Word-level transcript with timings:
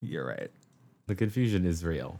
You're 0.00 0.26
right. 0.26 0.50
The 1.06 1.14
confusion 1.14 1.66
is 1.66 1.84
real. 1.84 2.18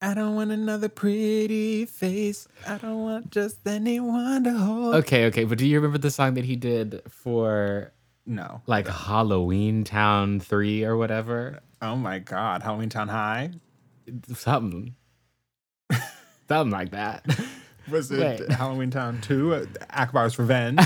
I 0.00 0.14
don't 0.14 0.36
want 0.36 0.52
another 0.52 0.88
pretty 0.88 1.84
face. 1.84 2.46
I 2.66 2.78
don't 2.78 3.02
want 3.02 3.30
just 3.30 3.66
anyone 3.66 4.44
to 4.44 4.52
hold. 4.52 4.94
Okay, 4.96 5.26
okay, 5.26 5.44
but 5.44 5.58
do 5.58 5.66
you 5.66 5.76
remember 5.76 5.98
the 5.98 6.10
song 6.10 6.34
that 6.34 6.44
he 6.44 6.54
did 6.54 7.02
for 7.08 7.90
No. 8.26 8.62
like 8.66 8.86
Halloween 8.86 9.82
Town 9.84 10.38
3 10.38 10.84
or 10.84 10.96
whatever? 10.96 11.60
Oh 11.82 11.96
my 11.96 12.20
God. 12.20 12.62
Halloween 12.62 12.90
Town 12.90 13.08
High? 13.08 13.50
Something. 14.32 14.94
Something 16.48 16.70
like 16.72 16.90
that. 16.92 17.26
Was 17.90 18.10
it 18.12 18.20
Wait. 18.40 18.50
Halloween 18.52 18.90
Town 18.90 19.20
2? 19.22 19.54
uh, 19.54 19.64
Kalabar's 19.90 20.38
Revenge? 20.38 20.78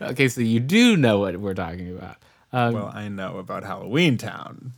okay, 0.02 0.28
so 0.28 0.40
you 0.40 0.60
do 0.60 0.96
know 0.96 1.18
what 1.18 1.36
we're 1.38 1.54
talking 1.54 1.90
about. 1.96 2.18
Um, 2.52 2.74
well, 2.74 2.90
I 2.94 3.08
know 3.08 3.38
about 3.38 3.64
Halloween 3.64 4.16
Town. 4.16 4.72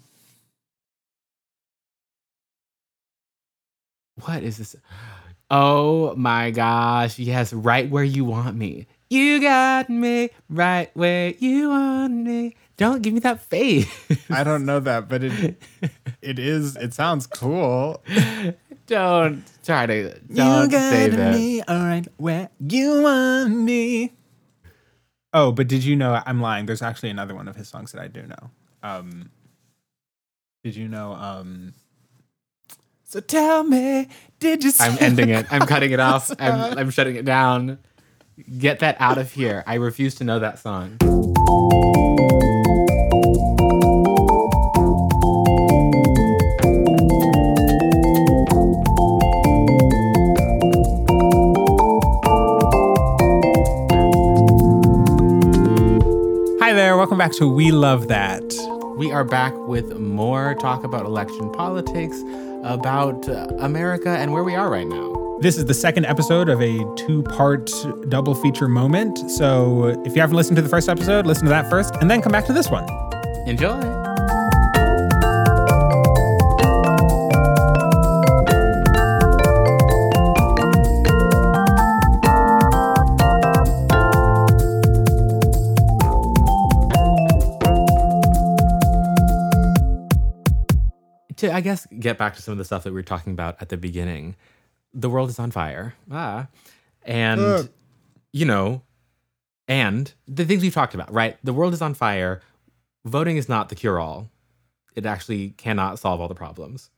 what 4.25 4.43
is 4.43 4.59
this? 4.59 4.77
Oh 5.51 6.15
my 6.17 6.51
gosh. 6.51 7.19
Yes, 7.19 7.53
right 7.53 7.89
where 7.91 8.05
you 8.05 8.25
want 8.25 8.57
me. 8.57 8.87
You 9.09 9.41
got 9.41 9.91
me 9.91 10.31
right 10.49 10.91
where 10.95 11.31
you 11.39 11.71
want 11.71 12.13
me. 12.13 12.55
Don't 12.77 13.03
give 13.03 13.13
me 13.13 13.21
that 13.21 13.43
face. 13.43 13.89
I 14.31 14.45
don't 14.45 14.65
know 14.65 14.81
that, 14.81 15.09
but 15.09 15.25
it 15.25 15.61
it 16.23 16.39
is. 16.39 16.77
It 16.77 16.95
sounds 16.95 17.27
cool. 17.27 18.03
don't 18.87 19.45
try 19.65 19.87
to 19.87 20.19
don't 20.33 20.71
say 20.71 21.09
that. 21.09 21.35
me 21.35 21.63
all 21.63 21.83
right 21.83 22.07
where 22.19 22.51
you 22.61 23.03
want 23.03 23.57
me. 23.57 24.13
Oh, 25.33 25.53
but 25.53 25.69
did 25.69 25.85
you 25.85 25.97
know? 25.97 26.21
I'm 26.27 26.41
lying. 26.41 26.67
There's 26.67 26.83
actually 26.83 27.11
another 27.11 27.35
one 27.35 27.49
of 27.49 27.57
his 27.57 27.69
songs 27.69 27.93
that 27.93 28.01
I 28.01 28.09
do 28.09 28.23
know. 28.23 28.51
Um, 28.83 29.31
did 30.65 30.75
you 30.75 30.89
know? 30.89 31.13
Um, 31.13 31.75
so 33.05 33.21
tell 33.21 33.65
me, 33.65 34.09
did 34.39 34.65
you? 34.65 34.73
I'm 34.81 34.97
ending 35.01 35.31
it. 35.31 35.47
I'm 35.53 35.67
cutting 35.67 35.93
it 35.93 36.01
off. 36.01 36.31
I'm 36.39 36.79
I'm 36.79 36.91
shutting 36.91 37.17
it 37.17 37.25
down. 37.25 37.79
Get 38.59 38.81
that 38.81 38.97
out 39.01 39.19
of 39.19 39.33
here. 39.33 39.63
I 39.67 39.75
refuse 39.75 40.15
to 40.17 40.25
know 40.25 40.39
that 40.39 40.59
song. 40.59 40.97
Welcome 57.11 57.27
back 57.27 57.37
to 57.39 57.49
We 57.49 57.73
Love 57.73 58.07
That. 58.07 58.45
We 58.97 59.11
are 59.11 59.25
back 59.25 59.53
with 59.67 59.99
more 59.99 60.55
talk 60.55 60.85
about 60.85 61.07
election 61.07 61.51
politics, 61.51 62.23
about 62.63 63.29
uh, 63.29 63.49
America 63.59 64.11
and 64.11 64.33
where 64.33 64.45
we 64.45 64.55
are 64.55 64.71
right 64.71 64.87
now. 64.87 65.39
This 65.41 65.57
is 65.59 65.65
the 65.65 65.75
second 65.75 66.07
episode 66.07 66.49
of 66.49 66.63
a 66.63 66.79
two 66.95 67.25
part 67.25 67.69
double 68.11 68.37
feature 68.37 68.69
moment. 68.69 69.29
So 69.29 69.87
if 70.07 70.15
you 70.15 70.21
haven't 70.21 70.37
listened 70.37 70.55
to 70.59 70.63
the 70.63 70.69
first 70.69 70.89
episode, 70.89 71.27
listen 71.27 71.47
to 71.47 71.51
that 71.51 71.69
first 71.69 71.97
and 71.97 72.09
then 72.09 72.23
come 72.23 72.31
back 72.31 72.47
to 72.47 72.53
this 72.53 72.71
one. 72.71 72.89
Enjoy. 73.45 74.00
To, 91.41 91.53
I 91.53 91.61
guess, 91.61 91.87
get 91.99 92.19
back 92.19 92.35
to 92.37 92.43
some 92.43 92.53
of 92.53 92.59
the 92.59 92.65
stuff 92.65 92.85
that 92.85 92.91
we 92.91 92.95
were 92.95 93.03
talking 93.03 93.33
about 93.33 93.57
at 93.61 93.69
the 93.69 93.77
beginning. 93.77 94.37
The 94.93 95.09
world 95.09 95.29
is 95.31 95.39
on 95.39 95.51
fire. 95.51 95.95
Ah. 96.11 96.49
And, 97.05 97.41
Ugh. 97.41 97.69
you 98.33 98.45
know, 98.45 98.83
and 99.69 100.13
the 100.27 100.45
things 100.45 100.63
we've 100.63 100.75
talked 100.75 100.95
about, 100.95 101.13
right? 101.13 101.39
The 101.45 101.53
world 101.53 101.73
is 101.73 101.81
on 101.81 101.95
fire. 101.95 102.43
Voting 103.05 103.37
is 103.37 103.49
not 103.49 103.69
the 103.69 103.75
cure 103.75 103.99
all. 103.99 104.29
It 104.95 105.07
actually 105.07 105.51
cannot 105.51 105.99
solve 105.99 106.21
all 106.21 106.29
the 106.29 106.35
problems. 106.35 106.91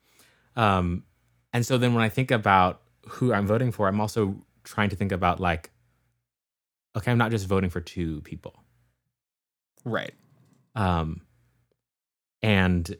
Um, 0.56 1.04
and 1.52 1.64
so 1.64 1.78
then 1.78 1.94
when 1.94 2.02
I 2.02 2.08
think 2.08 2.30
about 2.30 2.80
who 3.06 3.32
I'm 3.32 3.46
voting 3.46 3.72
for, 3.72 3.88
I'm 3.88 4.00
also 4.00 4.36
trying 4.64 4.88
to 4.90 4.96
think 4.96 5.12
about 5.12 5.38
like, 5.38 5.70
okay, 6.96 7.10
I'm 7.10 7.18
not 7.18 7.30
just 7.30 7.46
voting 7.46 7.70
for 7.70 7.80
two 7.80 8.22
people. 8.22 8.54
Right. 9.84 10.14
Um, 10.74 11.20
and 12.42 12.96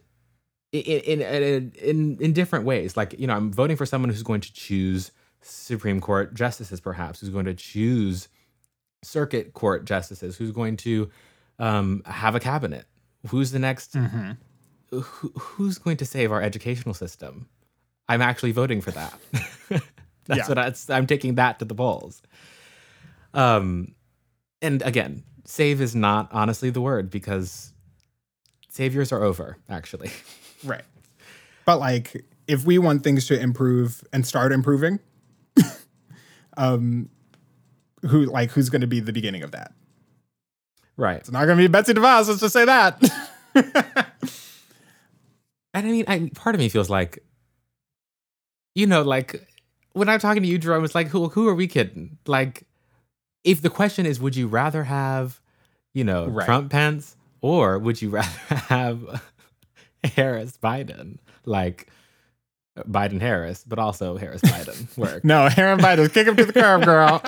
in, 0.79 1.21
in 1.21 1.71
in 1.81 2.17
in 2.19 2.33
different 2.33 2.65
ways, 2.65 2.97
like 2.97 3.15
you 3.19 3.27
know, 3.27 3.35
I'm 3.35 3.51
voting 3.51 3.77
for 3.77 3.85
someone 3.85 4.09
who's 4.09 4.23
going 4.23 4.41
to 4.41 4.51
choose 4.53 5.11
Supreme 5.41 6.01
Court 6.01 6.33
justices, 6.33 6.79
perhaps, 6.81 7.19
who's 7.21 7.29
going 7.29 7.45
to 7.45 7.53
choose 7.53 8.27
circuit 9.03 9.53
court 9.53 9.85
justices, 9.85 10.35
who's 10.37 10.51
going 10.51 10.77
to 10.77 11.09
um, 11.59 12.01
have 12.05 12.35
a 12.35 12.39
cabinet, 12.39 12.85
who's 13.27 13.51
the 13.51 13.59
next 13.59 13.93
Mm-hmm. 13.93 14.31
who, 14.91 15.29
who's 15.39 15.77
going 15.77 15.97
to 15.97 16.05
save 16.05 16.31
our 16.31 16.41
educational 16.41 16.93
system? 16.95 17.47
I'm 18.09 18.21
actually 18.21 18.51
voting 18.51 18.81
for 18.81 18.91
that. 18.91 19.13
That's 20.25 20.37
Yeah. 20.37 20.47
what 20.47 20.57
I, 20.57 20.73
I'm 20.89 21.05
taking 21.07 21.35
that 21.35 21.59
to 21.59 21.65
the 21.65 21.75
polls. 21.75 22.21
Um, 23.33 23.95
and 24.61 24.81
again, 24.81 25.23
save 25.45 25.81
is 25.81 25.95
not 25.95 26.29
honestly 26.31 26.69
the 26.69 26.81
word 26.81 27.09
because 27.09 27.73
saviors 28.69 29.11
are 29.11 29.23
over. 29.23 29.57
Actually, 29.69 30.09
Right. 30.63 30.83
But 31.65 31.79
like, 31.79 32.25
if 32.47 32.65
we 32.65 32.77
want 32.77 33.03
things 33.03 33.27
to 33.27 33.39
improve 33.39 34.03
and 34.11 34.25
start 34.25 34.51
improving, 34.51 34.99
um, 36.57 37.09
who 38.01 38.25
like 38.25 38.51
who's 38.51 38.69
going 38.69 38.81
to 38.81 38.87
be 38.87 38.99
the 38.99 39.13
beginning 39.13 39.43
of 39.43 39.51
that? 39.51 39.73
right. 40.97 41.17
It's 41.17 41.31
not 41.31 41.45
going 41.45 41.57
to 41.57 41.63
be 41.63 41.67
Betsy 41.67 41.93
DeVos. 41.93 42.27
Let's 42.27 42.39
just 42.41 42.53
say 42.53 42.65
that. 42.65 43.01
And 45.73 45.87
I 45.87 45.91
mean, 45.91 46.05
I, 46.07 46.29
part 46.35 46.55
of 46.55 46.59
me 46.59 46.69
feels 46.69 46.89
like, 46.89 47.23
you 48.75 48.85
know, 48.85 49.01
like 49.01 49.43
when 49.93 50.07
I'm 50.07 50.19
talking 50.19 50.43
to 50.43 50.47
you, 50.47 50.57
Jerome, 50.59 50.83
it's 50.85 50.93
like, 50.95 51.07
who 51.07 51.29
who 51.29 51.47
are 51.47 51.55
we 51.55 51.67
kidding? 51.67 52.17
Like, 52.27 52.63
if 53.43 53.61
the 53.61 53.69
question 53.69 54.05
is, 54.05 54.19
would 54.19 54.35
you 54.35 54.47
rather 54.47 54.83
have, 54.83 55.41
you 55.93 56.03
know, 56.03 56.27
Right. 56.27 56.45
Trump 56.45 56.71
Pence, 56.71 57.15
or 57.41 57.79
would 57.79 58.01
you 58.01 58.09
rather 58.11 58.27
have 58.67 59.23
Harris 60.15 60.57
Biden? 60.61 61.17
Like 61.45 61.87
Biden 62.77 63.21
Harris, 63.21 63.63
but 63.67 63.79
also 63.79 64.17
Harris 64.17 64.41
Biden 64.41 64.97
work. 64.97 65.23
no, 65.23 65.47
Harris 65.49 65.81
Biden, 65.81 66.11
kick 66.13 66.27
him 66.27 66.35
to 66.37 66.45
the 66.45 66.53
curb, 66.53 66.83
girl. 66.85 67.21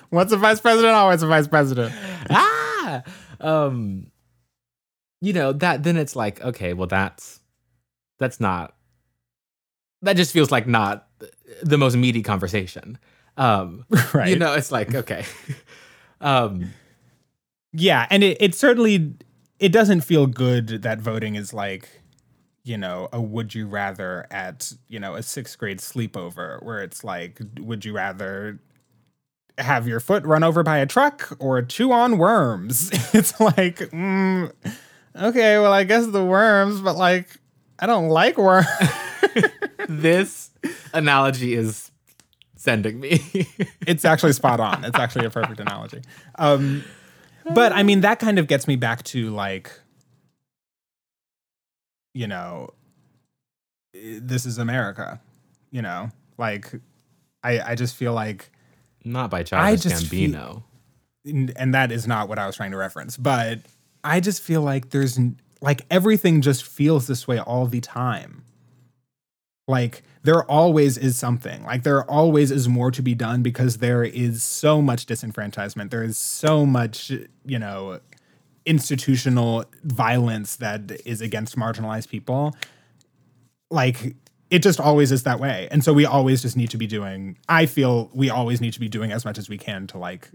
Once 0.10 0.30
a 0.32 0.36
vice 0.36 0.60
president, 0.60 0.94
always 0.94 1.22
a 1.22 1.26
vice 1.26 1.48
president. 1.48 1.92
ah, 2.30 3.02
um, 3.40 4.06
you 5.20 5.32
know 5.32 5.52
that. 5.52 5.82
Then 5.82 5.96
it's 5.96 6.14
like, 6.14 6.40
okay, 6.42 6.72
well, 6.72 6.86
that's 6.86 7.40
that's 8.18 8.38
not. 8.40 8.74
That 10.02 10.16
just 10.16 10.32
feels 10.32 10.50
like 10.50 10.66
not 10.66 11.08
the 11.62 11.78
most 11.78 11.96
meaty 11.96 12.22
conversation. 12.22 12.98
Um, 13.36 13.84
Right. 14.14 14.28
you 14.28 14.36
know, 14.36 14.52
it's 14.52 14.70
like 14.70 14.94
okay, 14.94 15.24
um, 16.20 16.70
Yeah, 17.72 18.06
and 18.10 18.22
it, 18.22 18.36
it 18.40 18.54
certainly 18.54 19.14
it 19.64 19.72
doesn't 19.72 20.02
feel 20.02 20.26
good 20.26 20.68
that 20.82 21.00
voting 21.00 21.36
is 21.36 21.54
like, 21.54 21.88
you 22.64 22.76
know, 22.76 23.08
a 23.14 23.20
would 23.20 23.54
you 23.54 23.66
rather 23.66 24.26
at, 24.30 24.70
you 24.88 25.00
know, 25.00 25.14
a 25.14 25.22
sixth 25.22 25.56
grade 25.56 25.78
sleepover 25.78 26.62
where 26.62 26.82
it's 26.82 27.02
like, 27.02 27.40
would 27.58 27.82
you 27.82 27.94
rather 27.94 28.60
have 29.56 29.88
your 29.88 30.00
foot 30.00 30.22
run 30.26 30.44
over 30.44 30.62
by 30.62 30.76
a 30.76 30.84
truck 30.84 31.34
or 31.38 31.62
chew 31.62 31.92
on 31.92 32.18
worms? 32.18 32.90
It's 33.14 33.40
like, 33.40 33.78
mm, 33.78 34.52
okay, 35.16 35.58
well, 35.58 35.72
I 35.72 35.84
guess 35.84 36.08
the 36.08 36.22
worms, 36.22 36.82
but 36.82 36.96
like, 36.96 37.28
I 37.78 37.86
don't 37.86 38.08
like 38.08 38.36
worms. 38.36 38.66
this 39.88 40.50
analogy 40.92 41.54
is 41.54 41.90
sending 42.54 43.00
me. 43.00 43.22
it's 43.86 44.04
actually 44.04 44.34
spot 44.34 44.60
on. 44.60 44.84
It's 44.84 44.98
actually 44.98 45.24
a 45.24 45.30
perfect 45.30 45.58
analogy. 45.58 46.02
Um, 46.34 46.84
but 47.52 47.72
I 47.72 47.82
mean, 47.82 48.00
that 48.02 48.18
kind 48.18 48.38
of 48.38 48.46
gets 48.46 48.66
me 48.68 48.76
back 48.76 49.02
to 49.04 49.30
like, 49.30 49.70
you 52.14 52.26
know, 52.26 52.70
this 53.92 54.46
is 54.46 54.58
America. 54.58 55.20
You 55.70 55.82
know, 55.82 56.10
like, 56.38 56.72
I 57.42 57.60
I 57.60 57.74
just 57.74 57.96
feel 57.96 58.12
like, 58.12 58.50
not 59.04 59.30
by 59.30 59.42
Childish 59.42 59.82
just 59.82 60.06
feel- 60.06 60.30
Gambino. 60.30 60.62
and 61.56 61.74
that 61.74 61.90
is 61.90 62.06
not 62.06 62.28
what 62.28 62.38
I 62.38 62.46
was 62.46 62.56
trying 62.56 62.70
to 62.70 62.76
reference, 62.76 63.16
but 63.16 63.60
I 64.04 64.20
just 64.20 64.40
feel 64.42 64.62
like 64.62 64.90
there's 64.90 65.18
like 65.60 65.82
everything 65.90 66.42
just 66.42 66.64
feels 66.64 67.06
this 67.06 67.26
way 67.26 67.40
all 67.40 67.66
the 67.66 67.80
time. 67.80 68.43
Like 69.66 70.02
there 70.22 70.42
always 70.44 70.98
is 70.98 71.16
something. 71.18 71.64
Like 71.64 71.82
there 71.84 72.08
always 72.10 72.50
is 72.50 72.68
more 72.68 72.90
to 72.90 73.02
be 73.02 73.14
done 73.14 73.42
because 73.42 73.78
there 73.78 74.04
is 74.04 74.42
so 74.42 74.82
much 74.82 75.06
disenfranchisement. 75.06 75.90
There 75.90 76.02
is 76.02 76.18
so 76.18 76.66
much, 76.66 77.10
you 77.46 77.58
know, 77.58 78.00
institutional 78.66 79.64
violence 79.82 80.56
that 80.56 80.90
is 81.04 81.20
against 81.20 81.56
marginalized 81.56 82.08
people 82.08 82.54
like 83.70 84.14
it 84.50 84.60
just 84.62 84.80
always 84.80 85.12
is 85.12 85.24
that 85.24 85.38
way 85.38 85.68
and 85.70 85.84
so 85.84 85.92
we 85.92 86.06
always 86.06 86.40
just 86.40 86.56
need 86.56 86.70
to 86.70 86.78
be 86.78 86.86
doing 86.86 87.36
i 87.46 87.66
feel 87.66 88.10
we 88.14 88.30
always 88.30 88.62
need 88.62 88.72
to 88.72 88.80
be 88.80 88.88
doing 88.88 89.12
as 89.12 89.22
much 89.24 89.36
as 89.36 89.50
we 89.50 89.58
can 89.58 89.86
to 89.86 89.98
like 89.98 90.30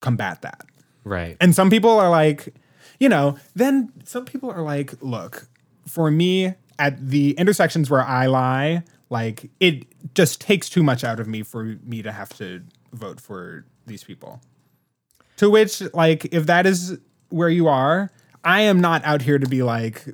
combat 0.00 0.40
that 0.40 0.64
Right. 1.04 1.36
and 1.40 1.54
some 1.54 1.68
people 1.70 1.90
are 1.90 2.08
like, 2.10 2.54
you 3.00 3.08
know, 3.08 3.38
then 3.54 3.92
some 4.04 4.24
people 4.24 4.50
are 4.50 4.62
like, 4.62 4.94
look, 5.02 5.48
for 5.86 6.10
me, 6.10 6.54
at 6.78 7.08
the 7.08 7.32
intersections 7.32 7.90
where 7.90 8.02
I 8.02 8.26
lie, 8.26 8.82
like 9.10 9.50
it 9.60 9.86
just 10.14 10.40
takes 10.40 10.68
too 10.68 10.82
much 10.82 11.04
out 11.04 11.20
of 11.20 11.26
me 11.26 11.42
for 11.42 11.76
me 11.84 12.02
to 12.02 12.12
have 12.12 12.30
to 12.38 12.62
vote 12.92 13.20
for 13.20 13.64
these 13.86 14.04
people. 14.04 14.40
To 15.38 15.48
which, 15.50 15.82
like, 15.94 16.26
if 16.32 16.46
that 16.46 16.66
is 16.66 16.98
where 17.28 17.48
you 17.48 17.68
are, 17.68 18.10
I 18.44 18.62
am 18.62 18.80
not 18.80 19.04
out 19.04 19.22
here 19.22 19.38
to 19.38 19.46
be 19.46 19.62
like, 19.62 20.04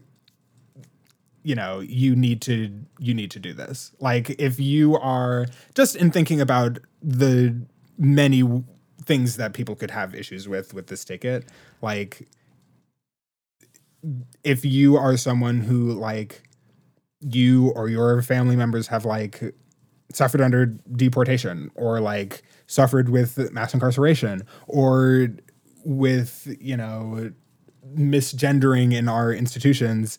you 1.43 1.55
know, 1.55 1.81
you 1.81 2.17
need 2.17 2.41
to 2.43 2.73
you 2.99 3.15
need 3.15 3.31
to 3.33 3.39
do 3.39 3.53
this. 3.53 3.93
Like, 4.01 4.31
if 4.41 4.59
you 4.59 4.97
are 4.97 5.47
just 5.75 5.97
in 5.97 6.11
thinking 6.11 6.41
about 6.41 6.79
the 7.03 7.55
many 7.99 8.43
w- 8.43 8.65
things 9.05 9.37
that 9.37 9.53
people 9.53 9.77
could 9.77 9.91
have 9.91 10.15
issues 10.15 10.49
with 10.49 10.75
with 10.75 10.87
this 10.89 11.05
ticket, 11.05 11.47
like 11.83 12.27
if 14.43 14.65
you 14.65 14.97
are 14.97 15.17
someone 15.17 15.61
who 15.61 15.93
like 15.93 16.43
you 17.31 17.71
or 17.71 17.89
your 17.89 18.23
family 18.23 18.57
members 18.57 18.87
have 18.89 19.05
like 19.05 19.55
suffered 20.13 20.41
under 20.41 20.67
deportation 20.67 21.71
or 21.75 22.01
like 22.01 22.43
suffered 22.67 23.09
with 23.09 23.51
mass 23.53 23.75
incarceration 23.75 24.43
or 24.67 25.29
with 25.85 26.55
you 26.61 26.77
know 26.77 27.33
misgendering 27.97 28.93
in 28.93 29.09
our 29.09 29.33
institutions 29.33 30.19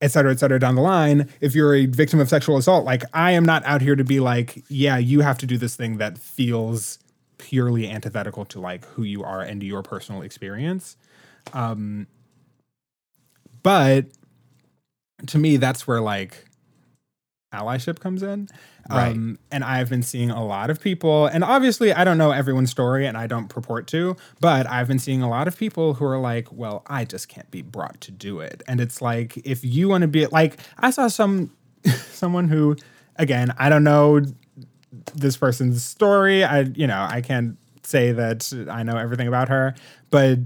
et 0.00 0.10
cetera, 0.10 0.32
et 0.32 0.38
cetera, 0.38 0.58
down 0.58 0.74
the 0.74 0.82
line, 0.82 1.30
if 1.40 1.54
you're 1.54 1.74
a 1.74 1.86
victim 1.86 2.20
of 2.20 2.28
sexual 2.28 2.58
assault, 2.58 2.84
like 2.84 3.04
I 3.14 3.30
am 3.30 3.42
not 3.42 3.64
out 3.64 3.80
here 3.80 3.96
to 3.96 4.04
be 4.04 4.20
like, 4.20 4.62
yeah, 4.68 4.98
you 4.98 5.22
have 5.22 5.38
to 5.38 5.46
do 5.46 5.56
this 5.56 5.76
thing 5.76 5.96
that 5.96 6.18
feels 6.18 6.98
purely 7.38 7.88
antithetical 7.88 8.44
to 8.46 8.60
like 8.60 8.84
who 8.84 9.02
you 9.02 9.24
are 9.24 9.40
and 9.40 9.62
your 9.62 9.82
personal 9.82 10.20
experience. 10.20 10.98
Um, 11.54 12.06
but 13.62 14.08
to 15.26 15.38
me, 15.38 15.56
that's 15.56 15.86
where 15.86 16.00
like 16.00 16.44
allyship 17.54 18.00
comes 18.00 18.22
in. 18.22 18.48
Right. 18.90 19.12
Um, 19.12 19.38
and 19.50 19.64
I've 19.64 19.88
been 19.88 20.02
seeing 20.02 20.30
a 20.30 20.44
lot 20.44 20.68
of 20.68 20.80
people, 20.80 21.26
and 21.26 21.42
obviously 21.42 21.92
I 21.92 22.04
don't 22.04 22.18
know 22.18 22.32
everyone's 22.32 22.70
story 22.70 23.06
and 23.06 23.16
I 23.16 23.26
don't 23.26 23.48
purport 23.48 23.86
to, 23.88 24.16
but 24.40 24.68
I've 24.68 24.88
been 24.88 24.98
seeing 24.98 25.22
a 25.22 25.28
lot 25.28 25.48
of 25.48 25.56
people 25.56 25.94
who 25.94 26.04
are 26.04 26.18
like, 26.18 26.52
well, 26.52 26.82
I 26.86 27.04
just 27.04 27.28
can't 27.28 27.50
be 27.50 27.62
brought 27.62 28.00
to 28.02 28.10
do 28.10 28.40
it. 28.40 28.62
And 28.68 28.80
it's 28.80 29.00
like, 29.00 29.38
if 29.38 29.64
you 29.64 29.88
want 29.88 30.02
to 30.02 30.08
be 30.08 30.26
like, 30.26 30.58
I 30.78 30.90
saw 30.90 31.08
some, 31.08 31.50
someone 32.10 32.48
who, 32.48 32.76
again, 33.16 33.54
I 33.58 33.70
don't 33.70 33.84
know 33.84 34.20
this 35.14 35.36
person's 35.36 35.82
story. 35.82 36.44
I, 36.44 36.60
you 36.60 36.86
know, 36.86 37.06
I 37.08 37.20
can't 37.22 37.56
say 37.82 38.12
that 38.12 38.52
I 38.70 38.82
know 38.82 38.96
everything 38.96 39.28
about 39.28 39.48
her, 39.48 39.74
but 40.10 40.38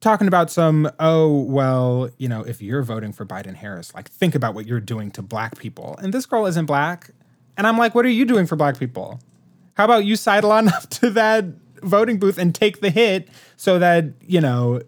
talking 0.00 0.28
about 0.28 0.50
some, 0.50 0.90
oh, 1.00 1.42
well, 1.42 2.10
you 2.18 2.28
know, 2.28 2.42
if 2.42 2.62
you're 2.62 2.82
voting 2.82 3.12
for 3.12 3.26
Biden 3.26 3.54
Harris, 3.54 3.94
like 3.94 4.08
think 4.08 4.34
about 4.34 4.54
what 4.54 4.66
you're 4.66 4.80
doing 4.80 5.10
to 5.12 5.22
black 5.22 5.58
people. 5.58 5.96
And 6.00 6.14
this 6.14 6.26
girl 6.26 6.46
isn't 6.46 6.66
black. 6.66 7.10
And 7.56 7.66
I'm 7.66 7.76
like, 7.76 7.94
what 7.94 8.04
are 8.04 8.10
you 8.10 8.24
doing 8.24 8.46
for 8.46 8.56
black 8.56 8.78
people? 8.78 9.20
How 9.74 9.84
about 9.84 10.04
you 10.04 10.16
sidle 10.16 10.52
on 10.52 10.68
up 10.74 10.88
to 10.90 11.10
that 11.10 11.44
voting 11.82 12.18
booth 12.18 12.38
and 12.38 12.54
take 12.54 12.80
the 12.80 12.90
hit 12.90 13.28
so 13.56 13.78
that, 13.78 14.06
you 14.26 14.40
know, 14.40 14.82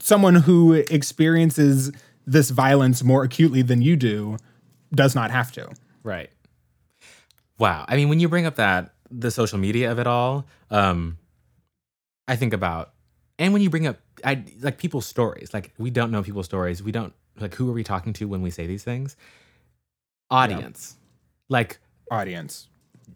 someone 0.00 0.34
who 0.34 0.74
experiences 0.74 1.92
this 2.26 2.50
violence 2.50 3.02
more 3.02 3.24
acutely 3.24 3.62
than 3.62 3.80
you 3.82 3.96
do 3.96 4.36
does 4.94 5.14
not 5.14 5.30
have 5.30 5.50
to. 5.52 5.70
Right. 6.02 6.30
Wow. 7.58 7.84
I 7.88 7.96
mean, 7.96 8.08
when 8.08 8.20
you 8.20 8.28
bring 8.28 8.46
up 8.46 8.56
that 8.56 8.94
the 9.10 9.30
social 9.30 9.58
media 9.58 9.90
of 9.90 9.98
it 9.98 10.06
all, 10.06 10.46
um, 10.70 11.18
I 12.26 12.36
think 12.36 12.52
about, 12.52 12.92
and 13.38 13.52
when 13.52 13.62
you 13.62 13.70
bring 13.70 13.86
up, 13.86 13.98
I 14.24 14.44
like 14.60 14.78
people's 14.78 15.06
stories. 15.06 15.52
Like 15.52 15.72
we 15.78 15.90
don't 15.90 16.10
know 16.10 16.22
people's 16.22 16.46
stories. 16.46 16.82
We 16.82 16.92
don't 16.92 17.12
like 17.38 17.54
who 17.54 17.68
are 17.70 17.72
we 17.72 17.84
talking 17.84 18.12
to 18.14 18.26
when 18.26 18.42
we 18.42 18.50
say 18.50 18.66
these 18.66 18.84
things? 18.84 19.16
Audience, 20.30 20.96
like 21.48 21.78
Audience. 22.10 22.68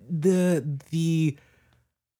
the 0.08 0.64
the 0.90 1.36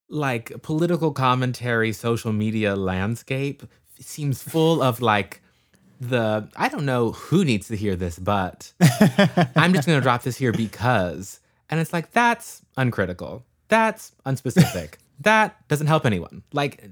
like 0.08 0.52
political 0.62 1.12
commentary, 1.12 1.92
social 1.92 2.32
media 2.32 2.76
landscape 2.76 3.62
seems 3.98 4.42
full 4.42 4.82
of 4.82 5.00
like 5.00 5.40
the 6.00 6.48
I 6.56 6.68
don't 6.68 6.84
know 6.84 7.12
who 7.12 7.44
needs 7.44 7.68
to 7.68 7.76
hear 7.76 7.96
this, 7.96 8.18
but 8.18 8.72
I'm 9.56 9.72
just 9.72 9.86
gonna 9.86 10.00
drop 10.00 10.22
this 10.22 10.36
here 10.36 10.52
because, 10.52 11.40
and 11.70 11.80
it's 11.80 11.92
like 11.92 12.12
that's 12.12 12.62
uncritical, 12.76 13.44
that's 13.68 14.12
unspecific, 14.26 14.94
that 15.20 15.66
doesn't 15.68 15.86
help 15.86 16.04
anyone. 16.06 16.42
Like, 16.52 16.88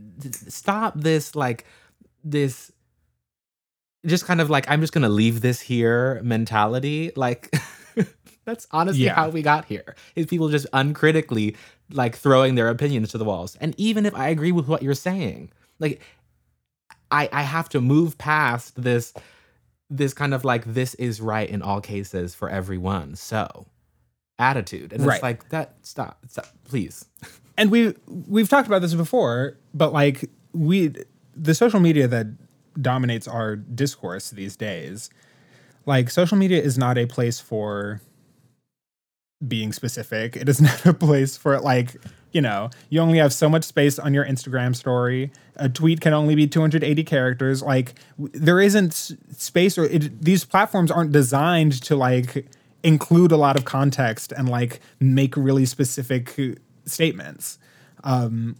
stop 0.49 0.95
this, 0.99 1.35
like 1.35 1.65
this, 2.25 2.71
just 4.07 4.25
kind 4.25 4.41
of 4.41 4.49
like 4.51 4.71
I'm 4.71 4.81
just 4.81 4.93
gonna 4.93 5.09
leave 5.09 5.41
this 5.41 5.61
here 5.61 6.21
mentality. 6.23 7.13
Like, 7.17 7.55
that's 8.45 8.67
honestly 8.71 9.05
Yeah. 9.05 9.15
how 9.15 9.29
we 9.31 9.43
got 9.43 9.65
here. 9.67 9.95
Is 10.17 10.27
people 10.27 10.49
just 10.49 10.67
uncritically 10.73 11.57
like 11.93 12.17
throwing 12.17 12.55
their 12.55 12.69
opinions 12.69 13.11
to 13.11 13.19
the 13.19 13.25
walls, 13.25 13.57
and 13.61 13.75
even 13.79 14.07
if 14.07 14.15
I 14.15 14.29
agree 14.29 14.53
with 14.53 14.69
what 14.69 14.83
you're 14.83 14.95
saying, 14.95 15.51
like 15.79 16.01
I 17.11 17.29
I 17.33 17.43
have 17.43 17.69
to 17.71 17.81
move 17.81 18.17
past 18.17 18.81
this 18.83 19.13
this 19.91 20.15
kind 20.15 20.33
of 20.33 20.45
like 20.45 20.65
this 20.65 20.95
is 20.95 21.21
right 21.21 21.49
in 21.51 21.63
all 21.63 21.81
cases 21.81 22.35
for 22.35 22.49
everyone. 22.49 23.17
So 23.17 23.67
attitude. 24.39 24.93
And 24.93 25.05
Right. 25.05 25.17
it's 25.17 25.23
like 25.23 25.49
that 25.51 25.77
stop, 25.83 26.25
stop 26.29 26.47
please. 26.65 27.05
and 27.61 27.71
we 27.71 27.95
we've 28.27 28.49
talked 28.49 28.67
about 28.67 28.81
this 28.81 28.95
before, 28.95 29.59
but 29.75 29.93
like 29.93 30.31
we 30.53 30.95
the 31.37 31.55
social 31.55 31.79
media 31.79 32.09
that 32.09 32.27
dominates 32.81 33.29
our 33.29 33.55
discourse 33.55 34.31
these 34.31 34.57
days, 34.57 35.11
like 35.85 36.09
social 36.09 36.39
media 36.39 36.61
is 36.61 36.79
not 36.79 36.97
a 36.97 37.05
place 37.07 37.39
for 37.39 38.01
being 39.47 39.73
specific. 39.75 40.37
It 40.37 40.49
is 40.49 40.61
not 40.69 40.87
a 40.87 40.95
place 40.95 41.37
for 41.37 41.61
like, 41.61 41.97
you 42.33 42.41
know, 42.41 42.71
you 42.89 43.01
only 43.01 43.19
have 43.19 43.33
so 43.33 43.49
much 43.49 43.65
space 43.65 43.99
on 43.99 44.15
your 44.15 44.25
Instagram 44.25 44.75
story. 44.75 45.31
A 45.57 45.69
tweet 45.69 46.01
can 46.01 46.15
only 46.15 46.35
be 46.35 46.47
280 46.47 47.05
characters. 47.05 47.63
Like 47.63 47.95
w- 48.19 48.33
there 48.33 48.61
isn't 48.61 48.93
s- 48.93 49.13
space 49.37 49.77
or 49.77 49.85
it, 49.85 50.23
these 50.23 50.47
platforms 50.47 50.91
aren't 50.91 51.13
designed 51.13 51.83
to 51.83 51.95
like 51.95 52.47
include 52.83 53.33
a 53.33 53.37
lot 53.37 53.59
of 53.59 53.67
context 53.67 54.33
and 54.33 54.49
like 54.49 54.81
make 54.99 55.37
really 55.37 55.67
specific 55.67 56.41
statements. 56.85 57.59
Um, 58.05 58.57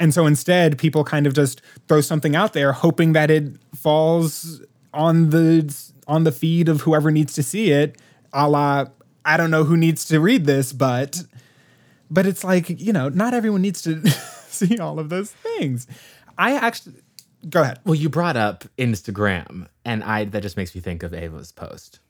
and 0.00 0.14
so 0.14 0.26
instead, 0.26 0.78
people 0.78 1.04
kind 1.04 1.26
of 1.26 1.34
just 1.34 1.60
throw 1.88 2.00
something 2.00 2.36
out 2.36 2.52
there, 2.52 2.72
hoping 2.72 3.12
that 3.12 3.30
it 3.30 3.52
falls 3.74 4.62
on 4.94 5.30
the 5.30 5.74
on 6.06 6.24
the 6.24 6.32
feed 6.32 6.68
of 6.68 6.82
whoever 6.82 7.10
needs 7.10 7.34
to 7.34 7.42
see 7.42 7.70
it. 7.70 8.00
A 8.32 8.48
la, 8.48 8.86
I 9.24 9.36
don't 9.36 9.50
know 9.50 9.64
who 9.64 9.76
needs 9.76 10.04
to 10.06 10.20
read 10.20 10.44
this, 10.46 10.72
but 10.72 11.24
but 12.10 12.26
it's 12.26 12.44
like 12.44 12.80
you 12.80 12.92
know, 12.92 13.08
not 13.08 13.34
everyone 13.34 13.62
needs 13.62 13.82
to 13.82 14.06
see 14.48 14.78
all 14.78 14.98
of 14.98 15.08
those 15.08 15.32
things. 15.32 15.86
I 16.36 16.54
actually 16.54 16.94
go 17.48 17.62
ahead. 17.62 17.80
Well, 17.84 17.94
you 17.94 18.08
brought 18.08 18.36
up 18.36 18.64
Instagram, 18.78 19.66
and 19.84 20.04
I 20.04 20.24
that 20.26 20.42
just 20.42 20.56
makes 20.56 20.74
me 20.74 20.80
think 20.80 21.02
of 21.02 21.12
Ava's 21.12 21.52
post. 21.52 22.00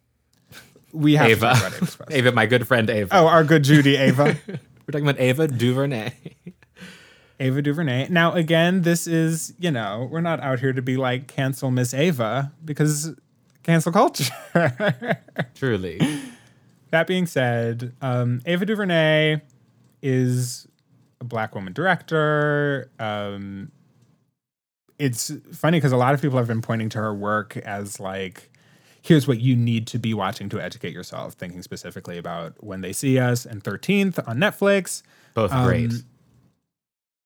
We 0.93 1.15
have 1.17 1.29
Ava. 1.29 1.55
to 1.55 1.67
Ava's 1.67 1.97
post. 1.97 2.01
Ava, 2.11 2.33
my 2.33 2.47
good 2.47 2.67
friend 2.67 2.89
Ava. 2.89 3.09
Oh, 3.17 3.27
our 3.27 3.45
good 3.45 3.65
Judy 3.65 3.97
Ava. 3.97 4.37
We're 4.89 4.93
talking 4.93 5.07
about 5.07 5.21
Ava 5.21 5.49
DuVernay. 5.49 6.13
Ava 7.41 7.61
DuVernay. 7.61 8.09
Now, 8.09 8.33
again, 8.33 8.81
this 8.81 9.07
is, 9.07 9.53
you 9.59 9.71
know, 9.71 10.09
we're 10.11 10.23
not 10.23 10.41
out 10.41 10.61
here 10.61 10.73
to 10.73 10.81
be 10.81 10.97
like 10.97 11.29
cancel 11.29 11.71
Miss 11.71 11.93
Ava 11.93 12.51
because 12.65 13.15
cancel 13.65 13.93
culture. 13.93 14.33
Truly. 15.55 16.01
that 16.91 17.07
being 17.07 17.27
said, 17.27 17.93
um, 18.01 18.41
Ava 18.47 18.65
DuVernay 18.65 19.43
is 20.01 20.67
a 21.21 21.25
black 21.25 21.55
woman 21.55 21.75
director. 21.75 22.91
Um, 22.99 23.71
it's 24.99 25.31
funny 25.53 25.77
because 25.77 25.93
a 25.93 25.99
lot 25.99 26.15
of 26.15 26.23
people 26.23 26.39
have 26.39 26.49
been 26.49 26.63
pointing 26.63 26.89
to 26.89 26.99
her 26.99 27.13
work 27.13 27.59
as 27.59 28.01
like, 28.01 28.51
here's 29.03 29.27
what 29.29 29.41
you 29.41 29.57
need 29.57 29.87
to 29.89 29.99
be 29.99 30.13
watching 30.15 30.49
to 30.51 30.61
educate 30.61 30.93
yourself, 30.93 31.35
thinking 31.35 31.63
specifically 31.63 32.19
about 32.19 32.55
When 32.63 32.81
They 32.81 32.93
See 32.93 33.19
Us 33.19 33.47
and 33.47 33.63
13th 33.65 34.27
on 34.29 34.39
Netflix. 34.39 35.03
Both 35.35 35.53
Um, 35.53 35.67
great. 35.67 35.93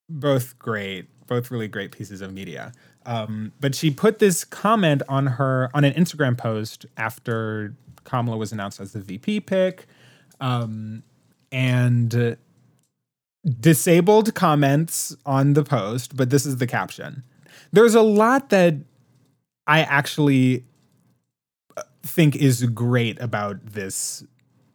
both 0.09 0.59
great, 0.59 1.07
both 1.27 1.51
really 1.51 1.69
great 1.69 1.93
pieces 1.93 2.21
of 2.21 2.33
media. 2.33 2.73
Um, 3.07 3.53
but 3.61 3.75
she 3.75 3.91
put 3.91 4.19
this 4.19 4.45
comment 4.45 5.03
on 5.09 5.27
her 5.27 5.71
on 5.75 5.85
an 5.85 5.93
Instagram 5.95 6.37
post 6.39 6.87
after 6.97 7.75
Kamala 8.05 8.37
was 8.37 8.53
announced 8.53 8.81
as 8.81 8.93
the 8.93 9.01
VP 9.01 9.41
pick, 9.41 9.87
um, 10.41 11.03
and 11.51 12.15
uh, 12.15 12.35
disabled 13.61 14.35
comments 14.35 15.17
on 15.27 15.55
the 15.55 15.65
post. 15.65 16.17
But 16.17 16.31
this 16.31 16.47
is 16.47 16.59
the 16.59 16.67
caption: 16.67 17.23
There's 17.73 17.95
a 17.95 18.03
lot 18.03 18.51
that 18.51 18.75
I 19.67 19.81
actually 19.81 20.65
think 22.03 22.37
is 22.37 22.65
great 22.67 23.21
about 23.21 23.65
this 23.65 24.25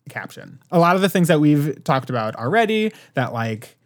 caption. 0.10 0.60
A 0.72 0.80
lot 0.80 0.96
of 0.96 1.02
the 1.02 1.10
things 1.10 1.28
that 1.28 1.40
we've 1.40 1.84
talked 1.84 2.10
about 2.10 2.36
already 2.36 2.92
that 3.14 3.34
like 3.34 3.78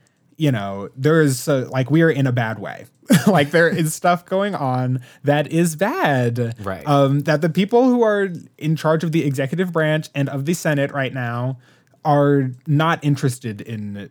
you 0.41 0.51
know, 0.51 0.89
there's 0.95 1.47
uh, 1.47 1.67
like 1.69 1.91
we 1.91 2.01
are 2.01 2.09
in 2.09 2.25
a 2.25 2.31
bad 2.31 2.57
way. 2.57 2.87
like 3.27 3.51
there 3.51 3.67
is 3.67 3.93
stuff 4.01 4.25
going 4.25 4.55
on 4.55 4.99
that 5.23 5.51
is 5.51 5.75
bad. 5.75 6.55
Right. 6.65 6.87
Um, 6.87 7.19
that 7.21 7.41
the 7.41 7.49
people 7.49 7.83
who 7.83 8.01
are 8.01 8.33
in 8.57 8.75
charge 8.75 9.03
of 9.03 9.11
the 9.11 9.23
executive 9.23 9.71
branch 9.71 10.09
and 10.15 10.29
of 10.29 10.45
the 10.45 10.55
Senate 10.55 10.91
right 10.93 11.13
now 11.13 11.59
are 12.03 12.49
not 12.65 13.03
interested 13.03 13.61
in 13.61 14.09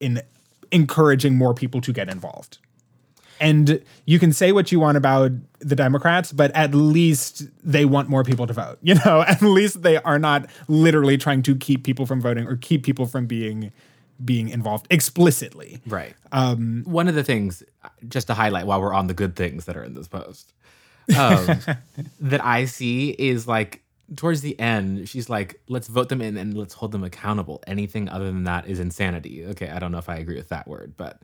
in 0.00 0.20
encouraging 0.72 1.36
more 1.36 1.54
people 1.54 1.80
to 1.82 1.92
get 1.92 2.08
involved. 2.08 2.58
And 3.42 3.82
you 4.06 4.20
can 4.20 4.32
say 4.32 4.52
what 4.52 4.70
you 4.70 4.78
want 4.78 4.96
about 4.96 5.32
the 5.58 5.74
Democrats, 5.74 6.32
but 6.32 6.52
at 6.52 6.74
least 6.74 7.42
they 7.62 7.84
want 7.84 8.08
more 8.08 8.22
people 8.22 8.46
to 8.46 8.52
vote. 8.52 8.78
You 8.82 8.94
know, 9.04 9.22
at 9.22 9.42
least 9.42 9.82
they 9.82 9.96
are 9.98 10.18
not 10.18 10.48
literally 10.68 11.16
trying 11.18 11.42
to 11.42 11.56
keep 11.56 11.82
people 11.82 12.06
from 12.06 12.20
voting 12.20 12.46
or 12.46 12.56
keep 12.56 12.84
people 12.84 13.06
from 13.06 13.26
being 13.26 13.72
being 14.24 14.48
involved 14.48 14.86
explicitly. 14.90 15.80
Right. 15.86 16.14
Um, 16.30 16.84
One 16.86 17.08
of 17.08 17.16
the 17.16 17.24
things, 17.24 17.64
just 18.08 18.28
to 18.28 18.34
highlight 18.34 18.66
while 18.66 18.80
we're 18.80 18.92
on 18.94 19.08
the 19.08 19.14
good 19.14 19.34
things 19.34 19.64
that 19.64 19.76
are 19.76 19.82
in 19.82 19.94
this 19.94 20.06
post, 20.06 20.52
um, 21.18 21.58
that 22.20 22.44
I 22.44 22.66
see 22.66 23.10
is 23.10 23.48
like 23.48 23.82
towards 24.14 24.42
the 24.42 24.58
end, 24.60 25.08
she's 25.08 25.28
like, 25.28 25.60
let's 25.68 25.88
vote 25.88 26.08
them 26.08 26.20
in 26.20 26.36
and 26.36 26.56
let's 26.56 26.74
hold 26.74 26.92
them 26.92 27.02
accountable. 27.02 27.62
Anything 27.66 28.08
other 28.08 28.26
than 28.26 28.44
that 28.44 28.66
is 28.66 28.78
insanity. 28.78 29.44
Okay, 29.46 29.70
I 29.70 29.78
don't 29.78 29.90
know 29.90 29.98
if 29.98 30.08
I 30.08 30.16
agree 30.16 30.36
with 30.36 30.50
that 30.50 30.68
word, 30.68 30.94
but 30.96 31.20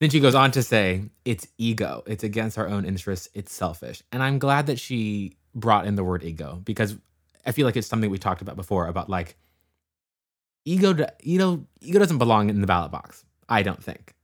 then 0.00 0.10
she 0.10 0.20
goes 0.20 0.34
on 0.34 0.50
to 0.52 0.62
say, 0.62 1.04
it's 1.24 1.46
ego. 1.58 2.02
It's 2.06 2.24
against 2.24 2.58
our 2.58 2.68
own 2.68 2.84
interests. 2.84 3.28
It's 3.34 3.52
selfish. 3.52 4.02
And 4.12 4.22
I'm 4.22 4.38
glad 4.38 4.66
that 4.66 4.78
she 4.78 5.36
brought 5.54 5.86
in 5.86 5.96
the 5.96 6.04
word 6.04 6.22
ego 6.22 6.60
because 6.64 6.96
I 7.44 7.52
feel 7.52 7.66
like 7.66 7.76
it's 7.76 7.88
something 7.88 8.10
we 8.10 8.18
talked 8.18 8.42
about 8.42 8.56
before 8.56 8.86
about 8.86 9.10
like 9.10 9.36
ego, 10.64 10.94
you 11.22 11.38
know, 11.38 11.66
ego 11.80 11.98
doesn't 11.98 12.18
belong 12.18 12.50
in 12.50 12.60
the 12.60 12.66
ballot 12.66 12.92
box. 12.92 13.24
I 13.48 13.62
don't 13.62 13.82
think. 13.82 14.14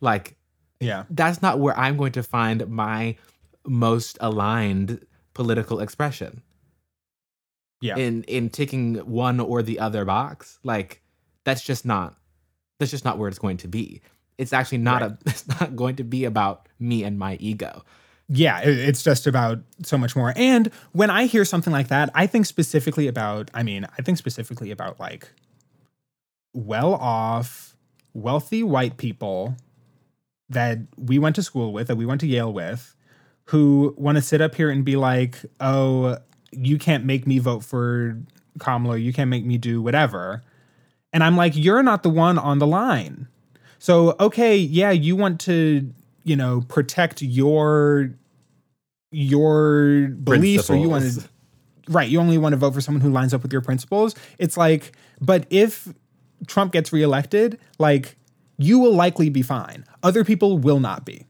Like, 0.00 0.36
yeah, 0.80 1.04
that's 1.08 1.40
not 1.40 1.58
where 1.58 1.78
I'm 1.78 1.96
going 1.96 2.12
to 2.12 2.22
find 2.22 2.68
my 2.68 3.16
most 3.66 4.18
aligned 4.20 5.06
political 5.32 5.80
expression. 5.80 6.42
Yeah. 7.80 7.96
In 7.96 8.24
in 8.24 8.50
ticking 8.50 8.96
one 8.96 9.40
or 9.40 9.62
the 9.62 9.78
other 9.78 10.04
box, 10.04 10.58
like 10.62 11.02
that's 11.44 11.62
just 11.62 11.86
not 11.86 12.16
that's 12.78 12.90
just 12.90 13.04
not 13.04 13.18
where 13.18 13.28
it's 13.28 13.38
going 13.38 13.58
to 13.58 13.68
be. 13.68 14.02
It's 14.38 14.52
actually 14.52 14.78
not 14.78 15.02
right. 15.02 15.10
a 15.10 15.18
it's 15.26 15.46
not 15.48 15.76
going 15.76 15.96
to 15.96 16.04
be 16.04 16.24
about 16.24 16.68
me 16.78 17.04
and 17.04 17.18
my 17.18 17.36
ego. 17.36 17.84
Yeah, 18.28 18.60
it's 18.64 19.04
just 19.04 19.28
about 19.28 19.60
so 19.84 19.96
much 19.96 20.16
more. 20.16 20.32
And 20.34 20.72
when 20.90 21.10
I 21.10 21.26
hear 21.26 21.44
something 21.44 21.72
like 21.72 21.88
that, 21.88 22.10
I 22.12 22.26
think 22.26 22.46
specifically 22.46 23.06
about 23.06 23.50
I 23.54 23.62
mean, 23.62 23.86
I 23.98 24.02
think 24.02 24.18
specifically 24.18 24.70
about 24.70 24.98
like 24.98 25.30
well 26.54 26.94
off, 26.94 27.76
wealthy 28.14 28.62
white 28.62 28.96
people 28.96 29.56
that 30.48 30.78
we 30.96 31.18
went 31.18 31.36
to 31.36 31.42
school 31.42 31.72
with, 31.72 31.88
that 31.88 31.96
we 31.96 32.06
went 32.06 32.20
to 32.20 32.26
Yale 32.26 32.52
with, 32.52 32.96
who 33.46 33.94
want 33.96 34.16
to 34.16 34.22
sit 34.22 34.40
up 34.40 34.54
here 34.54 34.70
and 34.70 34.84
be 34.84 34.96
like, 34.96 35.38
oh, 35.60 36.16
you 36.52 36.78
can't 36.78 37.04
make 37.04 37.26
me 37.26 37.38
vote 37.38 37.64
for 37.64 38.18
Kamala, 38.58 38.96
you 38.96 39.12
can't 39.12 39.30
make 39.30 39.44
me 39.44 39.58
do 39.58 39.82
whatever. 39.82 40.42
And 41.12 41.22
I'm 41.22 41.36
like, 41.36 41.52
you're 41.56 41.82
not 41.82 42.02
the 42.02 42.10
one 42.10 42.38
on 42.38 42.58
the 42.58 42.66
line. 42.66 43.28
So, 43.86 44.16
okay, 44.18 44.56
yeah, 44.56 44.90
you 44.90 45.14
want 45.14 45.38
to, 45.42 45.88
you 46.24 46.34
know, 46.34 46.64
protect 46.66 47.22
your 47.22 48.10
your 49.12 50.08
beliefs 50.08 50.68
or 50.68 50.74
you 50.74 50.88
want 50.88 51.04
to 51.04 51.28
right, 51.88 52.08
you 52.08 52.18
only 52.18 52.36
want 52.36 52.52
to 52.54 52.56
vote 52.56 52.74
for 52.74 52.80
someone 52.80 53.00
who 53.00 53.10
lines 53.10 53.32
up 53.32 53.44
with 53.44 53.52
your 53.52 53.60
principles. 53.62 54.16
It's 54.40 54.56
like, 54.56 54.90
but 55.20 55.46
if 55.50 55.86
Trump 56.48 56.72
gets 56.72 56.92
reelected, 56.92 57.60
like 57.78 58.16
you 58.58 58.80
will 58.80 58.92
likely 58.92 59.28
be 59.28 59.42
fine. 59.42 59.84
Other 60.02 60.24
people 60.24 60.58
will 60.58 60.80
not 60.80 61.04
be. 61.04 61.24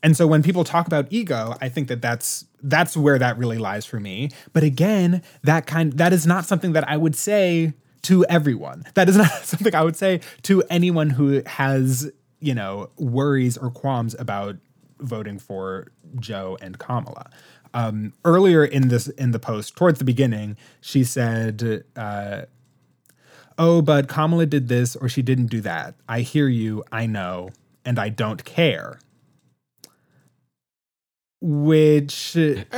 And 0.00 0.16
so 0.16 0.28
when 0.28 0.44
people 0.44 0.62
talk 0.62 0.86
about 0.86 1.08
ego, 1.10 1.56
I 1.60 1.70
think 1.70 1.88
that 1.88 2.00
that's 2.00 2.44
that's 2.62 2.96
where 2.96 3.18
that 3.18 3.36
really 3.36 3.58
lies 3.58 3.84
for 3.84 3.98
me. 3.98 4.30
But 4.52 4.62
again, 4.62 5.22
that 5.42 5.66
kind 5.66 5.92
that 5.94 6.12
is 6.12 6.24
not 6.24 6.44
something 6.44 6.72
that 6.74 6.88
I 6.88 6.96
would 6.96 7.16
say 7.16 7.72
to 8.02 8.24
everyone. 8.26 8.84
That 8.94 9.08
is 9.08 9.16
not 9.16 9.30
something 9.42 9.74
I 9.74 9.82
would 9.82 9.96
say 9.96 10.20
to 10.42 10.62
anyone 10.70 11.10
who 11.10 11.42
has, 11.46 12.10
you 12.40 12.54
know, 12.54 12.90
worries 12.96 13.56
or 13.56 13.70
qualms 13.70 14.14
about 14.18 14.56
voting 15.00 15.38
for 15.38 15.88
Joe 16.18 16.58
and 16.60 16.78
Kamala. 16.78 17.30
Um, 17.74 18.14
earlier 18.24 18.64
in 18.64 18.88
this 18.88 19.08
in 19.08 19.32
the 19.32 19.38
post, 19.38 19.76
towards 19.76 19.98
the 19.98 20.04
beginning, 20.04 20.56
she 20.80 21.04
said, 21.04 21.84
uh, 21.96 22.42
oh, 23.58 23.82
but 23.82 24.08
Kamala 24.08 24.46
did 24.46 24.68
this 24.68 24.96
or 24.96 25.08
she 25.08 25.22
didn't 25.22 25.46
do 25.46 25.60
that. 25.60 25.94
I 26.08 26.20
hear 26.20 26.48
you, 26.48 26.82
I 26.90 27.06
know, 27.06 27.50
and 27.84 27.98
I 27.98 28.08
don't 28.08 28.44
care. 28.44 28.98
Which. 31.40 32.36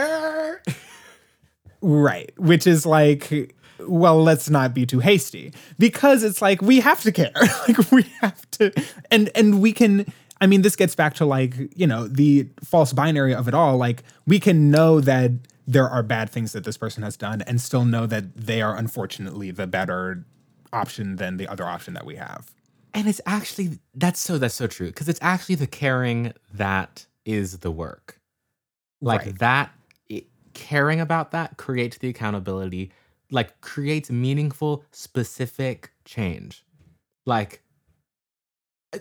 right. 1.80 2.32
Which 2.36 2.66
is 2.66 2.84
like, 2.84 3.54
well, 3.86 4.22
let's 4.22 4.50
not 4.50 4.74
be 4.74 4.86
too 4.86 5.00
hasty 5.00 5.52
because 5.78 6.22
it's 6.22 6.42
like 6.42 6.62
we 6.62 6.80
have 6.80 7.02
to 7.02 7.12
care. 7.12 7.32
like 7.68 7.90
we 7.90 8.02
have 8.20 8.50
to, 8.52 8.72
and 9.10 9.30
and 9.34 9.60
we 9.60 9.72
can. 9.72 10.06
I 10.42 10.46
mean, 10.46 10.62
this 10.62 10.74
gets 10.74 10.94
back 10.94 11.14
to 11.14 11.26
like 11.26 11.54
you 11.76 11.86
know 11.86 12.08
the 12.08 12.48
false 12.64 12.92
binary 12.92 13.34
of 13.34 13.48
it 13.48 13.54
all. 13.54 13.76
Like 13.76 14.02
we 14.26 14.40
can 14.40 14.70
know 14.70 15.00
that 15.00 15.32
there 15.66 15.88
are 15.88 16.02
bad 16.02 16.30
things 16.30 16.52
that 16.52 16.64
this 16.64 16.76
person 16.76 17.02
has 17.02 17.16
done, 17.16 17.42
and 17.42 17.60
still 17.60 17.84
know 17.84 18.06
that 18.06 18.36
they 18.36 18.62
are 18.62 18.76
unfortunately 18.76 19.50
the 19.50 19.66
better 19.66 20.24
option 20.72 21.16
than 21.16 21.36
the 21.36 21.48
other 21.48 21.64
option 21.64 21.94
that 21.94 22.06
we 22.06 22.16
have. 22.16 22.52
And 22.92 23.08
it's 23.08 23.20
actually 23.26 23.78
that's 23.94 24.20
so 24.20 24.38
that's 24.38 24.54
so 24.54 24.66
true 24.66 24.88
because 24.88 25.08
it's 25.08 25.20
actually 25.22 25.54
the 25.54 25.66
caring 25.66 26.32
that 26.52 27.06
is 27.24 27.58
the 27.58 27.70
work. 27.70 28.20
Like 29.00 29.20
right. 29.20 29.38
that 29.38 29.70
it, 30.08 30.26
caring 30.54 31.00
about 31.00 31.30
that 31.30 31.56
creates 31.56 31.98
the 31.98 32.08
accountability, 32.08 32.90
like 33.30 33.60
creates 33.60 34.10
meaningful 34.10 34.84
specific 34.92 35.92
change. 36.04 36.64
Like 37.26 37.62
uh, 38.92 38.98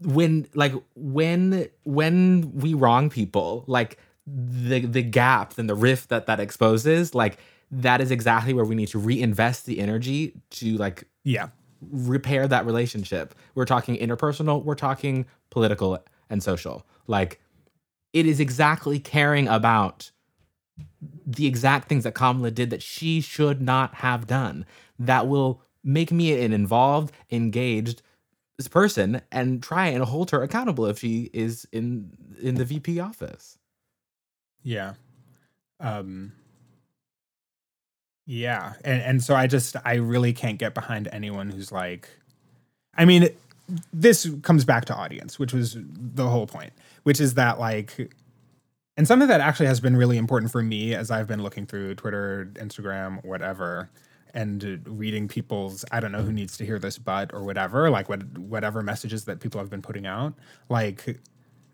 when 0.00 0.48
like 0.54 0.72
when 0.94 1.68
when 1.84 2.52
we 2.54 2.74
wrong 2.74 3.10
people, 3.10 3.64
like 3.66 3.98
the 4.26 4.80
the 4.80 5.02
gap 5.02 5.58
and 5.58 5.68
the 5.68 5.74
rift 5.74 6.08
that 6.08 6.26
that 6.26 6.40
exposes, 6.40 7.14
like 7.14 7.38
that 7.70 8.00
is 8.00 8.10
exactly 8.10 8.52
where 8.52 8.64
we 8.64 8.74
need 8.74 8.88
to 8.88 8.98
reinvest 8.98 9.66
the 9.66 9.78
energy 9.78 10.34
to 10.50 10.76
like 10.76 11.04
yeah 11.24 11.48
repair 11.90 12.46
that 12.48 12.66
relationship. 12.66 13.34
We're 13.54 13.64
talking 13.64 13.96
interpersonal, 13.96 14.64
we're 14.64 14.74
talking 14.74 15.26
political 15.50 16.04
and 16.28 16.42
social. 16.42 16.86
Like 17.06 17.40
it 18.12 18.26
is 18.26 18.40
exactly 18.40 18.98
caring 18.98 19.48
about 19.48 20.10
the 21.36 21.46
exact 21.46 21.88
things 21.88 22.04
that 22.04 22.14
Kamala 22.14 22.50
did 22.50 22.70
that 22.70 22.82
she 22.82 23.20
should 23.20 23.60
not 23.60 23.94
have 23.96 24.26
done 24.26 24.66
that 24.98 25.28
will 25.28 25.62
make 25.82 26.12
me 26.12 26.42
an 26.42 26.52
involved, 26.52 27.14
engaged 27.30 28.02
person 28.70 29.22
and 29.32 29.62
try 29.62 29.86
and 29.86 30.04
hold 30.04 30.30
her 30.30 30.42
accountable 30.42 30.84
if 30.84 30.98
she 30.98 31.30
is 31.32 31.66
in 31.72 32.10
in 32.42 32.56
the 32.56 32.64
VP 32.64 33.00
office. 33.00 33.56
Yeah. 34.62 34.94
Um 35.78 36.32
yeah, 38.26 38.74
and 38.84 39.02
and 39.02 39.24
so 39.24 39.34
I 39.34 39.46
just 39.46 39.76
I 39.84 39.94
really 39.94 40.32
can't 40.32 40.58
get 40.58 40.74
behind 40.74 41.08
anyone 41.10 41.50
who's 41.50 41.72
like, 41.72 42.08
I 42.94 43.04
mean, 43.04 43.28
this 43.92 44.30
comes 44.42 44.64
back 44.64 44.84
to 44.86 44.94
audience, 44.94 45.38
which 45.38 45.52
was 45.52 45.76
the 45.80 46.28
whole 46.28 46.46
point, 46.46 46.72
which 47.02 47.20
is 47.20 47.34
that 47.34 47.58
like, 47.58 48.14
and 48.96 49.06
something 49.06 49.28
that 49.28 49.40
actually 49.40 49.66
has 49.66 49.80
been 49.80 49.96
really 49.96 50.16
important 50.16 50.52
for 50.52 50.62
me 50.62 50.94
as 50.94 51.10
I've 51.10 51.26
been 51.26 51.42
looking 51.42 51.66
through 51.66 51.94
Twitter, 51.94 52.50
Instagram, 52.54 53.24
whatever, 53.24 53.90
and 54.34 54.82
reading 54.86 55.28
people's 55.28 55.84
I 55.90 56.00
don't 56.00 56.12
know 56.12 56.22
who 56.22 56.32
needs 56.32 56.56
to 56.58 56.66
hear 56.66 56.78
this, 56.78 56.98
but 56.98 57.32
or 57.32 57.42
whatever, 57.42 57.90
like 57.90 58.08
what 58.08 58.38
whatever 58.38 58.82
messages 58.82 59.24
that 59.24 59.40
people 59.40 59.60
have 59.60 59.70
been 59.70 59.82
putting 59.82 60.06
out, 60.06 60.34
like 60.68 61.18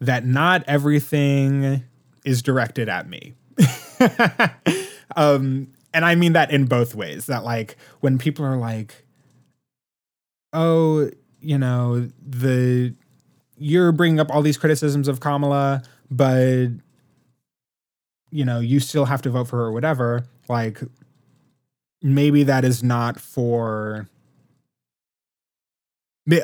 that 0.01 0.25
not 0.25 0.63
everything 0.67 1.85
is 2.25 2.43
directed 2.43 2.89
at 2.89 3.09
me. 3.09 3.35
um 5.17 5.69
and 5.95 6.05
I 6.05 6.15
mean 6.15 6.35
that 6.35 6.51
in 6.51 6.67
both 6.67 6.95
ways. 6.95 7.27
That 7.27 7.45
like 7.45 7.77
when 8.01 8.19
people 8.19 8.45
are 8.45 8.57
like, 8.57 9.07
"Oh, 10.53 11.11
you 11.41 11.59
know, 11.59 12.09
the 12.25 12.95
you're 13.57 13.93
bringing 13.93 14.21
up 14.21 14.31
all 14.31 14.43
these 14.43 14.59
criticisms 14.59 15.09
of 15.09 15.21
Kamala, 15.21 15.83
but 16.11 16.69
you 18.31 18.45
know, 18.45 18.61
you 18.61 18.81
still 18.81 19.05
have 19.05 19.23
to 19.23 19.31
vote 19.31 19.49
for 19.49 19.57
her 19.57 19.65
or 19.65 19.73
whatever." 19.73 20.25
Like 20.49 20.81
maybe 22.03 22.45
that 22.45 22.65
is 22.65 22.83
not 22.83 23.19
for 23.19 24.09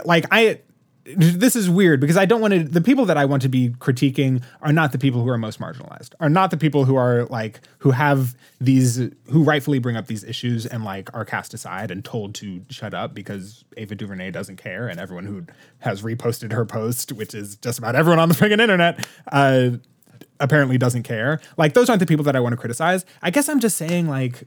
like 0.04 0.26
I 0.30 0.60
this 1.04 1.56
is 1.56 1.68
weird 1.68 2.00
because 2.00 2.16
I 2.16 2.26
don't 2.26 2.40
want 2.40 2.54
to. 2.54 2.62
The 2.62 2.80
people 2.80 3.04
that 3.06 3.16
I 3.16 3.24
want 3.24 3.42
to 3.42 3.48
be 3.48 3.70
critiquing 3.70 4.42
are 4.60 4.72
not 4.72 4.92
the 4.92 4.98
people 4.98 5.22
who 5.22 5.28
are 5.28 5.38
most 5.38 5.58
marginalized, 5.58 6.10
are 6.20 6.28
not 6.28 6.52
the 6.52 6.56
people 6.56 6.84
who 6.84 6.94
are 6.94 7.24
like 7.24 7.60
who 7.78 7.90
have 7.90 8.36
these 8.60 9.10
who 9.28 9.42
rightfully 9.42 9.80
bring 9.80 9.96
up 9.96 10.06
these 10.06 10.22
issues 10.22 10.64
and 10.64 10.84
like 10.84 11.12
are 11.12 11.24
cast 11.24 11.54
aside 11.54 11.90
and 11.90 12.04
told 12.04 12.36
to 12.36 12.64
shut 12.70 12.94
up 12.94 13.14
because 13.14 13.64
Ava 13.76 13.96
DuVernay 13.96 14.30
doesn't 14.30 14.56
care 14.56 14.86
and 14.86 15.00
everyone 15.00 15.26
who 15.26 15.44
has 15.80 16.02
reposted 16.02 16.52
her 16.52 16.64
post, 16.64 17.10
which 17.10 17.34
is 17.34 17.56
just 17.56 17.78
about 17.78 17.96
everyone 17.96 18.20
on 18.20 18.28
the 18.28 18.34
freaking 18.36 18.60
internet, 18.60 19.04
uh, 19.32 19.70
apparently 20.42 20.76
doesn't 20.76 21.04
care. 21.04 21.40
Like 21.56 21.72
those 21.72 21.88
aren't 21.88 22.00
the 22.00 22.06
people 22.06 22.24
that 22.24 22.36
I 22.36 22.40
want 22.40 22.52
to 22.52 22.56
criticize. 22.58 23.06
I 23.22 23.30
guess 23.30 23.48
I'm 23.48 23.60
just 23.60 23.78
saying 23.78 24.08
like 24.08 24.46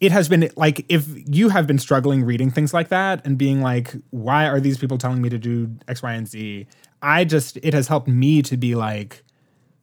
it 0.00 0.12
has 0.12 0.28
been 0.28 0.50
like 0.56 0.84
if 0.88 1.06
you 1.28 1.48
have 1.48 1.66
been 1.66 1.78
struggling 1.78 2.24
reading 2.24 2.50
things 2.50 2.74
like 2.74 2.88
that 2.88 3.24
and 3.24 3.38
being 3.38 3.62
like 3.62 3.94
why 4.10 4.46
are 4.46 4.60
these 4.60 4.76
people 4.76 4.98
telling 4.98 5.22
me 5.22 5.28
to 5.28 5.38
do 5.38 5.70
x 5.88 6.02
y 6.02 6.12
and 6.12 6.28
z 6.28 6.66
i 7.00 7.24
just 7.24 7.56
it 7.62 7.72
has 7.72 7.88
helped 7.88 8.08
me 8.08 8.42
to 8.42 8.56
be 8.56 8.74
like 8.74 9.22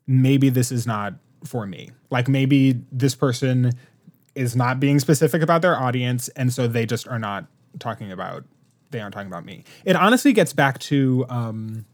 maybe 0.08 0.50
this 0.50 0.72
is 0.72 0.86
not 0.86 1.14
for 1.44 1.66
me 1.66 1.90
like 2.10 2.28
maybe 2.28 2.80
this 2.92 3.16
person 3.16 3.72
is 4.36 4.56
not 4.56 4.80
being 4.80 5.00
specific 5.00 5.42
about 5.42 5.62
their 5.62 5.78
audience 5.78 6.28
and 6.30 6.54
so 6.54 6.68
they 6.68 6.86
just 6.86 7.08
are 7.08 7.20
not 7.20 7.46
talking 7.80 8.12
about 8.12 8.44
they 8.92 9.00
aren't 9.00 9.14
talking 9.14 9.28
about 9.28 9.46
me 9.46 9.64
it 9.86 9.96
honestly 9.96 10.34
gets 10.34 10.54
back 10.54 10.78
to 10.80 11.26
um 11.30 11.86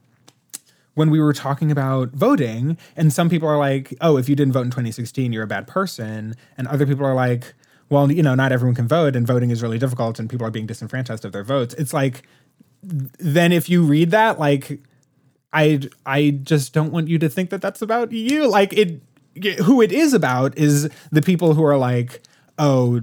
when 0.97 1.09
we 1.09 1.19
were 1.19 1.33
talking 1.33 1.71
about 1.71 2.09
voting 2.09 2.77
and 2.95 3.13
some 3.13 3.29
people 3.29 3.47
are 3.47 3.57
like 3.57 3.93
oh 4.01 4.17
if 4.17 4.27
you 4.27 4.35
didn't 4.35 4.53
vote 4.53 4.65
in 4.65 4.71
2016 4.71 5.31
you're 5.31 5.43
a 5.43 5.47
bad 5.47 5.67
person 5.67 6.35
and 6.57 6.67
other 6.67 6.85
people 6.85 7.05
are 7.05 7.15
like 7.15 7.53
well, 7.89 8.11
you 8.11 8.23
know, 8.23 8.35
not 8.35 8.51
everyone 8.51 8.75
can 8.75 8.87
vote 8.87 9.15
and 9.15 9.25
voting 9.25 9.49
is 9.49 9.61
really 9.61 9.79
difficult 9.79 10.19
and 10.19 10.29
people 10.29 10.45
are 10.45 10.51
being 10.51 10.65
disenfranchised 10.65 11.23
of 11.23 11.31
their 11.31 11.43
votes. 11.43 11.73
It's 11.75 11.93
like 11.93 12.23
then 12.83 13.51
if 13.51 13.69
you 13.69 13.83
read 13.83 14.11
that 14.11 14.39
like 14.39 14.79
I 15.53 15.81
I 16.05 16.31
just 16.43 16.73
don't 16.73 16.91
want 16.91 17.07
you 17.07 17.17
to 17.19 17.29
think 17.29 17.49
that 17.49 17.61
that's 17.61 17.81
about 17.81 18.11
you. 18.11 18.47
Like 18.47 18.73
it 18.73 19.01
who 19.63 19.81
it 19.81 19.91
is 19.91 20.13
about 20.13 20.57
is 20.57 20.89
the 21.11 21.21
people 21.21 21.53
who 21.53 21.63
are 21.63 21.77
like, 21.77 22.21
"Oh, 22.57 23.01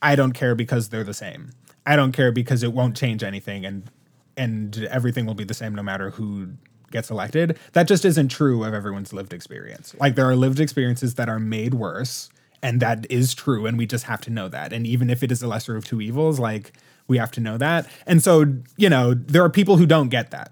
I 0.00 0.16
don't 0.16 0.32
care 0.32 0.54
because 0.54 0.88
they're 0.88 1.04
the 1.04 1.14
same. 1.14 1.50
I 1.84 1.96
don't 1.96 2.12
care 2.12 2.32
because 2.32 2.62
it 2.62 2.72
won't 2.72 2.96
change 2.96 3.22
anything 3.22 3.64
and 3.66 3.90
and 4.36 4.88
everything 4.90 5.26
will 5.26 5.34
be 5.34 5.44
the 5.44 5.54
same 5.54 5.74
no 5.74 5.82
matter 5.82 6.10
who 6.10 6.48
gets 6.94 7.10
elected." 7.10 7.58
That 7.74 7.86
just 7.86 8.06
isn't 8.06 8.28
true 8.28 8.64
of 8.64 8.72
everyone's 8.72 9.12
lived 9.12 9.34
experience. 9.34 9.94
Like 10.00 10.14
there 10.14 10.26
are 10.26 10.36
lived 10.36 10.60
experiences 10.60 11.16
that 11.16 11.28
are 11.28 11.38
made 11.38 11.74
worse 11.74 12.30
and 12.64 12.80
that 12.80 13.06
is 13.10 13.34
true 13.34 13.66
and 13.66 13.76
we 13.76 13.86
just 13.86 14.04
have 14.04 14.22
to 14.22 14.30
know 14.30 14.48
that. 14.48 14.72
And 14.72 14.86
even 14.86 15.10
if 15.10 15.22
it 15.22 15.30
is 15.30 15.42
a 15.42 15.46
lesser 15.46 15.76
of 15.76 15.84
two 15.84 16.00
evils 16.00 16.40
like 16.40 16.72
we 17.06 17.18
have 17.18 17.30
to 17.32 17.40
know 17.40 17.58
that. 17.58 17.86
And 18.06 18.22
so 18.22 18.46
you 18.76 18.88
know 18.88 19.14
there 19.14 19.44
are 19.44 19.50
people 19.50 19.76
who 19.76 19.86
don't 19.86 20.08
get 20.08 20.30
that. 20.32 20.50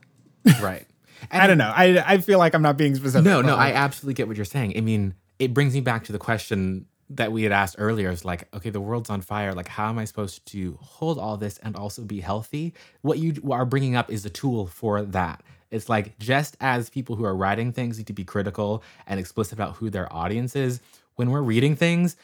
Right. 0.61 0.87
I 1.31 1.47
don't 1.47 1.59
know. 1.59 1.73
I, 1.75 2.03
I 2.07 2.19
feel 2.19 2.39
like 2.39 2.55
i'm 2.55 2.63
not 2.63 2.77
being 2.77 2.95
specific 2.95 3.25
no 3.25 3.41
no 3.41 3.57
i 3.57 3.73
absolutely 3.73 4.15
get 4.15 4.29
what 4.29 4.37
you're 4.37 4.45
saying. 4.45 4.75
I 4.77 4.83
mean 4.83 5.15
it 5.39 5.55
brings 5.55 5.75
me 5.75 5.81
back 5.81 6.05
to 6.05 6.13
the 6.13 6.19
question 6.19 6.87
that 7.11 7.33
we 7.33 7.43
had 7.43 7.53
asked 7.53 7.77
earlier 7.79 8.11
is 8.11 8.25
like 8.25 8.55
okay 8.55 8.69
the 8.69 8.81
world's 8.81 9.09
on 9.09 9.23
fire. 9.23 9.55
Like 9.55 9.69
how 9.69 9.89
am 9.89 9.99
i 9.99 10.05
supposed 10.05 10.45
to 10.47 10.79
hold 10.83 11.19
all 11.19 11.39
this 11.39 11.57
and 11.59 11.75
also 11.77 12.03
be 12.03 12.21
healthy? 12.21 12.75
What 13.01 13.19
you 13.19 13.35
are 13.51 13.65
bringing 13.65 13.97
up 13.97 14.13
is 14.13 14.27
a 14.27 14.31
tool 14.31 14.67
for 14.67 15.01
that 15.03 15.43
it's 15.73 15.89
like 15.89 16.19
just 16.19 16.57
as 16.61 16.91
people 16.91 17.17
who 17.17 17.25
are 17.25 17.35
writing 17.35 17.73
things 17.73 17.99
need 17.99 18.07
to 18.07 18.13
be 18.13 18.25
critical 18.25 18.85
and 19.07 19.19
explicit 19.19 19.55
about 19.55 19.77
who 19.77 19.91
their 19.91 20.13
audience 20.13 20.55
is 20.55 20.81
when 21.17 21.31
we're 21.31 21.43
reading 21.43 21.77
things, 21.77 22.17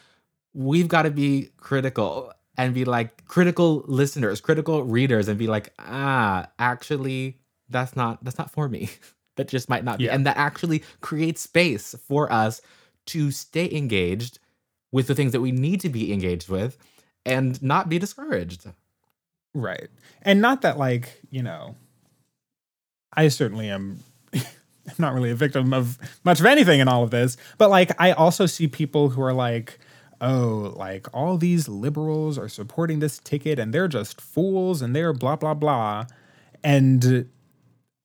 we've 0.55 0.89
got 0.89 1.03
to 1.03 1.11
be 1.11 1.51
critical 1.57 2.33
and 2.57 2.75
be 2.75 2.85
like 2.85 3.25
critical 3.27 3.85
listeners, 3.87 4.41
critical 4.41 4.83
readers, 4.83 5.29
and 5.29 5.39
be 5.39 5.47
like, 5.47 5.73
ah, 5.79 6.49
actually, 6.59 7.39
that's 7.69 7.97
not 7.97 8.23
that's 8.25 8.39
not 8.39 8.51
for 8.51 8.69
me. 8.69 8.91
that 9.37 9.49
just 9.49 9.69
might 9.69 9.85
not 9.85 9.99
be. 9.99 10.05
Yeah. 10.05 10.15
And 10.15 10.27
that 10.27 10.37
actually 10.37 10.83
creates 11.01 11.41
space 11.41 11.95
for 12.07 12.31
us 12.33 12.61
to 13.07 13.31
stay 13.31 13.71
engaged 13.73 14.39
with 14.91 15.07
the 15.07 15.15
things 15.15 15.33
that 15.33 15.41
we 15.41 15.53
need 15.53 15.81
to 15.83 15.89
be 15.89 16.13
engaged 16.13 16.49
with 16.49 16.77
and 17.25 17.63
not 17.63 17.89
be 17.89 17.99
discouraged. 17.99 18.67
Right. 19.55 19.89
And 20.23 20.41
not 20.41 20.63
that 20.63 20.77
like, 20.77 21.21
you 21.31 21.43
know, 21.43 21.77
I 23.19 23.27
certainly 23.27 23.69
am 23.69 23.99
not 24.99 25.13
really 25.13 25.33
a 25.33 25.35
victim 25.35 25.75
of 25.75 25.99
much 26.23 26.39
of 26.39 26.47
anything 26.47 26.79
in 26.79 26.87
all 26.87 27.03
of 27.03 27.11
this, 27.11 27.37
but 27.59 27.69
like 27.69 27.91
I 28.01 28.13
also 28.13 28.47
see 28.47 28.69
people 28.69 29.09
who 29.09 29.21
are 29.21 29.33
like, 29.33 29.81
oh, 30.21 30.73
like 30.77 31.09
all 31.13 31.37
these 31.37 31.69
liberals 31.69 32.39
are 32.39 32.49
supporting 32.49 33.01
this 33.01 33.19
ticket 33.19 33.59
and 33.59 33.75
they're 33.75 33.89
just 33.89 34.21
fools 34.21 34.81
and 34.81 34.95
they're 34.95 35.13
blah 35.13 35.35
blah 35.35 35.55
blah. 35.55 36.07
And 36.63 37.29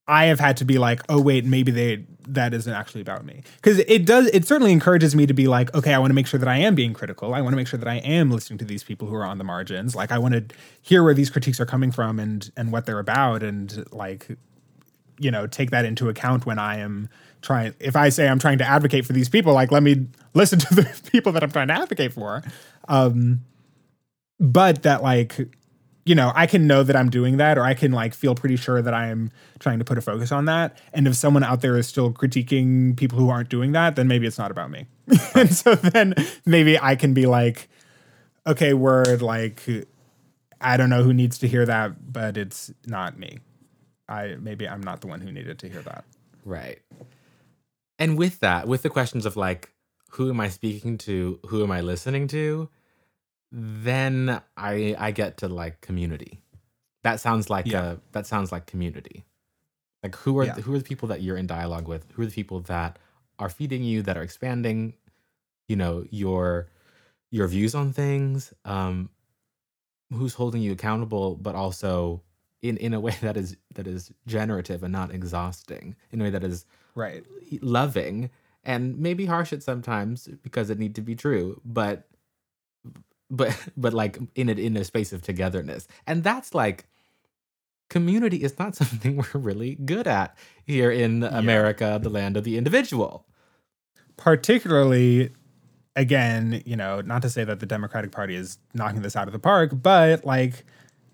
I 0.08 0.26
have 0.26 0.39
had 0.39 0.58
to 0.58 0.65
be 0.65 0.80
like, 0.80 1.02
oh 1.10 1.21
wait, 1.21 1.45
maybe 1.45 1.71
they 1.71 2.06
that 2.28 2.56
isn't 2.56 2.73
actually 2.73 3.02
about 3.02 3.23
me. 3.23 3.43
Because 3.58 3.78
it 3.78 4.08
does 4.08 4.32
it 4.34 4.47
certainly 4.47 4.71
encourages 4.71 5.15
me 5.15 5.28
to 5.28 5.34
be 5.36 5.47
like, 5.47 5.71
okay, 5.76 5.93
I 5.93 5.99
want 5.99 6.10
to 6.10 6.15
make 6.15 6.26
sure 6.26 6.39
that 6.39 6.49
I 6.49 6.58
am 6.58 6.73
being 6.73 6.95
critical. 6.95 7.36
I 7.36 7.41
want 7.41 7.54
to 7.54 7.58
make 7.58 7.67
sure 7.67 7.78
that 7.78 7.88
I 7.88 7.97
am 7.97 8.32
listening 8.32 8.58
to 8.58 8.65
these 8.65 8.84
people 8.84 9.08
who 9.08 9.13
are 9.13 9.26
on 9.26 9.38
the 9.38 9.43
margins. 9.43 9.95
Like 9.95 10.12
I 10.12 10.17
want 10.17 10.34
to 10.34 10.56
hear 10.82 11.04
where 11.04 11.13
these 11.13 11.30
critiques 11.30 11.60
are 11.60 11.67
coming 11.67 11.91
from 11.91 12.19
and 12.19 12.49
and 12.58 12.71
what 12.71 12.88
they're 12.88 12.97
about 12.97 13.43
and 13.43 13.86
like 13.91 14.28
you 15.19 15.32
know 15.32 15.47
take 15.47 15.71
that 15.71 15.86
into 15.86 16.10
account 16.10 16.45
when 16.45 16.60
I 16.60 16.80
am 16.80 17.10
trying. 17.41 17.73
If 17.80 17.95
I 17.95 18.10
say 18.10 18.28
I'm 18.28 18.39
trying 18.39 18.58
to 18.60 18.65
advocate 18.65 19.06
for 19.06 19.13
these 19.13 19.30
people, 19.30 19.54
like 19.54 19.71
let 19.71 19.84
me 19.84 20.08
listen 20.34 20.60
to 20.60 20.76
the 20.76 21.10
people 21.12 21.32
that 21.34 21.43
I'm 21.43 21.52
trying 21.52 21.67
to 21.67 21.73
advocate 21.73 22.13
for. 22.13 22.43
Um, 22.88 23.41
but 24.39 24.84
that 24.84 25.04
like 25.04 25.38
you 26.06 26.15
know 26.15 26.32
I 26.36 26.47
can 26.47 26.67
know 26.67 26.84
that 26.84 26.95
I'm 26.95 27.10
doing 27.10 27.38
that, 27.38 27.58
or 27.58 27.63
I 27.63 27.73
can 27.73 27.91
like 27.91 28.13
feel 28.13 28.36
pretty 28.36 28.56
sure 28.56 28.82
that 28.82 28.93
I 28.93 29.08
am 29.08 29.32
trying 29.60 29.80
to 29.80 29.86
put 29.86 29.97
a 29.97 30.02
focus 30.02 30.32
on 30.32 30.45
that. 30.45 30.78
And 30.93 31.08
if 31.08 31.15
someone 31.15 31.43
out 31.43 31.62
there 31.62 31.78
is 31.78 31.88
still 31.88 32.12
critiquing 32.12 32.97
people 32.97 33.17
who 33.19 33.30
aren't 33.30 33.49
doing 33.49 33.71
that, 33.73 33.95
then 33.95 34.08
maybe 34.08 34.28
it's 34.28 34.38
not 34.38 34.52
about 34.52 34.71
me. 34.71 34.88
and 35.36 35.54
so 35.54 35.76
then 35.76 36.15
maybe 36.45 36.80
I 36.80 36.95
can 36.95 37.13
be 37.13 37.26
like, 37.26 37.69
okay, 38.47 38.73
word, 38.73 39.21
like 39.21 39.63
I 40.60 40.78
don't 40.78 40.89
know 40.89 41.04
who 41.04 41.13
needs 41.13 41.38
to 41.39 41.47
hear 41.47 41.65
that, 41.65 42.12
but 42.12 42.38
it's 42.38 42.71
not 42.86 43.17
me. 43.19 43.39
I 44.08 44.36
maybe 44.39 44.68
I'm 44.68 44.82
not 44.82 45.02
the 45.02 45.08
one 45.08 45.22
who 45.22 45.32
needed 45.32 45.60
to 45.60 45.70
hear 45.70 45.82
that. 45.82 46.06
Right. 46.46 46.80
And 48.00 48.18
with 48.18 48.39
that, 48.42 48.68
with 48.68 48.82
the 48.82 48.89
questions 48.89 49.26
of 49.26 49.38
like, 49.38 49.72
who 50.12 50.30
am 50.30 50.39
I 50.39 50.50
speaking 50.50 50.98
to? 51.00 51.39
Who 51.48 51.63
am 51.63 51.72
I 51.72 51.82
listening 51.82 52.28
to? 52.30 52.70
Then 53.52 54.42
I 54.58 54.96
I 54.98 55.12
get 55.12 55.38
to 55.38 55.48
like 55.48 55.82
community. 55.82 56.42
That 57.04 57.20
sounds 57.20 57.50
like 57.50 57.68
yeah. 57.68 57.84
a 57.84 57.98
that 58.12 58.28
sounds 58.28 58.52
like 58.52 58.66
community. 58.66 59.26
Like 60.02 60.16
who 60.16 60.38
are 60.39 60.46
yeah. 60.46 60.56
who 60.56 60.74
are 60.74 60.78
the 60.78 60.84
people 60.84 61.08
that 61.10 61.22
you're 61.22 61.38
in 61.38 61.48
dialogue 61.48 61.88
with? 61.88 62.06
Who 62.13 62.24
are 62.24 62.26
the 62.26 62.32
people 62.32 62.62
that 62.62 63.00
are 63.39 63.50
feeding 63.50 63.84
you, 63.84 64.02
that 64.04 64.18
are 64.18 64.22
expanding, 64.22 64.94
you 65.68 65.76
know, 65.76 66.06
your 66.10 66.68
your 67.32 67.48
views 67.48 67.74
on 67.74 67.94
things? 67.94 68.54
Um, 68.66 69.10
who's 70.13 70.34
holding 70.34 70.62
you 70.62 70.72
accountable, 70.72 71.36
but 71.36 71.56
also 71.56 72.22
in 72.63 72.78
in 72.78 72.93
a 72.93 72.99
way 72.99 73.15
that 73.21 73.38
is 73.38 73.56
that 73.76 73.86
is 73.86 74.12
generative 74.26 74.82
and 74.82 74.91
not 74.91 75.13
exhausting 75.13 75.95
in 76.12 76.19
a 76.19 76.23
way 76.23 76.30
that 76.32 76.43
is 76.43 76.65
right. 76.95 77.23
loving 77.62 78.32
and 78.63 78.97
maybe 78.97 79.26
harsh 79.26 79.54
at 79.54 79.62
sometimes 79.62 80.28
because 80.41 80.69
it 80.71 80.80
need 80.80 80.95
to 80.95 81.02
be 81.02 81.15
true 81.15 81.62
but 81.63 82.08
but 83.34 83.58
but 83.76 83.93
like 83.93 84.19
in 84.36 84.47
it 84.47 84.60
in 84.60 84.78
a 84.78 84.84
space 84.84 85.12
of 85.12 85.21
togetherness. 85.21 85.88
And 86.08 86.23
that's 86.23 86.54
like 86.54 86.86
community 87.89 88.43
is 88.43 88.58
not 88.58 88.76
something 88.82 89.17
we're 89.17 89.39
really 89.39 89.76
good 89.76 90.08
at 90.08 90.38
here 90.65 90.91
in 90.91 91.21
yeah. 91.21 91.38
america 91.38 91.99
the 92.02 92.10
land 92.10 92.38
of 92.38 92.43
the 92.43 92.58
individual. 92.58 93.26
Particularly 94.15 95.32
again 95.95 96.62
you 96.65 96.76
know 96.76 97.02
not 97.02 97.21
to 97.21 97.30
say 97.30 97.43
that 97.43 97.60
the 97.60 97.65
democratic 97.65 98.12
party 98.12 98.36
is 98.36 98.58
knocking 98.73 99.02
this 99.02 99.15
out 99.15 99.28
of 99.28 99.34
the 99.34 99.38
park 99.38 99.71
but 99.73 100.26
like 100.26 100.65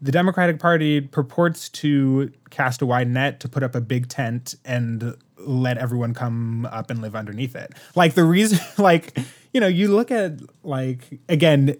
the 0.02 0.12
Democratic 0.12 0.60
Party 0.60 1.02
purports 1.02 1.70
to 1.70 2.32
cast 2.50 2.82
a 2.82 2.86
wide 2.86 3.10
net 3.10 3.40
to 3.42 3.50
put 3.50 3.64
up 3.64 3.76
a 3.76 3.82
big 3.82 4.08
tent 4.08 4.56
and 4.64 5.16
let 5.38 5.78
everyone 5.78 6.14
come 6.14 6.66
up 6.68 6.90
and 6.90 7.02
live 7.02 7.16
underneath 7.16 7.56
it. 7.56 7.74
Like 7.96 8.14
the 8.14 8.24
reason, 8.24 8.60
like, 8.78 9.18
you 9.54 9.60
know, 9.60 9.68
you 9.68 9.90
look 9.90 10.12
at, 10.12 10.40
like, 10.64 11.20
again, 11.28 11.76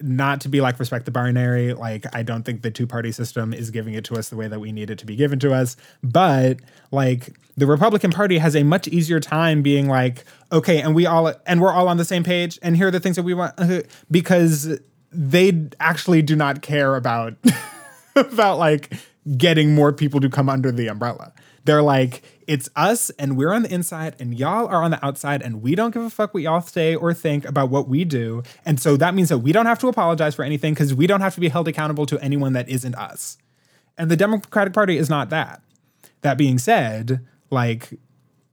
not 0.00 0.40
to 0.40 0.48
be 0.48 0.60
like 0.60 0.80
respect 0.80 1.04
the 1.04 1.10
binary, 1.10 1.74
like, 1.74 2.06
I 2.14 2.22
don't 2.22 2.42
think 2.42 2.62
the 2.62 2.70
two 2.70 2.86
party 2.86 3.12
system 3.12 3.52
is 3.52 3.70
giving 3.70 3.94
it 3.94 4.04
to 4.06 4.14
us 4.14 4.30
the 4.30 4.36
way 4.36 4.48
that 4.48 4.58
we 4.58 4.72
need 4.72 4.90
it 4.90 4.98
to 4.98 5.06
be 5.06 5.14
given 5.14 5.38
to 5.40 5.52
us. 5.52 5.76
But, 6.02 6.60
like, 6.90 7.38
the 7.56 7.66
Republican 7.66 8.10
Party 8.10 8.38
has 8.38 8.56
a 8.56 8.62
much 8.62 8.88
easier 8.88 9.20
time 9.20 9.62
being 9.62 9.88
like, 9.88 10.24
okay, 10.50 10.80
and 10.80 10.94
we 10.94 11.06
all, 11.06 11.32
and 11.46 11.60
we're 11.60 11.72
all 11.72 11.88
on 11.88 11.98
the 11.98 12.04
same 12.04 12.24
page, 12.24 12.58
and 12.62 12.76
here 12.76 12.88
are 12.88 12.90
the 12.90 13.00
things 13.00 13.16
that 13.16 13.22
we 13.22 13.34
want, 13.34 13.54
because 14.10 14.78
they 15.12 15.68
actually 15.80 16.22
do 16.22 16.36
not 16.36 16.62
care 16.62 16.96
about 16.96 17.34
about 18.16 18.58
like 18.58 18.92
getting 19.36 19.74
more 19.74 19.92
people 19.92 20.20
to 20.20 20.28
come 20.28 20.48
under 20.48 20.72
the 20.72 20.88
umbrella. 20.88 21.32
They're 21.64 21.82
like, 21.82 22.22
it's 22.46 22.68
us 22.74 23.10
and 23.10 23.36
we're 23.36 23.52
on 23.52 23.62
the 23.62 23.72
inside 23.72 24.16
and 24.18 24.36
y'all 24.36 24.66
are 24.66 24.82
on 24.82 24.90
the 24.90 25.04
outside 25.04 25.42
and 25.42 25.62
we 25.62 25.74
don't 25.74 25.92
give 25.92 26.02
a 26.02 26.10
fuck 26.10 26.34
what 26.34 26.42
y'all 26.42 26.60
say 26.60 26.94
or 26.94 27.14
think 27.14 27.44
about 27.44 27.70
what 27.70 27.88
we 27.88 28.04
do. 28.04 28.42
And 28.64 28.80
so 28.80 28.96
that 28.96 29.14
means 29.14 29.28
that 29.28 29.38
we 29.38 29.52
don't 29.52 29.66
have 29.66 29.78
to 29.80 29.88
apologize 29.88 30.34
for 30.34 30.44
anything 30.44 30.74
because 30.74 30.92
we 30.92 31.06
don't 31.06 31.20
have 31.20 31.34
to 31.34 31.40
be 31.40 31.48
held 31.48 31.68
accountable 31.68 32.04
to 32.06 32.18
anyone 32.18 32.52
that 32.54 32.68
isn't 32.68 32.94
us. 32.96 33.38
And 33.96 34.10
the 34.10 34.16
Democratic 34.16 34.72
Party 34.72 34.98
is 34.98 35.08
not 35.08 35.30
that. 35.30 35.62
That 36.22 36.36
being 36.36 36.58
said, 36.58 37.24
like 37.50 37.90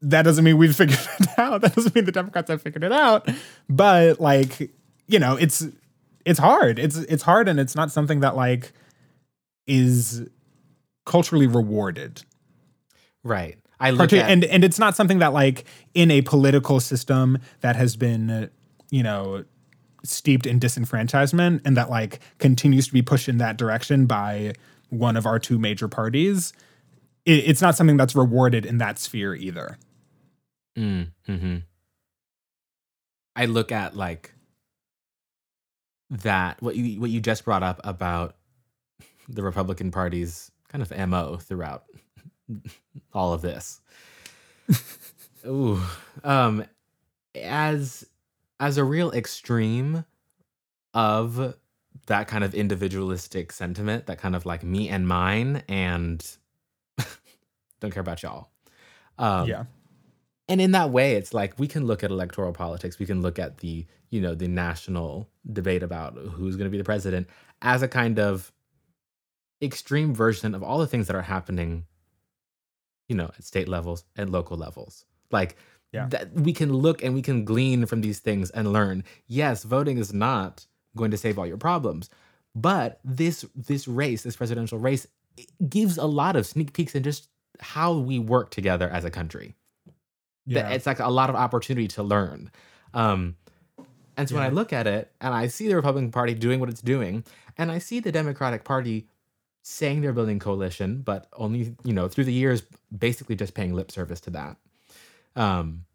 that 0.01 0.21
doesn't 0.21 0.43
mean 0.43 0.57
we've 0.57 0.75
figured 0.75 0.99
it 1.19 1.39
out. 1.39 1.61
That 1.61 1.75
doesn't 1.75 1.95
mean 1.95 2.05
the 2.05 2.11
Democrats 2.11 2.49
have 2.49 2.61
figured 2.61 2.83
it 2.83 2.91
out. 2.91 3.27
But 3.67 4.19
like, 4.19 4.71
you 5.07 5.17
know, 5.17 5.35
it's 5.35 5.67
it's 6.25 6.39
hard. 6.39 6.79
It's 6.79 6.97
it's 6.97 7.23
hard 7.23 7.47
and 7.47 7.59
it's 7.59 7.75
not 7.75 7.91
something 7.91 8.19
that 8.21 8.35
like 8.35 8.71
is 9.67 10.27
culturally 11.05 11.47
rewarded. 11.47 12.23
Right. 13.23 13.57
I 13.79 13.91
look 13.91 14.09
Partic- 14.09 14.21
at 14.21 14.29
and 14.29 14.43
and 14.43 14.63
it's 14.63 14.79
not 14.79 14.95
something 14.95 15.19
that 15.19 15.33
like 15.33 15.65
in 15.93 16.11
a 16.11 16.21
political 16.21 16.79
system 16.79 17.37
that 17.61 17.75
has 17.75 17.95
been 17.95 18.49
you 18.91 19.03
know 19.03 19.45
steeped 20.03 20.45
in 20.45 20.59
disenfranchisement 20.59 21.61
and 21.65 21.75
that 21.77 21.89
like 21.89 22.19
continues 22.37 22.87
to 22.87 22.93
be 22.93 23.01
pushed 23.01 23.27
in 23.29 23.37
that 23.37 23.57
direction 23.57 24.05
by 24.05 24.53
one 24.89 25.15
of 25.17 25.25
our 25.25 25.39
two 25.39 25.59
major 25.59 25.87
parties 25.89 26.53
it, 27.25 27.43
it's 27.49 27.61
not 27.61 27.75
something 27.75 27.97
that's 27.97 28.15
rewarded 28.15 28.65
in 28.65 28.77
that 28.77 28.97
sphere 28.97 29.35
either 29.35 29.77
Mm, 30.77 31.11
hmm 31.25 31.57
I 33.35 33.45
look 33.45 33.71
at 33.71 33.95
like 33.95 34.33
that 36.09 36.61
what 36.61 36.75
you 36.75 36.99
what 36.99 37.09
you 37.09 37.19
just 37.19 37.45
brought 37.45 37.63
up 37.63 37.79
about 37.83 38.35
the 39.27 39.43
Republican 39.43 39.91
Party's 39.91 40.51
kind 40.69 40.81
of 40.81 41.09
mo 41.09 41.37
throughout 41.37 41.83
all 43.13 43.33
of 43.33 43.41
this. 43.41 43.81
Ooh, 45.45 45.81
um, 46.23 46.65
as 47.35 48.05
as 48.59 48.77
a 48.77 48.83
real 48.83 49.11
extreme 49.11 50.05
of 50.93 51.55
that 52.07 52.27
kind 52.27 52.43
of 52.43 52.55
individualistic 52.55 53.51
sentiment, 53.51 54.07
that 54.07 54.17
kind 54.17 54.35
of 54.35 54.45
like 54.45 54.63
me 54.63 54.89
and 54.89 55.07
mine, 55.07 55.63
and 55.69 56.25
don't 57.79 57.91
care 57.91 58.01
about 58.01 58.23
y'all. 58.23 58.49
Um, 59.17 59.47
yeah 59.47 59.63
and 60.49 60.59
in 60.59 60.71
that 60.71 60.89
way 60.89 61.13
it's 61.15 61.33
like 61.33 61.57
we 61.57 61.67
can 61.67 61.85
look 61.85 62.03
at 62.03 62.11
electoral 62.11 62.51
politics 62.51 62.99
we 62.99 63.05
can 63.05 63.21
look 63.21 63.39
at 63.39 63.59
the 63.59 63.85
you 64.09 64.19
know 64.19 64.35
the 64.35 64.47
national 64.47 65.29
debate 65.53 65.83
about 65.83 66.15
who's 66.17 66.55
going 66.57 66.65
to 66.65 66.71
be 66.71 66.77
the 66.77 66.83
president 66.83 67.27
as 67.61 67.81
a 67.81 67.87
kind 67.87 68.19
of 68.19 68.51
extreme 69.61 70.13
version 70.13 70.55
of 70.55 70.63
all 70.63 70.77
the 70.79 70.87
things 70.87 71.07
that 71.07 71.15
are 71.15 71.21
happening 71.21 71.85
you 73.07 73.15
know 73.15 73.25
at 73.37 73.43
state 73.43 73.67
levels 73.67 74.03
and 74.17 74.31
local 74.31 74.57
levels 74.57 75.05
like 75.31 75.55
Yeah. 75.91 76.07
that 76.09 76.33
we 76.33 76.53
can 76.53 76.71
look 76.73 77.03
and 77.03 77.13
we 77.13 77.21
can 77.21 77.45
glean 77.45 77.85
from 77.85 78.01
these 78.01 78.19
things 78.19 78.49
and 78.51 78.71
learn 78.73 79.03
yes 79.27 79.63
voting 79.63 79.97
is 79.97 80.13
not 80.13 80.65
going 80.95 81.11
to 81.11 81.17
save 81.17 81.37
all 81.37 81.47
your 81.47 81.57
problems 81.57 82.09
but 82.55 82.99
this 83.03 83.45
this 83.55 83.87
race 83.87 84.23
this 84.23 84.35
presidential 84.37 84.79
race 84.79 85.05
gives 85.67 85.97
a 85.97 86.05
lot 86.05 86.35
of 86.35 86.45
sneak 86.45 86.73
peeks 86.73 86.95
in 86.95 87.03
just 87.03 87.27
how 87.59 87.93
we 87.97 88.19
work 88.19 88.49
together 88.51 88.89
as 88.89 89.03
a 89.05 89.11
country 89.11 89.55
that 90.49 90.69
Yeah. 90.69 90.75
it's 90.75 90.85
like 90.85 90.99
a 90.99 91.09
lot 91.09 91.29
of 91.29 91.35
opportunity 91.35 91.87
to 91.89 92.03
learn. 92.03 92.51
Um, 92.93 93.35
and 94.17 94.27
so 94.27 94.35
when 94.35 94.43
I 94.43 94.49
look 94.49 94.73
at 94.73 94.85
it 94.87 95.11
and 95.21 95.33
I 95.33 95.47
see 95.47 95.67
the 95.67 95.75
Republican 95.75 96.11
Party 96.11 96.33
doing 96.33 96.59
what 96.59 96.69
it's 96.69 96.81
doing, 96.81 97.23
and 97.57 97.71
I 97.71 97.79
see 97.79 97.99
the 98.01 98.11
Democratic 98.11 98.63
Party 98.65 99.07
saying 99.61 100.01
they're 100.01 100.13
building 100.13 100.39
coalition, 100.39 101.01
but 101.01 101.27
only, 101.33 101.75
you 101.83 101.93
know, 101.93 102.07
through 102.07 102.25
the 102.25 102.33
years, 102.33 102.63
basically 102.97 103.35
just 103.35 103.53
paying 103.53 103.73
lip 103.73 103.91
service 103.91 104.19
to 104.21 104.29
that. 104.31 104.57
Um, 105.35 105.85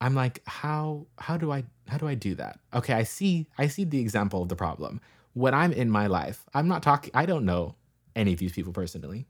I'm 0.00 0.14
like, 0.14 0.42
how 0.46 1.06
how 1.18 1.36
do 1.36 1.52
I 1.52 1.64
how 1.88 1.98
do 1.98 2.08
I 2.08 2.14
do 2.14 2.34
that? 2.36 2.58
Okay, 2.74 2.94
I 2.94 3.04
see 3.04 3.46
I 3.58 3.66
see 3.68 3.84
the 3.84 4.00
example 4.00 4.42
of 4.42 4.48
the 4.48 4.56
problem. 4.56 5.00
When 5.34 5.54
I'm 5.54 5.72
in 5.72 5.90
my 5.90 6.06
life, 6.06 6.44
I'm 6.54 6.68
not 6.68 6.82
talking 6.82 7.10
I 7.14 7.26
don't 7.26 7.44
know 7.44 7.74
any 8.16 8.32
of 8.32 8.38
these 8.38 8.52
people 8.52 8.72
personally. 8.72 9.26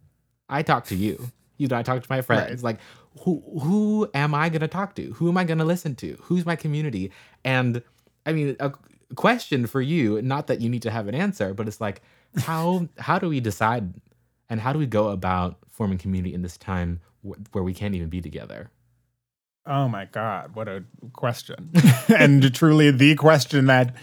I 0.49 0.63
talk 0.63 0.87
to 0.87 0.97
you. 0.97 1.31
You 1.61 1.69
know, 1.69 1.77
I 1.77 1.83
talk 1.83 2.03
to 2.03 2.09
my 2.11 2.23
friends. 2.23 2.65
Like, 2.65 2.79
who 3.23 3.43
who 3.61 4.09
am 4.15 4.35
I 4.35 4.49
gonna 4.49 4.69
talk 4.69 4.95
to? 4.97 5.13
Who 5.15 5.29
am 5.29 5.37
I 5.37 5.45
gonna 5.45 5.65
listen 5.65 5.95
to? 5.97 6.19
Who's 6.23 6.47
my 6.47 6.57
community? 6.57 7.13
And 7.45 7.83
I 8.27 8.33
mean, 8.33 8.57
a 8.61 8.73
question 9.15 9.67
for 9.67 9.81
you, 9.81 10.21
not 10.23 10.47
that 10.47 10.61
you 10.61 10.69
need 10.69 10.83
to 10.83 10.91
have 10.91 11.09
an 11.09 11.15
answer, 11.15 11.55
but 11.55 11.69
it's 11.69 11.81
like, 11.81 12.03
how 12.39 12.89
how 12.99 13.19
do 13.19 13.29
we 13.29 13.41
decide 13.41 13.95
and 14.49 14.61
how 14.61 14.73
do 14.73 14.79
we 14.79 14.87
go 14.87 15.09
about 15.09 15.59
forming 15.69 15.99
community 15.99 16.35
in 16.35 16.43
this 16.43 16.57
time 16.57 17.01
wh- 17.23 17.39
where 17.53 17.63
we 17.63 17.75
can't 17.75 17.95
even 17.95 18.09
be 18.09 18.21
together? 18.21 18.71
oh 19.67 19.87
my 19.87 20.07
god 20.07 20.55
what 20.55 20.69
a 20.69 20.83
question 21.13 21.71
and 22.17 22.55
truly 22.55 22.91
the 22.91 23.15
question 23.15 23.67
that 23.67 23.95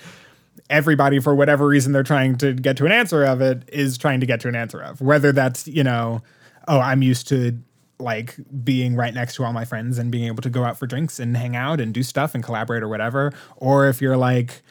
everybody 0.70 1.20
for 1.20 1.34
whatever 1.34 1.68
reason 1.68 1.94
they're 1.94 2.04
trying 2.04 2.36
to 2.38 2.54
get 2.54 2.78
to 2.78 2.86
an 2.86 2.92
answer 2.92 3.24
of 3.24 3.42
it 3.42 3.68
is 3.72 3.98
trying 3.98 4.20
to 4.20 4.26
get 4.26 4.40
to 4.40 4.48
an 4.48 4.56
answer 4.56 4.80
of 4.80 5.02
whether 5.02 5.32
that's 5.32 5.68
you 5.68 5.84
know 5.84 6.22
oh 6.68 6.80
i'm 6.80 7.02
used 7.02 7.28
to 7.28 7.58
like 8.00 8.36
being 8.64 8.96
right 8.96 9.14
next 9.14 9.36
to 9.36 9.44
all 9.44 9.54
my 9.54 9.66
friends 9.66 9.98
and 9.98 10.12
being 10.12 10.26
able 10.26 10.42
to 10.42 10.50
go 10.50 10.64
out 10.64 10.78
for 10.78 10.86
drinks 10.86 11.20
and 11.20 11.36
hang 11.36 11.56
out 11.56 11.82
and 11.82 11.94
do 11.94 12.04
stuff 12.04 12.36
and 12.36 12.44
collaborate 12.44 12.84
or 12.84 12.88
whatever 12.88 13.34
or 13.58 13.88
if 13.88 14.02
you're 14.02 14.18
like 14.18 14.62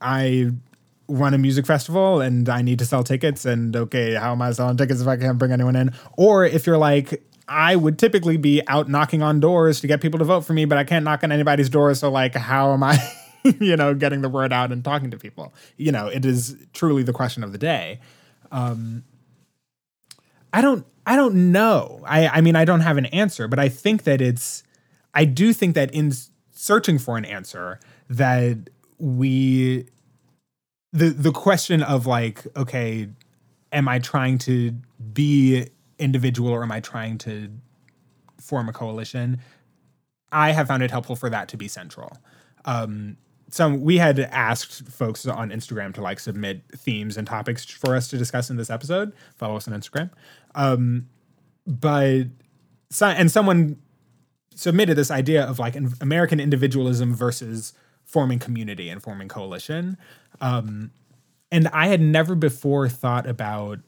i 0.00 0.50
run 1.08 1.34
a 1.34 1.38
music 1.38 1.66
festival 1.66 2.20
and 2.20 2.48
i 2.48 2.62
need 2.62 2.78
to 2.78 2.86
sell 2.86 3.04
tickets 3.04 3.44
and 3.44 3.76
okay 3.76 4.14
how 4.14 4.32
am 4.32 4.40
i 4.40 4.50
selling 4.52 4.76
tickets 4.76 5.00
if 5.00 5.06
i 5.06 5.16
can't 5.16 5.38
bring 5.38 5.52
anyone 5.52 5.76
in 5.76 5.92
or 6.16 6.44
if 6.46 6.66
you're 6.66 6.78
like 6.78 7.22
I 7.48 7.76
would 7.76 7.98
typically 7.98 8.36
be 8.36 8.62
out 8.66 8.88
knocking 8.88 9.22
on 9.22 9.40
doors 9.40 9.80
to 9.80 9.86
get 9.86 10.00
people 10.00 10.18
to 10.18 10.24
vote 10.24 10.42
for 10.42 10.52
me, 10.54 10.64
but 10.64 10.78
I 10.78 10.84
can't 10.84 11.04
knock 11.04 11.22
on 11.22 11.30
anybody's 11.30 11.68
door. 11.68 11.94
So, 11.94 12.10
like, 12.10 12.34
how 12.34 12.72
am 12.72 12.82
I, 12.82 12.98
you 13.60 13.76
know, 13.76 13.94
getting 13.94 14.22
the 14.22 14.28
word 14.28 14.52
out 14.52 14.72
and 14.72 14.82
talking 14.82 15.10
to 15.10 15.18
people? 15.18 15.52
You 15.76 15.92
know, 15.92 16.06
it 16.06 16.24
is 16.24 16.56
truly 16.72 17.02
the 17.02 17.12
question 17.12 17.44
of 17.44 17.52
the 17.52 17.58
day. 17.58 18.00
Um, 18.50 19.04
I 20.52 20.60
don't, 20.60 20.86
I 21.06 21.16
don't 21.16 21.52
know. 21.52 22.02
I, 22.06 22.28
I 22.28 22.40
mean, 22.40 22.56
I 22.56 22.64
don't 22.64 22.80
have 22.80 22.96
an 22.96 23.06
answer, 23.06 23.48
but 23.48 23.58
I 23.58 23.68
think 23.68 24.04
that 24.04 24.20
it's, 24.20 24.62
I 25.14 25.24
do 25.24 25.52
think 25.52 25.74
that 25.74 25.92
in 25.94 26.12
searching 26.52 26.98
for 26.98 27.16
an 27.16 27.24
answer, 27.24 27.80
that 28.08 28.70
we, 28.98 29.86
the 30.92 31.08
the 31.08 31.32
question 31.32 31.82
of 31.82 32.06
like, 32.06 32.46
okay, 32.56 33.08
am 33.72 33.88
I 33.88 33.98
trying 33.98 34.38
to 34.38 34.72
be 35.12 35.66
individual 35.98 36.50
or 36.50 36.62
am 36.62 36.70
I 36.70 36.80
trying 36.80 37.18
to 37.18 37.50
form 38.38 38.68
a 38.68 38.72
coalition? 38.72 39.40
I 40.30 40.52
have 40.52 40.68
found 40.68 40.82
it 40.82 40.90
helpful 40.90 41.16
for 41.16 41.30
that 41.30 41.48
to 41.48 41.56
be 41.56 41.68
central. 41.68 42.16
Um, 42.64 43.16
we 43.70 43.98
had 43.98 44.18
asked 44.18 44.88
folks 44.88 45.26
on 45.26 45.50
Instagram 45.50 45.92
to 45.94 46.00
like 46.00 46.20
submit 46.20 46.62
themes 46.74 47.18
and 47.18 47.26
topics 47.26 47.64
for 47.66 47.94
us 47.94 48.08
to 48.08 48.16
discuss 48.16 48.48
in 48.48 48.56
this 48.56 48.70
episode. 48.70 49.12
Follow 49.36 49.56
us 49.56 49.68
on 49.68 49.74
Instagram. 49.78 50.10
Um, 50.54 51.08
but 51.66 52.24
so, 52.90 53.06
and 53.06 53.30
someone 53.30 53.78
submitted 54.54 54.96
this 54.96 55.10
idea 55.10 55.44
of 55.44 55.58
like 55.58 55.76
an 55.76 55.94
American 56.00 56.40
individualism 56.40 57.14
versus 57.14 57.72
forming 58.04 58.38
community 58.38 58.88
and 58.88 59.02
forming 59.02 59.28
coalition. 59.28 59.96
Um, 60.40 60.90
and 61.50 61.68
I 61.68 61.88
had 61.88 62.00
never 62.00 62.34
before 62.34 62.88
thought 62.88 63.26
about 63.26 63.80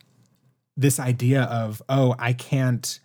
this 0.76 0.98
idea 0.98 1.42
of, 1.44 1.82
oh, 1.88 2.14
I 2.18 2.32
can't 2.32 2.98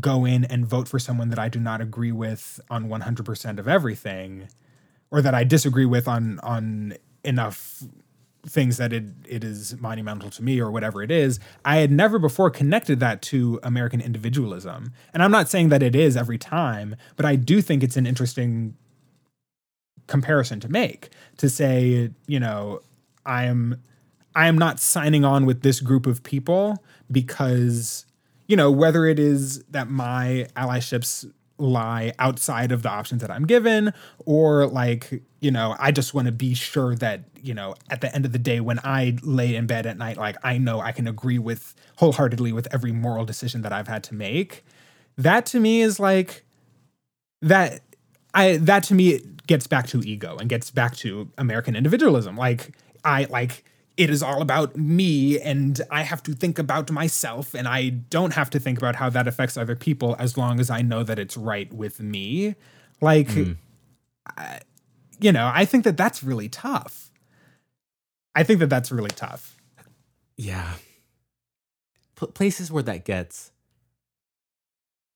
go 0.00 0.24
in 0.24 0.44
and 0.44 0.66
vote 0.66 0.88
for 0.88 0.98
someone 0.98 1.30
that 1.30 1.38
I 1.38 1.48
do 1.48 1.58
not 1.58 1.80
agree 1.80 2.12
with 2.12 2.60
on 2.70 2.88
100% 2.88 3.58
of 3.58 3.68
everything 3.68 4.48
or 5.10 5.22
that 5.22 5.34
I 5.34 5.44
disagree 5.44 5.86
with 5.86 6.06
on 6.06 6.38
on 6.40 6.94
enough 7.24 7.82
things 8.48 8.76
that 8.78 8.92
it 8.92 9.04
it 9.26 9.44
is 9.44 9.78
monumental 9.80 10.30
to 10.30 10.42
me 10.42 10.60
or 10.60 10.70
whatever 10.70 11.02
it 11.02 11.10
is. 11.10 11.38
I 11.64 11.76
had 11.76 11.90
never 11.90 12.18
before 12.18 12.50
connected 12.50 13.00
that 13.00 13.22
to 13.22 13.60
American 13.62 14.00
individualism. 14.00 14.92
And 15.12 15.22
I'm 15.22 15.30
not 15.30 15.48
saying 15.48 15.68
that 15.68 15.82
it 15.82 15.94
is 15.94 16.16
every 16.16 16.38
time, 16.38 16.96
but 17.16 17.26
I 17.26 17.36
do 17.36 17.60
think 17.60 17.82
it's 17.82 17.96
an 17.96 18.06
interesting 18.06 18.76
comparison 20.06 20.58
to 20.60 20.68
make 20.68 21.10
to 21.36 21.48
say, 21.48 22.10
you 22.26 22.40
know, 22.40 22.80
I 23.24 23.44
am 23.44 23.82
I 24.34 24.48
am 24.48 24.58
not 24.58 24.80
signing 24.80 25.24
on 25.24 25.46
with 25.46 25.62
this 25.62 25.80
group 25.80 26.06
of 26.06 26.22
people 26.22 26.82
because 27.10 28.06
you 28.46 28.56
know 28.56 28.70
whether 28.70 29.06
it 29.06 29.18
is 29.18 29.62
that 29.64 29.90
my 29.90 30.46
allyships 30.56 31.30
lie 31.58 32.12
outside 32.18 32.70
of 32.72 32.82
the 32.82 32.88
options 32.88 33.20
that 33.20 33.30
I'm 33.30 33.44
given 33.44 33.92
or 34.24 34.66
like 34.66 35.22
you 35.40 35.50
know 35.50 35.76
I 35.78 35.92
just 35.92 36.14
want 36.14 36.26
to 36.26 36.32
be 36.32 36.54
sure 36.54 36.94
that 36.96 37.24
you 37.42 37.54
know 37.54 37.74
at 37.90 38.00
the 38.00 38.14
end 38.14 38.24
of 38.24 38.32
the 38.32 38.38
day 38.38 38.60
when 38.60 38.80
I 38.84 39.16
lay 39.22 39.54
in 39.54 39.66
bed 39.66 39.86
at 39.86 39.96
night 39.96 40.16
like 40.16 40.36
I 40.42 40.58
know 40.58 40.80
I 40.80 40.92
can 40.92 41.06
agree 41.06 41.38
with 41.38 41.74
wholeheartedly 41.96 42.52
with 42.52 42.66
every 42.72 42.92
moral 42.92 43.24
decision 43.24 43.62
that 43.62 43.72
I've 43.72 43.88
had 43.88 44.02
to 44.04 44.14
make 44.14 44.64
that 45.16 45.46
to 45.46 45.60
me 45.60 45.82
is 45.82 46.00
like 46.00 46.44
that 47.42 47.80
I 48.34 48.56
that 48.58 48.84
to 48.84 48.94
me 48.94 49.20
gets 49.46 49.66
back 49.66 49.88
to 49.88 50.00
ego 50.00 50.36
and 50.36 50.48
gets 50.48 50.70
back 50.70 50.94
to 50.96 51.28
American 51.36 51.74
individualism. 51.74 52.36
Like 52.36 52.72
I 53.04 53.24
like 53.24 53.64
it 53.96 54.10
is 54.10 54.22
all 54.22 54.40
about 54.40 54.76
me 54.76 55.40
and 55.40 55.80
I 55.90 56.02
have 56.02 56.22
to 56.24 56.32
think 56.32 56.58
about 56.58 56.90
myself 56.92 57.52
and 57.52 57.66
I 57.66 57.88
don't 57.88 58.32
have 58.34 58.48
to 58.50 58.60
think 58.60 58.78
about 58.78 58.94
how 58.94 59.10
that 59.10 59.26
affects 59.26 59.56
other 59.56 59.74
people 59.74 60.14
as 60.20 60.36
long 60.36 60.60
as 60.60 60.70
I 60.70 60.82
know 60.82 61.02
that 61.02 61.18
it's 61.18 61.36
right 61.36 61.72
with 61.72 61.98
me. 61.98 62.54
Like 63.00 63.30
hmm. 63.30 63.52
I, 64.36 64.60
you 65.20 65.32
know, 65.32 65.50
I 65.52 65.64
think 65.64 65.84
that 65.84 65.96
that's 65.96 66.22
really 66.22 66.48
tough. 66.48 67.10
I 68.34 68.42
think 68.44 68.60
that 68.60 68.70
that's 68.70 68.90
really 68.92 69.10
tough. 69.10 69.56
Yeah. 70.36 70.74
p- 72.20 72.26
places 72.28 72.70
where 72.70 72.82
that 72.84 73.04
gets 73.04 73.50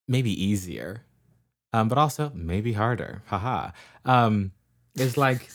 maybe 0.09 0.31
easier, 0.45 1.03
um, 1.73 1.89
but 1.89 1.99
also 1.99 2.31
maybe 2.35 2.73
harder. 2.73 3.23
Haha. 3.27 3.71
Um, 4.05 4.53
is 4.97 5.17
like 5.17 5.49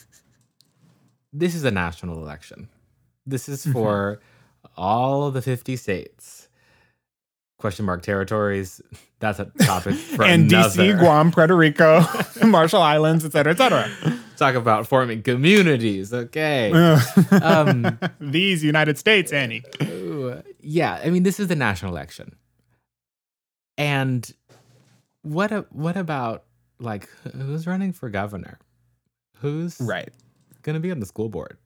this 1.32 1.54
is 1.54 1.64
a 1.64 1.70
national 1.70 2.18
election. 2.22 2.68
This 3.26 3.48
is 3.48 3.66
Mhm. 3.66 3.72
for 3.72 4.20
all 4.76 5.26
of 5.26 5.34
the 5.34 5.42
50 5.42 5.76
states. 5.76 6.48
Question 7.58 7.84
mark 7.86 8.02
territories. 8.02 8.80
That's 9.20 9.38
a 9.40 9.46
topic 9.64 9.94
for 10.16 10.24
and 10.24 10.50
another. 10.50 10.82
DC, 10.84 10.98
Guam, 10.98 11.30
Puerto 11.32 11.56
Rico, 11.56 12.04
Marshall 12.46 12.80
Islands, 12.82 13.24
et 13.24 13.32
cetera, 13.32 13.52
et 13.52 13.58
cetera. 13.58 13.90
Talk 14.38 14.54
about 14.54 14.86
forming 14.86 15.22
communities. 15.22 16.14
Okay. 16.14 16.70
Um, 17.42 17.98
These 18.20 18.62
United 18.64 18.96
States, 18.98 19.32
Annie. 19.32 19.62
Yeah, 20.60 21.00
I 21.04 21.10
mean, 21.10 21.22
this 21.24 21.40
is 21.40 21.48
the 21.48 21.56
national 21.56 21.92
election, 21.92 22.34
and 23.76 24.30
what 25.22 25.50
a, 25.52 25.66
what 25.70 25.96
about 25.96 26.44
like 26.78 27.08
who's 27.34 27.66
running 27.66 27.92
for 27.92 28.08
governor? 28.10 28.58
Who's 29.38 29.80
Right. 29.80 30.10
gonna 30.62 30.80
be 30.80 30.90
on 30.90 31.00
the 31.00 31.06
school 31.06 31.28
board? 31.28 31.58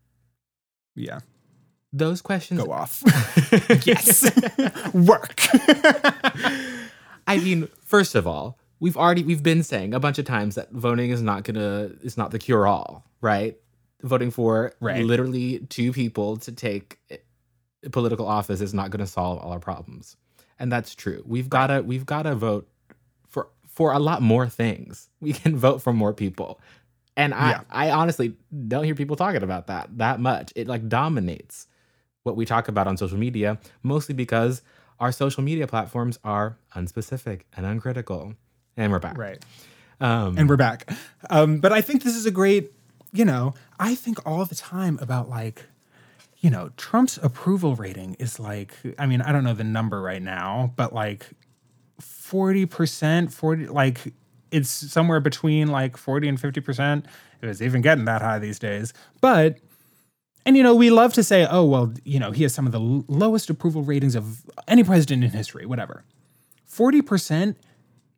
Yeah. 0.94 1.20
Those 1.92 2.22
questions. 2.22 2.62
Go 2.62 2.72
off. 2.72 3.02
yes. 3.86 4.24
Work. 4.94 5.40
I 7.26 7.36
mean, 7.38 7.68
first 7.84 8.14
of 8.14 8.26
all, 8.26 8.58
we've 8.82 8.96
already 8.96 9.22
we've 9.22 9.42
been 9.44 9.62
saying 9.62 9.94
a 9.94 10.00
bunch 10.00 10.18
of 10.18 10.24
times 10.24 10.56
that 10.56 10.70
voting 10.72 11.10
is 11.10 11.22
not 11.22 11.44
gonna 11.44 11.90
is 12.02 12.16
not 12.16 12.32
the 12.32 12.38
cure 12.38 12.66
all, 12.66 13.04
right? 13.20 13.56
Voting 14.02 14.30
for 14.32 14.72
Right. 14.80 15.04
literally 15.04 15.60
two 15.70 15.92
people 15.92 16.36
to 16.38 16.50
take 16.52 16.98
political 17.92 18.26
office 18.26 18.60
is 18.60 18.74
not 18.74 18.90
gonna 18.90 19.06
solve 19.06 19.38
all 19.38 19.52
our 19.52 19.60
problems, 19.60 20.16
and 20.58 20.70
that's 20.70 20.94
true. 20.94 21.22
We've 21.26 21.48
gotta 21.48 21.82
we've 21.82 22.04
gotta 22.06 22.34
vote 22.34 22.68
for 23.28 23.48
for 23.66 23.92
a 23.92 23.98
lot 23.98 24.20
more 24.20 24.48
things. 24.48 25.08
We 25.20 25.32
can 25.32 25.56
vote 25.56 25.80
for 25.80 25.92
more 25.92 26.12
people, 26.12 26.60
and 27.16 27.32
I 27.34 27.50
Yeah. 27.50 27.60
I 27.70 27.90
honestly 27.92 28.36
don't 28.68 28.84
hear 28.84 28.96
people 28.96 29.16
talking 29.16 29.42
about 29.44 29.68
that 29.68 29.96
that 29.98 30.18
much. 30.20 30.52
It 30.56 30.66
like 30.66 30.88
dominates 30.88 31.68
what 32.24 32.36
we 32.36 32.44
talk 32.44 32.66
about 32.68 32.86
on 32.88 32.96
social 32.96 33.18
media, 33.18 33.58
mostly 33.82 34.14
because 34.14 34.62
our 35.00 35.12
social 35.12 35.42
media 35.42 35.66
platforms 35.66 36.18
are 36.24 36.56
unspecific 36.76 37.42
and 37.56 37.64
uncritical. 37.66 38.34
And 38.76 38.90
we're 38.92 38.98
back. 38.98 39.18
right. 39.18 39.42
Um, 40.00 40.36
And 40.38 40.48
we're 40.48 40.56
back. 40.56 40.90
Um, 41.30 41.58
but 41.58 41.72
I 41.72 41.80
think 41.80 42.02
this 42.02 42.16
is 42.16 42.26
a 42.26 42.30
great, 42.30 42.72
you 43.12 43.24
know, 43.24 43.54
I 43.78 43.94
think 43.94 44.24
all 44.26 44.44
the 44.44 44.54
time 44.54 44.98
about 45.00 45.28
like, 45.28 45.62
you 46.40 46.50
know, 46.50 46.70
Trump's 46.76 47.18
approval 47.22 47.76
rating 47.76 48.14
is 48.18 48.40
like, 48.40 48.74
I 48.98 49.06
mean, 49.06 49.20
I 49.22 49.30
don't 49.30 49.44
know 49.44 49.54
the 49.54 49.62
number 49.64 50.00
right 50.02 50.22
now, 50.22 50.72
but 50.76 50.92
like 50.92 51.26
40%, 52.00 53.32
40, 53.32 53.66
like 53.68 54.12
it's 54.50 54.70
somewhere 54.70 55.20
between 55.20 55.68
like 55.68 55.96
40 55.96 56.28
and 56.28 56.40
50%. 56.40 57.04
If 57.04 57.48
it's 57.48 57.60
even 57.62 57.80
getting 57.80 58.04
that 58.06 58.22
high 58.22 58.38
these 58.38 58.58
days. 58.58 58.92
But, 59.20 59.58
and 60.46 60.56
you 60.56 60.62
know, 60.62 60.74
we 60.74 60.90
love 60.90 61.12
to 61.14 61.22
say, 61.24 61.46
oh, 61.48 61.64
well, 61.64 61.92
you 62.04 62.18
know, 62.20 62.30
he 62.30 62.42
has 62.44 62.54
some 62.54 62.66
of 62.66 62.72
the 62.72 62.80
l- 62.80 63.04
lowest 63.08 63.50
approval 63.50 63.82
ratings 63.82 64.14
of 64.14 64.42
any 64.68 64.84
president 64.84 65.24
in 65.24 65.30
history, 65.30 65.66
whatever. 65.66 66.04
40% 66.70 67.56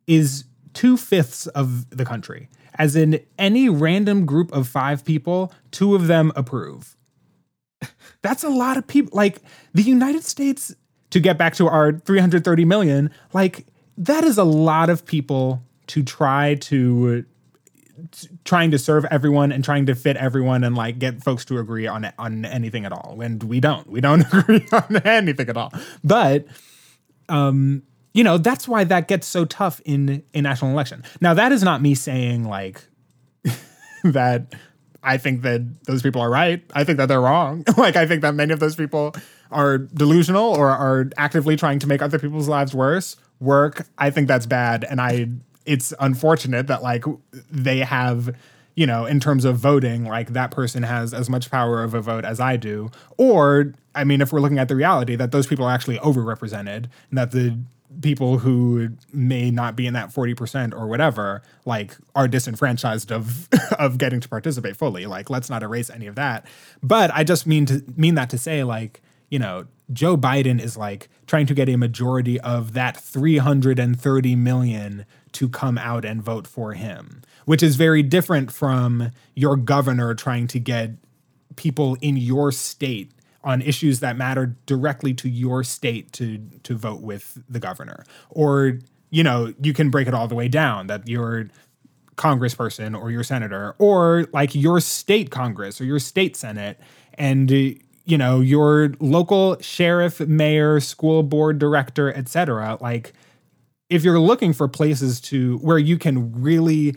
is 0.07 0.45
two 0.73 0.97
fifths 0.97 1.47
of 1.47 1.89
the 1.89 2.05
country. 2.05 2.49
As 2.77 2.95
in 2.95 3.21
any 3.39 3.69
random 3.69 4.25
group 4.25 4.51
of 4.51 4.67
five 4.67 5.05
people, 5.05 5.53
two 5.71 5.95
of 5.95 6.07
them 6.07 6.31
approve. 6.35 6.95
That's 8.21 8.43
a 8.43 8.49
lot 8.49 8.77
of 8.77 8.85
people. 8.85 9.11
Like 9.15 9.37
the 9.73 9.83
United 9.83 10.23
States, 10.23 10.75
to 11.11 11.19
get 11.19 11.37
back 11.37 11.55
to 11.55 11.67
our 11.67 11.93
330 11.93 12.65
million, 12.65 13.09
like 13.31 13.65
that 13.97 14.23
is 14.23 14.37
a 14.37 14.43
lot 14.43 14.89
of 14.89 15.05
people 15.05 15.63
to 15.87 16.03
try 16.03 16.55
to 16.55 17.25
trying 18.43 18.71
to 18.71 18.77
serve 18.77 19.05
everyone 19.05 19.51
and 19.51 19.63
trying 19.63 19.85
to 19.85 19.95
fit 19.95 20.17
everyone 20.17 20.63
and 20.63 20.75
like 20.75 20.99
get 20.99 21.23
folks 21.23 21.45
to 21.45 21.57
agree 21.57 21.87
on 21.87 22.11
on 22.19 22.43
anything 22.43 22.83
at 22.83 22.91
all 22.91 23.21
and 23.21 23.43
we 23.43 23.61
don't 23.61 23.89
we 23.89 24.01
don't 24.01 24.21
agree 24.33 24.65
on 24.73 24.97
anything 25.05 25.47
at 25.47 25.55
all 25.55 25.71
but 26.03 26.45
um 27.29 27.81
you 28.15 28.23
know 28.23 28.37
that's 28.37 28.65
why 28.67 28.85
that 28.85 29.07
gets 29.09 29.27
so 29.27 29.43
tough 29.45 29.81
in 29.83 30.23
a 30.33 30.41
national 30.41 30.71
election. 30.71 31.03
Now 31.19 31.33
that 31.33 31.51
is 31.51 31.61
not 31.61 31.81
me 31.81 31.93
saying 31.93 32.45
like 32.45 32.81
that 34.03 34.55
i 35.03 35.17
think 35.17 35.43
that 35.43 35.61
those 35.83 36.01
people 36.01 36.21
are 36.21 36.29
right. 36.29 36.63
I 36.73 36.85
think 36.85 36.97
that 36.97 37.07
they're 37.07 37.21
wrong. 37.21 37.65
Like 37.77 37.97
i 37.97 38.07
think 38.07 38.21
that 38.21 38.33
many 38.33 38.53
of 38.53 38.59
those 38.61 38.75
people 38.75 39.13
are 39.51 39.77
delusional 39.77 40.45
or 40.45 40.69
are 40.69 41.09
actively 41.17 41.57
trying 41.57 41.77
to 41.79 41.87
make 41.87 42.01
other 42.01 42.17
people's 42.17 42.47
lives 42.47 42.73
worse 42.73 43.17
work. 43.41 43.85
I 43.97 44.09
think 44.09 44.29
that's 44.29 44.45
bad. 44.45 44.85
And 44.89 45.01
i 45.01 45.27
it's 45.65 45.93
unfortunate 45.99 46.67
that 46.67 46.81
like 46.83 47.03
they 47.51 47.79
have 47.79 48.33
you 48.75 48.87
know 48.87 49.05
in 49.05 49.19
terms 49.19 49.43
of 49.43 49.57
voting 49.57 50.05
like 50.05 50.29
that 50.29 50.51
person 50.51 50.83
has 50.83 51.13
as 51.13 51.29
much 51.29 51.51
power 51.51 51.83
of 51.83 51.93
a 51.93 51.99
vote 52.01 52.23
as 52.23 52.39
i 52.39 52.55
do. 52.55 52.89
Or 53.17 53.73
i 53.93 54.05
mean 54.05 54.21
if 54.21 54.31
we're 54.31 54.39
looking 54.39 54.59
at 54.59 54.69
the 54.69 54.75
reality 54.77 55.17
that 55.17 55.33
those 55.33 55.47
people 55.47 55.65
are 55.65 55.73
actually 55.73 55.97
overrepresented 55.97 56.85
and 57.09 57.17
that 57.17 57.31
the 57.31 57.57
people 58.01 58.39
who 58.39 58.89
may 59.13 59.51
not 59.51 59.75
be 59.75 59.87
in 59.87 59.93
that 59.93 60.09
40% 60.09 60.73
or 60.73 60.87
whatever 60.87 61.41
like 61.65 61.95
are 62.15 62.27
disenfranchised 62.27 63.11
of 63.11 63.47
of 63.79 63.97
getting 63.97 64.19
to 64.19 64.29
participate 64.29 64.75
fully. 64.75 65.05
Like 65.05 65.29
let's 65.29 65.49
not 65.49 65.63
erase 65.63 65.89
any 65.89 66.07
of 66.07 66.15
that. 66.15 66.45
But 66.83 67.11
i 67.13 67.23
just 67.23 67.47
mean 67.47 67.65
to 67.65 67.83
mean 67.95 68.15
that 68.15 68.29
to 68.29 68.37
say 68.37 68.63
like 68.63 69.01
you 69.29 69.39
know 69.39 69.65
joe 69.91 70.17
biden 70.17 70.61
is 70.61 70.77
like 70.77 71.09
trying 71.27 71.45
to 71.45 71.53
get 71.53 71.69
a 71.69 71.75
majority 71.75 72.39
of 72.41 72.73
that 72.73 72.97
330 72.97 74.35
million 74.35 75.05
to 75.31 75.49
come 75.49 75.77
out 75.77 76.05
and 76.05 76.21
vote 76.21 76.47
for 76.47 76.73
him 76.73 77.21
which 77.45 77.61
is 77.63 77.75
very 77.75 78.03
different 78.03 78.51
from 78.51 79.11
your 79.35 79.55
governor 79.55 80.13
trying 80.13 80.47
to 80.47 80.59
get 80.59 80.91
people 81.55 81.97
in 82.01 82.17
your 82.17 82.51
state 82.51 83.11
on 83.45 83.61
issues 83.61 84.01
that 84.01 84.17
matter 84.17 84.57
directly 84.65 85.13
to 85.13 85.29
your 85.29 85.63
state 85.63 86.11
to 86.13 86.39
to 86.63 86.75
vote 86.75 87.01
with 87.01 87.41
the 87.47 87.59
governor. 87.59 88.03
Or 88.29 88.79
you 89.11 89.23
know 89.23 89.53
you 89.61 89.73
can 89.73 89.89
break 89.89 90.07
it 90.07 90.13
all 90.13 90.27
the 90.27 90.35
way 90.35 90.47
down 90.47 90.87
that 90.87 91.07
your 91.07 91.47
congressperson 92.17 92.99
or 92.99 93.11
your 93.11 93.23
senator 93.23 93.75
or 93.77 94.27
like 94.33 94.55
your 94.55 94.79
state 94.79 95.29
congress 95.31 95.81
or 95.81 95.85
your 95.85 95.99
state 95.99 96.35
senate 96.35 96.79
and 97.15 97.51
you 97.51 98.17
know 98.17 98.39
your 98.39 98.93
local 98.99 99.59
sheriff 99.59 100.21
mayor 100.21 100.79
school 100.79 101.23
board 101.23 101.59
director 101.59 102.13
etc 102.13 102.77
like 102.79 103.13
if 103.89 104.03
you're 104.03 104.19
looking 104.19 104.53
for 104.53 104.67
places 104.67 105.19
to 105.19 105.57
where 105.57 105.77
you 105.77 105.97
can 105.97 106.41
really 106.41 106.95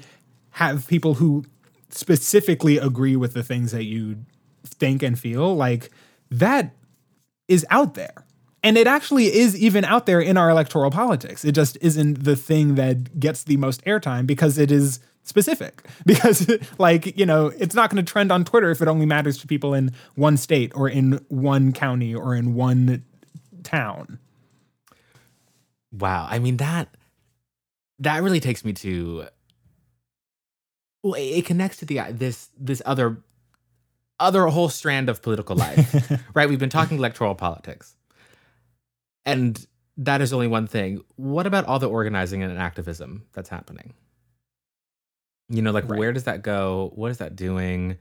have 0.52 0.87
people 0.87 1.14
who 1.14 1.44
specifically 1.90 2.78
agree 2.78 3.16
with 3.16 3.34
the 3.34 3.42
things 3.42 3.72
that 3.72 3.84
you 3.84 4.16
think 4.64 5.02
and 5.02 5.18
feel 5.18 5.54
like 5.54 5.90
that 6.31 6.75
is 7.49 7.67
out 7.71 7.95
there. 7.95 8.25
And 8.62 8.77
it 8.77 8.87
actually 8.87 9.27
is 9.27 9.57
even 9.57 9.85
out 9.85 10.07
there 10.07 10.21
in 10.21 10.37
our 10.37 10.51
electoral 10.51 10.91
politics. 10.91 11.45
It 11.45 11.53
just 11.53 11.79
isn't 11.81 12.25
the 12.25 12.37
thing 12.37 12.75
that 12.75 13.19
gets 13.19 13.45
the 13.45 13.57
most 13.57 13.85
airtime 13.85 14.27
because 14.27 14.59
it 14.59 14.71
is 14.71 15.01
specific. 15.23 15.87
Because 16.07 16.51
like 16.79 17.17
you 17.19 17.27
know 17.27 17.53
it's 17.59 17.75
not 17.75 17.91
going 17.91 18.05
to 18.05 18.11
trend 18.11 18.33
on 18.33 18.45
twitter 18.45 18.71
if 18.71 18.81
it 18.81 18.88
only 18.88 19.07
matters 19.07 19.37
to 19.38 19.47
people 19.47 19.75
in 19.75 19.93
one 20.14 20.37
state 20.37 20.73
or 20.75 20.88
in 20.88 21.21
one 21.29 21.73
county 21.73 22.14
or 22.14 22.35
in 22.35 22.55
one 22.55 23.05
town. 23.62 24.19
Wow. 25.93 26.27
I 26.29 26.38
mean 26.38 26.57
that 26.57 26.88
that 27.99 28.23
really 28.23 28.41
takes 28.41 28.64
me 28.64 28.73
to 28.75 29.27
well, 31.03 31.14
it, 31.17 31.45
connects 31.45 31.79
to 31.79 31.85
the 31.85 32.01
this 32.11 32.49
this 32.59 32.83
other 32.85 33.23
other 34.20 34.46
whole 34.46 34.68
strand 34.68 35.09
of 35.09 35.22
political 35.22 35.57
life, 35.57 36.20
right? 36.35 36.48
We've 36.48 36.59
been 36.59 36.70
talking 36.70 36.98
electoral 36.98 37.35
politics, 37.35 37.96
and 39.24 39.64
that 39.96 40.20
is 40.20 40.33
only 40.33 40.46
one 40.46 40.66
thing. 40.66 41.02
What 41.16 41.46
about 41.46 41.64
all 41.66 41.78
the 41.78 41.88
organizing 41.88 42.42
and 42.42 42.57
activism 42.59 43.24
that's 43.33 43.48
happening? 43.48 43.94
You 45.48 45.62
know, 45.62 45.72
like 45.72 45.88
Right. 45.88 45.98
where 45.98 46.12
does 46.12 46.24
that 46.24 46.42
go? 46.42 46.92
What 46.94 47.11
is 47.11 47.18
that 47.18 47.35
doing? 47.37 47.96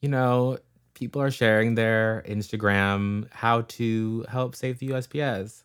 You 0.00 0.08
know, 0.08 0.58
people 0.94 1.20
are 1.20 1.30
sharing 1.30 1.74
their 1.74 2.22
Instagram 2.28 3.26
how 3.32 3.62
to 3.62 4.24
help 4.28 4.54
save 4.54 4.78
the 4.78 4.88
USPS. 4.88 5.64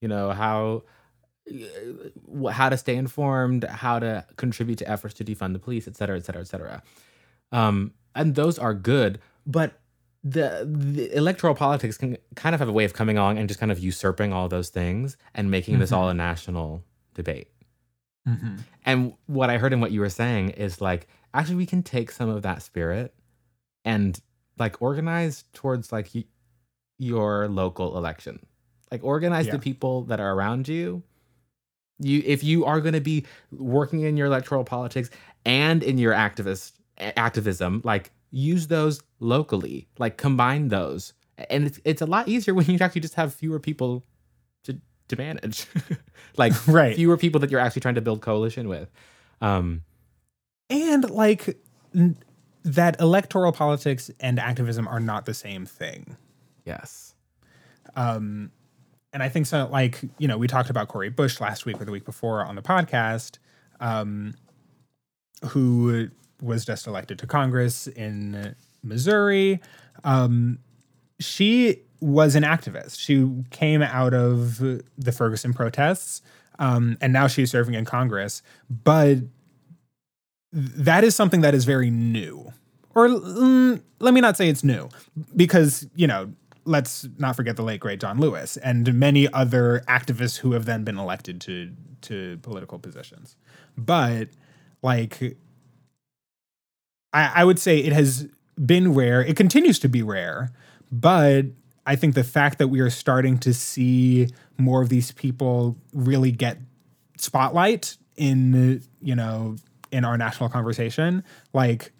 You 0.00 0.08
know 0.08 0.30
how 0.30 0.82
how 2.50 2.70
to 2.70 2.76
stay 2.78 2.96
informed, 2.96 3.64
how 3.64 3.98
to 3.98 4.26
contribute 4.36 4.78
to 4.78 4.90
efforts 4.90 5.14
to 5.14 5.24
defund 5.24 5.52
the 5.52 5.58
police, 5.58 5.86
et 5.86 5.94
cetera, 5.96 6.16
et 6.16 6.24
cetera, 6.24 6.40
et 6.40 6.46
cetera. 6.48 6.82
Um, 7.52 7.92
and 8.14 8.34
those 8.34 8.58
are 8.58 8.72
good, 8.72 9.20
but 9.46 9.80
the, 10.22 10.66
the 10.70 11.14
electoral 11.16 11.54
politics 11.54 11.98
can 11.98 12.16
kind 12.34 12.54
of 12.54 12.60
have 12.60 12.68
a 12.68 12.72
way 12.72 12.84
of 12.84 12.94
coming 12.94 13.18
on 13.18 13.36
and 13.36 13.46
just 13.48 13.60
kind 13.60 13.70
of 13.70 13.78
usurping 13.78 14.32
all 14.32 14.48
those 14.48 14.70
things 14.70 15.16
and 15.34 15.50
making 15.50 15.78
this 15.80 15.92
all 15.92 16.08
a 16.08 16.14
national 16.14 16.82
debate. 17.14 17.48
Mhm. 18.26 18.60
And 18.86 19.12
what 19.26 19.50
I 19.50 19.58
heard 19.58 19.72
in 19.74 19.80
what 19.80 19.92
you 19.92 20.00
were 20.00 20.08
saying 20.08 20.50
is 20.50 20.80
like, 20.80 21.08
actually, 21.34 21.56
we 21.56 21.66
can 21.66 21.82
take 21.82 22.10
some 22.10 22.30
of 22.30 22.40
that 22.42 22.62
spirit 22.62 23.14
and 23.84 24.18
like 24.58 24.80
organize 24.80 25.44
towards 25.52 25.92
like 25.92 26.08
y- 26.14 26.24
your 26.98 27.48
local 27.48 27.98
election. 27.98 28.38
Like 28.90 29.04
organize 29.04 29.46
Yeah. 29.46 29.52
the 29.52 29.58
people 29.58 30.04
that 30.04 30.20
are 30.20 30.32
around 30.32 30.68
you. 30.68 31.02
You 31.98 32.22
if 32.24 32.42
you 32.42 32.64
are 32.64 32.80
going 32.80 32.94
to 32.94 33.00
be 33.00 33.26
working 33.52 34.00
in 34.00 34.16
your 34.16 34.26
electoral 34.28 34.64
politics 34.64 35.10
and 35.44 35.82
in 35.82 35.98
your 35.98 36.14
activist 36.14 36.72
activism, 36.98 37.82
like 37.84 38.10
use 38.34 38.66
those 38.66 39.00
locally. 39.20 39.86
Like 39.98 40.16
combine 40.16 40.68
those. 40.68 41.12
And 41.48 41.66
it's 41.66 41.80
it's 41.84 42.02
a 42.02 42.06
lot 42.06 42.28
easier 42.28 42.52
when 42.58 42.66
you 42.66 42.78
actually 42.80 43.00
just 43.02 43.14
have 43.14 43.32
fewer 43.34 43.58
people 43.60 44.04
to 44.64 44.78
to 45.08 45.16
manage. 45.16 45.66
like 46.36 46.52
Right. 46.68 46.96
fewer 46.96 47.16
people 47.16 47.40
that 47.40 47.50
you're 47.50 47.60
actually 47.60 47.80
trying 47.80 47.94
to 47.96 48.00
build 48.00 48.20
coalition 48.20 48.68
with. 48.68 48.90
Um 49.40 49.82
and 50.70 51.08
like 51.10 51.58
n- 51.94 52.16
that 52.64 52.98
electoral 53.00 53.52
politics 53.52 54.10
and 54.20 54.38
activism 54.38 54.88
are 54.88 55.00
not 55.00 55.26
the 55.26 55.34
same 55.34 55.66
thing. 55.66 56.16
yes. 56.64 57.14
Um, 57.96 58.50
and 59.12 59.22
I 59.22 59.28
think 59.28 59.46
so. 59.46 59.68
Like 59.70 60.00
you 60.18 60.26
know, 60.26 60.38
we 60.38 60.48
talked 60.48 60.70
about 60.70 60.88
Cory 60.88 61.10
Bush 61.10 61.40
last 61.40 61.66
week 61.66 61.80
or 61.80 61.84
the 61.84 61.92
week 61.92 62.04
before 62.04 62.44
on 62.44 62.56
the 62.56 62.62
podcast, 62.62 63.38
um, 63.78 64.34
who 65.48 66.08
was 66.44 66.64
just 66.64 66.86
elected 66.86 67.18
to 67.20 67.26
Congress 67.26 67.86
in 67.86 68.54
Missouri. 68.82 69.60
Um, 70.04 70.58
she 71.18 71.80
was 72.00 72.34
an 72.34 72.42
activist. 72.42 72.98
She 72.98 73.26
came 73.50 73.82
out 73.82 74.12
of 74.12 74.58
the 74.58 75.12
Ferguson 75.12 75.54
protests, 75.54 76.22
um, 76.58 76.98
and 77.00 77.12
now 77.12 77.26
she's 77.26 77.50
serving 77.50 77.74
in 77.74 77.84
Congress. 77.84 78.42
But 78.68 79.18
that 80.52 81.02
is 81.02 81.16
something 81.16 81.40
that 81.40 81.54
is 81.54 81.64
very 81.64 81.90
new. 81.90 82.52
Or 82.94 83.08
mm, 83.08 83.82
let 83.98 84.14
me 84.14 84.20
not 84.20 84.36
say 84.36 84.48
it's 84.48 84.62
new, 84.62 84.88
because, 85.34 85.86
you 85.96 86.06
know, 86.06 86.32
let's 86.64 87.08
not 87.18 87.36
forget 87.36 87.56
the 87.56 87.62
late 87.62 87.80
great 87.80 88.00
John 88.00 88.18
Lewis 88.20 88.56
and 88.58 88.94
many 88.94 89.32
other 89.32 89.82
activists 89.88 90.38
who 90.38 90.52
have 90.52 90.64
then 90.64 90.84
been 90.84 90.98
elected 90.98 91.40
to 91.42 91.72
to 92.02 92.38
political 92.42 92.78
positions. 92.78 93.36
But 93.76 94.28
like 94.82 95.36
I, 97.14 97.30
I 97.36 97.44
would 97.44 97.58
say 97.58 97.78
it 97.78 97.92
has 97.92 98.28
been 98.62 98.92
rare. 98.92 99.22
It 99.22 99.36
continues 99.36 99.78
to 99.78 99.88
be 99.88 100.02
rare, 100.02 100.50
but 100.92 101.46
I 101.86 101.96
think 101.96 102.14
the 102.14 102.24
fact 102.24 102.58
that 102.58 102.68
we 102.68 102.80
are 102.80 102.90
starting 102.90 103.38
to 103.38 103.54
see 103.54 104.28
more 104.58 104.82
of 104.82 104.88
these 104.88 105.12
people 105.12 105.76
really 105.92 106.32
get 106.32 106.58
spotlight 107.16 107.96
in 108.16 108.82
you 109.00 109.16
know 109.16 109.56
in 109.90 110.04
our 110.04 110.18
national 110.18 110.48
conversation, 110.48 111.22
like 111.52 111.92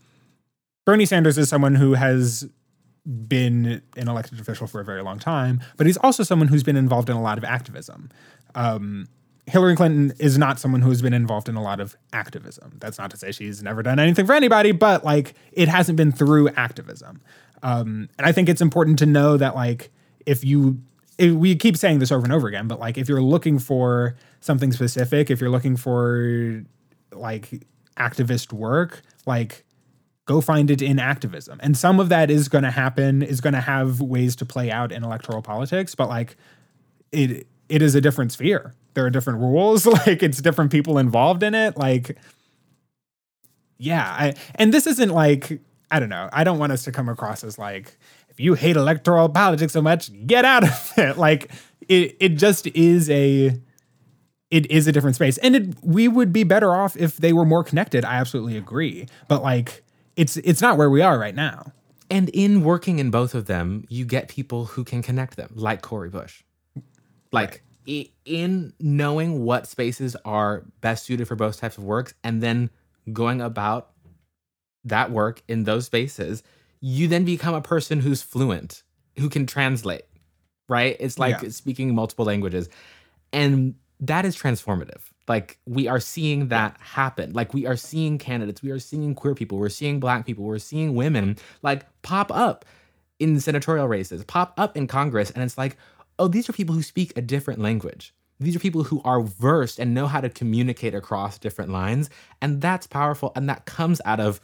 Bernie 0.84 1.06
Sanders 1.06 1.38
is 1.38 1.48
someone 1.48 1.76
who 1.76 1.94
has 1.94 2.48
been 3.28 3.82
an 3.96 4.08
elected 4.08 4.40
official 4.40 4.66
for 4.66 4.80
a 4.80 4.84
very 4.84 5.02
long 5.02 5.18
time, 5.18 5.60
but 5.76 5.86
he's 5.86 5.98
also 5.98 6.22
someone 6.22 6.48
who's 6.48 6.62
been 6.62 6.76
involved 6.76 7.08
in 7.08 7.16
a 7.16 7.22
lot 7.22 7.38
of 7.38 7.44
activism. 7.44 8.10
Um, 8.54 9.08
Hillary 9.46 9.76
Clinton 9.76 10.14
is 10.18 10.38
not 10.38 10.58
someone 10.58 10.80
who 10.80 10.88
has 10.88 11.02
been 11.02 11.12
involved 11.12 11.48
in 11.48 11.56
a 11.56 11.62
lot 11.62 11.80
of 11.80 11.96
activism. 12.12 12.78
That's 12.80 12.98
not 12.98 13.10
to 13.10 13.16
say 13.16 13.30
she's 13.30 13.62
never 13.62 13.82
done 13.82 13.98
anything 13.98 14.26
for 14.26 14.32
anybody, 14.32 14.72
but 14.72 15.04
like 15.04 15.34
it 15.52 15.68
hasn't 15.68 15.96
been 15.96 16.12
through 16.12 16.48
activism. 16.50 17.20
Um, 17.62 18.08
and 18.18 18.26
I 18.26 18.32
think 18.32 18.48
it's 18.48 18.62
important 18.62 18.98
to 19.00 19.06
know 19.06 19.36
that 19.36 19.54
like 19.54 19.90
if 20.24 20.44
you 20.44 20.80
if 21.18 21.32
we 21.32 21.54
keep 21.56 21.76
saying 21.76 21.98
this 21.98 22.10
over 22.10 22.24
and 22.24 22.32
over 22.32 22.48
again, 22.48 22.68
but 22.68 22.80
like 22.80 22.98
if 22.98 23.08
you're 23.08 23.22
looking 23.22 23.58
for 23.58 24.16
something 24.40 24.72
specific, 24.72 25.30
if 25.30 25.40
you're 25.40 25.50
looking 25.50 25.76
for 25.76 26.64
like 27.12 27.66
activist 27.96 28.52
work, 28.52 29.02
like 29.26 29.64
go 30.26 30.40
find 30.40 30.70
it 30.70 30.82
in 30.82 30.98
activism. 30.98 31.60
And 31.62 31.76
some 31.76 32.00
of 32.00 32.08
that 32.08 32.30
is 32.30 32.48
going 32.48 32.64
to 32.64 32.70
happen, 32.70 33.22
is 33.22 33.40
going 33.40 33.52
to 33.54 33.60
have 33.60 34.00
ways 34.00 34.34
to 34.36 34.46
play 34.46 34.70
out 34.70 34.90
in 34.90 35.04
electoral 35.04 35.42
politics, 35.42 35.94
but 35.94 36.08
like 36.08 36.36
it 37.12 37.46
it 37.68 37.82
is 37.82 37.94
a 37.94 38.00
different 38.00 38.32
sphere. 38.32 38.74
There 38.94 39.04
are 39.04 39.10
different 39.10 39.40
rules, 39.40 39.86
like 40.06 40.22
it's 40.22 40.40
different 40.40 40.70
people 40.72 40.98
involved 40.98 41.42
in 41.42 41.54
it. 41.54 41.76
Like 41.76 42.16
yeah, 43.78 44.04
I 44.06 44.34
and 44.54 44.72
this 44.72 44.86
isn't 44.86 45.10
like 45.10 45.60
I 45.90 46.00
don't 46.00 46.08
know. 46.08 46.28
I 46.32 46.44
don't 46.44 46.58
want 46.58 46.72
us 46.72 46.84
to 46.84 46.92
come 46.92 47.08
across 47.08 47.44
as 47.44 47.58
like 47.58 47.96
if 48.28 48.40
you 48.40 48.54
hate 48.54 48.76
electoral 48.76 49.28
politics 49.28 49.72
so 49.72 49.82
much, 49.82 50.10
get 50.26 50.44
out 50.44 50.64
of 50.64 50.92
it. 50.96 51.18
Like 51.18 51.50
it 51.88 52.16
it 52.20 52.28
just 52.30 52.66
is 52.68 53.10
a 53.10 53.58
it 54.50 54.70
is 54.70 54.86
a 54.86 54.92
different 54.92 55.16
space. 55.16 55.36
And 55.38 55.56
it, 55.56 55.74
we 55.82 56.06
would 56.06 56.32
be 56.32 56.44
better 56.44 56.72
off 56.74 56.96
if 56.96 57.16
they 57.16 57.32
were 57.32 57.44
more 57.44 57.64
connected. 57.64 58.04
I 58.04 58.14
absolutely 58.14 58.56
agree. 58.56 59.06
But 59.28 59.42
like 59.42 59.82
it's 60.16 60.36
it's 60.38 60.60
not 60.60 60.78
where 60.78 60.90
we 60.90 61.00
are 61.02 61.18
right 61.18 61.34
now. 61.34 61.72
And 62.10 62.28
in 62.28 62.62
working 62.62 62.98
in 63.00 63.10
both 63.10 63.34
of 63.34 63.46
them, 63.46 63.86
you 63.88 64.04
get 64.04 64.28
people 64.28 64.66
who 64.66 64.84
can 64.84 65.02
connect 65.02 65.36
them, 65.36 65.50
like 65.54 65.82
Cory 65.82 66.10
Bush. 66.10 66.42
Like 67.32 67.54
i- 67.56 67.60
in 67.86 68.72
knowing 68.80 69.44
what 69.44 69.66
spaces 69.66 70.16
are 70.24 70.64
best 70.80 71.04
suited 71.04 71.28
for 71.28 71.36
both 71.36 71.58
types 71.58 71.78
of 71.78 71.84
works 71.84 72.14
and 72.22 72.42
then 72.42 72.70
going 73.12 73.40
about 73.40 73.90
that 74.84 75.10
work 75.10 75.42
in 75.48 75.64
those 75.64 75.86
spaces, 75.86 76.42
you 76.80 77.08
then 77.08 77.24
become 77.24 77.54
a 77.54 77.60
person 77.60 78.00
who's 78.00 78.22
fluent, 78.22 78.82
who 79.18 79.28
can 79.28 79.46
translate, 79.46 80.04
right? 80.68 80.96
It's 81.00 81.18
like 81.18 81.42
Yeah. 81.42 81.48
speaking 81.50 81.94
multiple 81.94 82.24
languages. 82.24 82.68
And 83.32 83.74
that 84.00 84.24
is 84.24 84.36
transformative. 84.36 85.00
Like 85.26 85.58
we 85.66 85.88
are 85.88 86.00
seeing 86.00 86.48
that 86.48 86.76
happen. 86.80 87.32
Like 87.32 87.54
we 87.54 87.66
are 87.66 87.76
seeing 87.76 88.18
candidates, 88.18 88.62
we 88.62 88.70
are 88.70 88.78
seeing 88.78 89.14
queer 89.14 89.34
people, 89.34 89.58
we're 89.58 89.68
seeing 89.70 90.00
black 90.00 90.26
people, 90.26 90.44
we're 90.44 90.58
seeing 90.58 90.94
women 90.94 91.36
like 91.62 91.86
pop 92.02 92.30
up 92.34 92.64
in 93.18 93.40
senatorial 93.40 93.88
races, 93.88 94.24
pop 94.24 94.52
up 94.58 94.76
in 94.76 94.86
Congress. 94.86 95.30
And 95.30 95.42
it's 95.42 95.56
like, 95.56 95.76
oh, 96.18 96.28
these 96.28 96.48
are 96.48 96.52
people 96.52 96.74
who 96.74 96.82
speak 96.82 97.12
a 97.16 97.22
different 97.22 97.60
language. 97.60 98.14
These 98.40 98.56
are 98.56 98.60
people 98.60 98.82
who 98.84 99.00
are 99.04 99.20
versed 99.20 99.78
and 99.78 99.94
know 99.94 100.06
how 100.06 100.20
to 100.20 100.28
communicate 100.28 100.94
across 100.94 101.38
different 101.38 101.70
lines. 101.70 102.10
And 102.42 102.60
that's 102.60 102.86
powerful. 102.86 103.32
And 103.36 103.48
that 103.48 103.64
comes 103.64 104.00
out 104.04 104.20
of 104.20 104.40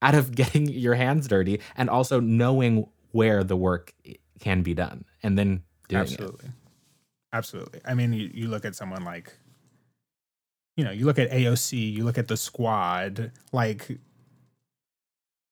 out 0.00 0.14
of 0.14 0.32
getting 0.34 0.66
your 0.66 0.94
hands 0.94 1.28
dirty 1.28 1.60
and 1.76 1.88
also 1.90 2.20
knowing 2.20 2.86
where 3.12 3.44
the 3.44 3.56
work 3.56 3.94
can 4.40 4.62
be 4.62 4.74
done 4.74 5.04
and 5.22 5.38
then 5.38 5.62
doing 5.88 6.02
it. 6.02 6.12
Absolutely. 6.12 6.48
Absolutely. 7.32 7.80
I 7.84 7.94
mean, 7.94 8.12
you, 8.12 8.30
you 8.32 8.48
look 8.48 8.64
at 8.64 8.74
someone 8.74 9.04
like, 9.04 9.32
you 10.76 10.84
know, 10.84 10.90
you 10.90 11.06
look 11.06 11.18
at 11.18 11.30
AOC, 11.30 11.92
you 11.92 12.04
look 12.04 12.18
at 12.18 12.28
the 12.28 12.36
squad, 12.36 13.32
like, 13.52 13.98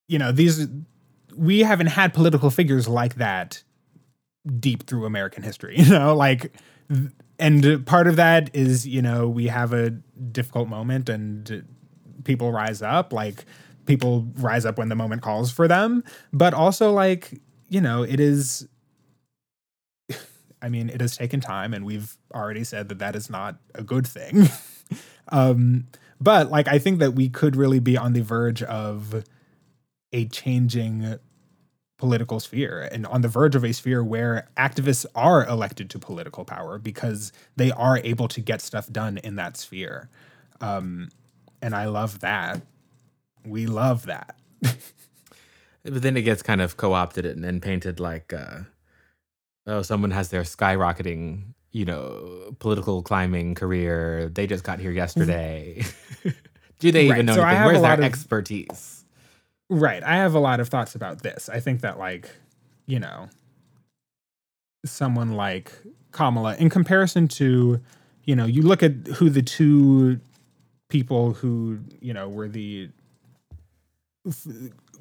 you 0.09 0.19
know, 0.19 0.33
these, 0.33 0.67
we 1.35 1.61
haven't 1.61 1.87
had 1.87 2.13
political 2.13 2.51
figures 2.51 2.87
like 2.89 3.15
that 3.15 3.63
deep 4.59 4.87
through 4.87 5.05
American 5.05 5.43
history, 5.43 5.77
you 5.79 5.91
know, 5.91 6.15
like, 6.15 6.53
and 7.39 7.87
part 7.87 8.07
of 8.07 8.17
that 8.17 8.51
is, 8.55 8.87
you 8.87 9.03
know, 9.03 9.29
we 9.29 9.47
have 9.47 9.73
a 9.73 9.91
difficult 9.91 10.69
moment 10.69 11.09
and 11.09 11.65
people 12.25 12.53
rise 12.53 12.83
up, 12.83 13.13
like, 13.13 13.45
people 13.87 14.27
rise 14.37 14.65
up 14.65 14.79
when 14.79 14.89
the 14.89 14.95
moment 14.95 15.23
calls 15.23 15.51
for 15.51 15.67
them, 15.67 16.05
but 16.33 16.55
also, 16.55 16.93
like, 16.93 17.41
you 17.69 17.81
know, 17.81 18.03
it 18.03 18.21
is 18.21 18.69
I 20.63 20.69
mean, 20.69 20.91
it 20.91 21.01
has 21.01 21.17
taken 21.17 21.41
time, 21.41 21.73
and 21.73 21.85
we've 21.85 22.17
already 22.35 22.65
said 22.65 22.89
that 22.89 22.99
that 22.99 23.17
is 23.17 23.31
not 23.31 23.57
a 23.75 23.83
good 23.83 24.07
thing. 24.07 24.49
um, 25.29 25.87
but 26.21 26.51
like, 26.51 26.69
I 26.69 26.79
think 26.79 26.99
that 26.99 27.13
we 27.13 27.29
could 27.29 27.57
really 27.57 27.81
be 27.81 27.97
on 27.97 28.13
the 28.13 28.23
verge 28.23 28.63
of 28.63 29.25
a 30.13 30.27
changing 30.27 31.19
political 32.01 32.41
sphere 32.41 32.89
and 32.91 33.07
on 33.07 33.21
the 33.21 33.29
verge 33.29 33.55
of 33.55 33.63
a 33.63 33.73
sphere 33.73 34.03
where 34.03 34.49
activists 34.57 35.05
are 35.15 35.47
elected 35.47 35.91
to 35.91 35.99
political 35.99 36.47
power 36.47 36.79
because 36.79 37.31
they 37.57 37.71
are 37.73 37.99
able 37.99 38.27
to 38.27 38.41
get 38.41 38.63
stuff 38.63 38.89
done 38.91 39.19
in 39.19 39.37
that 39.37 39.59
sphere. 39.59 40.09
Um, 40.63 41.11
and 41.61 41.75
I 41.75 41.85
love 41.85 42.21
that. 42.21 42.63
We 43.45 43.67
love 43.67 44.07
that. 44.07 44.35
But 45.83 46.03
then 46.03 46.15
it 46.17 46.23
gets 46.23 46.43
kind 46.43 46.61
of 46.61 46.77
co-opted 46.77 47.25
and, 47.25 47.43
and 47.43 47.63
painted 47.63 48.01
like, 48.01 48.35
uh, 48.35 48.61
oh, 49.67 49.81
someone 49.81 50.11
has 50.11 50.29
their 50.29 50.43
skyrocketing, 50.43 51.55
you 51.73 51.87
know, 51.87 52.55
political 52.59 53.03
climbing 53.03 53.55
career. 53.55 54.29
They 54.29 54.47
just 54.47 54.63
got 54.63 54.79
here 54.79 54.91
yesterday. 54.91 55.83
Do 56.81 56.93
they 56.93 57.09
Right, 57.09 57.15
even 57.17 57.27
know 57.27 57.35
so 57.37 57.43
anything? 57.45 57.65
Where's 57.65 57.81
their 57.81 57.95
of- 57.95 58.01
expertise? 58.05 59.00
Right. 59.71 60.03
I 60.03 60.17
have 60.17 60.35
a 60.35 60.41
lot 60.41 60.59
of 60.59 60.69
thoughts 60.69 60.97
about 60.97 61.23
this. 61.23 61.49
I 61.49 61.61
think 61.61 61.81
that, 61.83 61.97
like, 61.97 62.29
you 62.87 62.99
know, 62.99 63.29
someone 64.85 65.33
like 65.33 65.73
Kamala, 66.11 66.57
in 66.57 66.69
comparison 66.69 67.29
to, 67.29 67.81
you 68.25 68.35
know, 68.35 68.47
you 68.47 68.63
look 68.63 68.83
at 68.83 69.07
who 69.15 69.31
the 69.31 69.43
two 69.43 70.21
people 70.89 71.35
who, 71.35 71.79
you 72.01 72.13
know, 72.13 72.29
were 72.29 72.49
the 72.49 72.91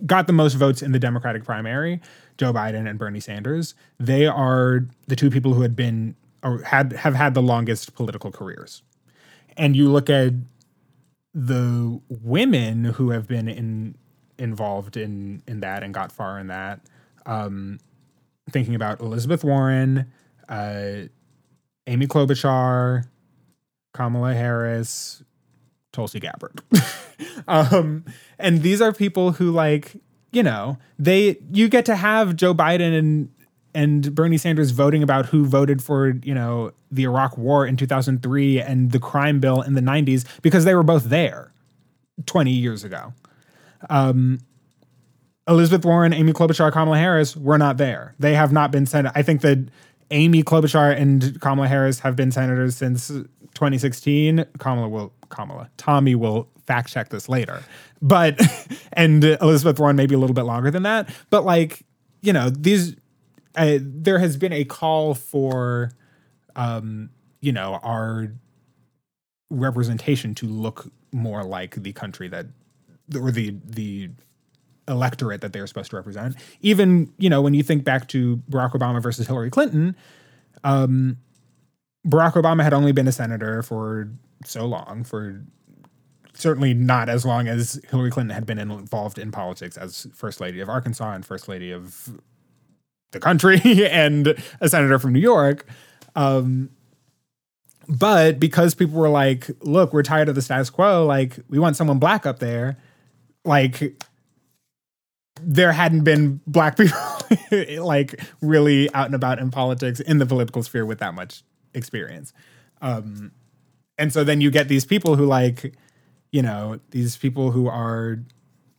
got 0.06 0.28
the 0.28 0.34
most 0.34 0.54
votes 0.54 0.82
in 0.84 0.92
the 0.92 1.00
Democratic 1.00 1.44
primary, 1.44 2.00
Joe 2.38 2.54
Biden 2.54 2.88
and 2.88 2.98
Bernie 3.00 3.20
Sanders. 3.20 3.74
They 4.00 4.28
are 4.28 4.86
the 5.08 5.16
two 5.16 5.32
people 5.32 5.56
who 5.56 5.64
had 5.64 5.76
been 5.76 6.16
or 6.44 6.62
had 6.62 6.94
have 6.94 7.16
had 7.16 7.34
the 7.34 7.42
longest 7.42 7.96
political 7.96 8.32
careers. 8.32 8.84
And 9.58 9.76
you 9.76 9.92
look 9.92 10.12
at 10.12 10.34
the 11.34 12.00
women 12.08 12.86
who 12.86 13.10
have 13.10 13.28
been 13.28 13.48
in 13.48 13.96
involved 14.40 14.98
in 14.98 15.44
in 15.48 15.60
that 15.60 15.84
and 15.84 15.94
got 15.94 16.12
far 16.12 16.40
in 16.40 16.48
that. 16.48 16.82
Um, 17.26 17.80
thinking 18.50 18.76
about 18.76 19.02
Elizabeth 19.02 19.44
Warren, 19.44 20.12
uh, 20.48 21.04
Amy 21.88 22.08
Klobuchar, 22.08 23.06
Kamala 23.94 24.34
Harris, 24.34 25.24
Tulsi 25.92 26.20
Gabbard. 26.20 26.62
um, 27.48 28.06
and 28.38 28.62
these 28.62 28.82
are 28.82 28.94
people 28.94 29.34
who 29.34 29.52
like, 29.52 29.96
you 30.32 30.44
know, 30.44 30.78
they 30.98 31.38
you 31.52 31.70
get 31.70 31.86
to 31.86 31.96
have 31.96 32.36
Joe 32.36 32.54
Biden 32.54 32.98
and 32.98 33.30
and 33.76 34.16
Bernie 34.16 34.38
Sanders 34.38 34.72
voting 34.72 35.04
about 35.04 35.28
who 35.28 35.46
voted 35.46 35.84
for, 35.84 36.16
you 36.24 36.34
know, 36.34 36.72
the 36.92 37.04
Iraq 37.04 37.38
war 37.38 37.66
in 37.68 37.78
2003 37.78 38.60
and 38.62 38.92
the 38.92 39.00
crime 39.00 39.40
bill 39.40 39.62
in 39.62 39.76
the 39.76 39.82
90s 39.82 40.26
because 40.42 40.66
they 40.66 40.74
were 40.74 40.84
both 40.84 41.06
there 41.06 41.54
20 42.26 42.52
years 42.52 42.84
ago. 42.84 43.14
Um, 43.90 44.40
Elizabeth 45.48 45.84
Warren, 45.84 46.14
Amy 46.14 46.32
Klobuchar, 46.32 46.72
Kamala 46.72 46.98
Harris 46.98 47.36
were 47.36 47.58
not 47.58 47.78
there. 47.78 48.14
They 48.20 48.36
have 48.36 48.52
not 48.52 48.72
been 48.72 48.86
sent. 48.86 49.08
I 49.16 49.24
think 49.24 49.42
that 49.42 49.58
Amy 50.12 50.44
Klobuchar 50.44 50.96
and 50.96 51.40
Kamala 51.42 51.68
Harris 51.68 52.00
have 52.00 52.16
been 52.16 52.32
senators 52.32 52.76
since 52.76 53.08
2016. 53.08 54.46
Kamala 54.60 54.88
will 54.88 55.14
Kamala 55.30 55.70
Tommy 55.78 56.16
will 56.16 56.48
fact 56.66 56.90
check 56.90 57.10
this 57.10 57.28
later, 57.28 57.64
but 58.02 58.40
and 58.94 59.24
Elizabeth 59.24 59.80
Warren 59.80 59.96
maybe 59.96 60.16
a 60.16 60.20
little 60.20 60.34
bit 60.36 60.44
longer 60.44 60.70
than 60.72 60.84
that. 60.84 61.10
But 61.30 61.46
like 61.46 61.84
you 62.22 62.34
know 62.34 62.50
these, 62.50 62.96
uh, 63.56 63.78
there 63.82 64.20
has 64.20 64.38
been 64.38 64.54
a 64.54 64.66
call 64.66 65.14
for, 65.14 65.92
um, 66.56 67.10
you 67.42 67.52
know, 67.52 67.80
our 67.82 68.34
representation 69.50 70.36
to 70.36 70.46
look 70.46 70.92
more 71.12 71.44
like 71.44 71.76
the 71.76 71.94
country 71.94 72.28
that 72.28 72.46
or 73.16 73.32
the 73.32 73.56
the 73.66 74.10
electorate 74.88 75.42
that 75.42 75.54
they're 75.54 75.68
supposed 75.68 75.92
to 75.92 75.96
represent. 75.96 76.36
Even, 76.62 77.14
you 77.20 77.30
know, 77.30 77.42
when 77.42 77.54
you 77.54 77.62
think 77.64 77.84
back 77.84 78.08
to 78.10 78.38
Barack 78.50 78.72
Obama 78.72 79.02
versus 79.02 79.28
Hillary 79.28 79.52
Clinton, 79.52 79.96
um, 80.64 81.18
Barack 82.08 82.34
Obama 82.34 82.64
had 82.64 82.74
only 82.74 82.92
been 82.92 83.08
a 83.08 83.12
senator 83.12 83.62
for 83.62 84.10
so 84.46 84.66
long, 84.66 85.04
for 85.04 85.44
certainly 86.34 86.74
not 86.74 87.10
as 87.10 87.26
long 87.26 87.48
as 87.48 87.80
Hillary 87.90 88.10
Clinton 88.10 88.34
had 88.34 88.46
been 88.46 88.58
involved 88.58 89.20
in 89.20 89.32
politics 89.32 89.78
as 89.78 90.08
First 90.14 90.42
Lady 90.42 90.60
of 90.60 90.70
Arkansas 90.70 91.14
and 91.14 91.26
First 91.26 91.48
Lady 91.48 91.72
of 91.72 92.20
the 93.12 93.20
country 93.20 93.60
and 93.88 94.36
a 94.62 94.70
senator 94.70 94.98
from 94.98 95.14
New 95.14 95.20
York. 95.20 95.66
Um, 96.16 96.70
but 97.88 98.40
because 98.40 98.76
people 98.76 99.00
were 99.00 99.10
like, 99.10 99.50
look, 99.62 99.94
we're 99.94 100.04
tired 100.04 100.30
of 100.30 100.36
the 100.36 100.42
status 100.42 100.70
quo, 100.70 101.06
like, 101.06 101.40
we 101.50 101.60
want 101.60 101.76
someone 101.76 101.98
black 101.98 102.26
up 102.26 102.40
there, 102.40 102.78
like, 103.46 104.04
there 105.42 105.72
hadn't 105.72 106.04
been 106.04 106.42
black 106.48 106.78
people 106.78 106.98
like 107.84 108.20
really 108.42 108.94
out 108.94 109.06
and 109.06 109.16
about 109.16 109.40
in 109.40 109.52
politics 109.52 110.00
in 110.00 110.18
the 110.18 110.26
political 110.26 110.64
sphere 110.64 110.86
with 110.86 111.00
that 111.00 111.14
much 111.14 111.44
experience. 111.74 112.34
Um, 112.82 113.32
and 113.98 114.14
so 114.14 114.24
then 114.24 114.42
you 114.42 114.52
get 114.52 114.68
these 114.68 114.86
people 114.86 115.16
who 115.16 115.26
like, 115.26 115.76
you 116.32 116.42
know, 116.42 116.80
these 116.92 117.18
people 117.18 117.52
who 117.52 117.68
are 117.68 118.20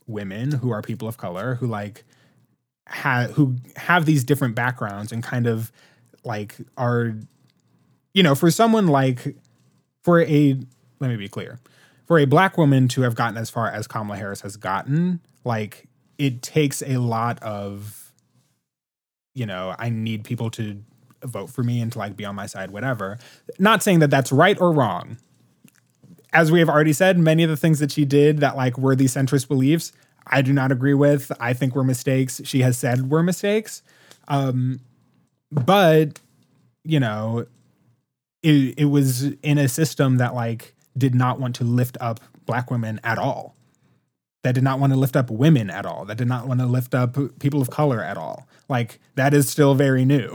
women, 0.07 0.51
who 0.51 0.71
are 0.71 0.81
people 0.81 1.07
of 1.07 1.17
color, 1.17 1.55
who 1.55 1.67
like 1.67 2.03
have 2.87 3.31
who 3.31 3.55
have 3.75 4.05
these 4.05 4.23
different 4.23 4.55
backgrounds 4.55 5.11
and 5.11 5.23
kind 5.23 5.47
of 5.47 5.71
like 6.23 6.55
are, 6.77 7.15
you 8.13 8.23
know, 8.23 8.35
for 8.35 8.51
someone 8.51 8.87
like 8.87 9.35
for 10.03 10.21
a 10.21 10.59
let 10.99 11.09
me 11.09 11.15
be 11.15 11.27
clear, 11.27 11.59
for 12.11 12.19
a 12.19 12.25
black 12.25 12.57
woman 12.57 12.89
to 12.89 13.03
have 13.03 13.15
gotten 13.15 13.37
as 13.37 13.49
far 13.49 13.69
as 13.69 13.87
Kamala 13.87 14.17
Harris 14.17 14.41
has 14.41 14.57
gotten, 14.57 15.21
like 15.45 15.87
it 16.17 16.41
takes 16.41 16.81
a 16.81 16.97
lot 16.97 17.41
of 17.41 18.11
you 19.33 19.45
know 19.45 19.73
i 19.79 19.89
need 19.89 20.25
people 20.25 20.51
to 20.51 20.83
vote 21.23 21.49
for 21.49 21.63
me 21.63 21.79
and 21.79 21.89
to 21.93 21.97
like 21.97 22.17
be 22.17 22.25
on 22.25 22.35
my 22.35 22.47
side 22.47 22.71
whatever. 22.71 23.17
Not 23.59 23.81
saying 23.81 23.99
that 23.99 24.09
that's 24.09 24.29
right 24.29 24.59
or 24.59 24.73
wrong. 24.73 25.19
As 26.33 26.51
we 26.51 26.59
have 26.59 26.67
already 26.67 26.91
said 26.91 27.17
many 27.17 27.43
of 27.43 27.49
the 27.49 27.55
things 27.55 27.79
that 27.79 27.93
she 27.93 28.03
did 28.03 28.39
that 28.39 28.57
like 28.57 28.77
were 28.77 28.93
these 28.93 29.13
centrist 29.13 29.47
beliefs 29.47 29.93
i 30.27 30.41
do 30.41 30.51
not 30.51 30.69
agree 30.69 30.93
with. 30.93 31.31
I 31.39 31.53
think 31.53 31.75
were 31.75 31.85
mistakes. 31.85 32.41
She 32.43 32.59
has 32.59 32.77
said 32.77 33.09
were 33.09 33.23
mistakes. 33.23 33.83
Um 34.27 34.81
but 35.49 36.19
you 36.83 36.99
know 36.99 37.45
it, 38.43 38.73
it 38.77 38.85
was 38.89 39.31
in 39.43 39.57
a 39.57 39.69
system 39.69 40.17
that 40.17 40.35
like 40.35 40.75
did 40.97 41.15
not 41.15 41.39
want 41.39 41.55
to 41.55 41.63
lift 41.63 41.97
up 42.01 42.19
black 42.45 42.69
women 42.69 42.99
at 43.03 43.17
all 43.17 43.55
that 44.43 44.55
did 44.55 44.63
not 44.63 44.79
want 44.79 44.91
to 44.91 44.97
lift 44.97 45.15
up 45.15 45.29
women 45.29 45.69
at 45.69 45.85
all, 45.85 46.05
that 46.05 46.17
did 46.17 46.27
not 46.27 46.47
want 46.47 46.59
to 46.59 46.65
lift 46.65 46.95
up 46.95 47.17
people 47.39 47.61
of 47.61 47.69
color 47.69 48.01
at 48.01 48.17
all. 48.17 48.47
Like 48.67 48.99
that 49.15 49.33
is 49.33 49.49
still 49.49 49.75
very 49.75 50.03
new. 50.03 50.31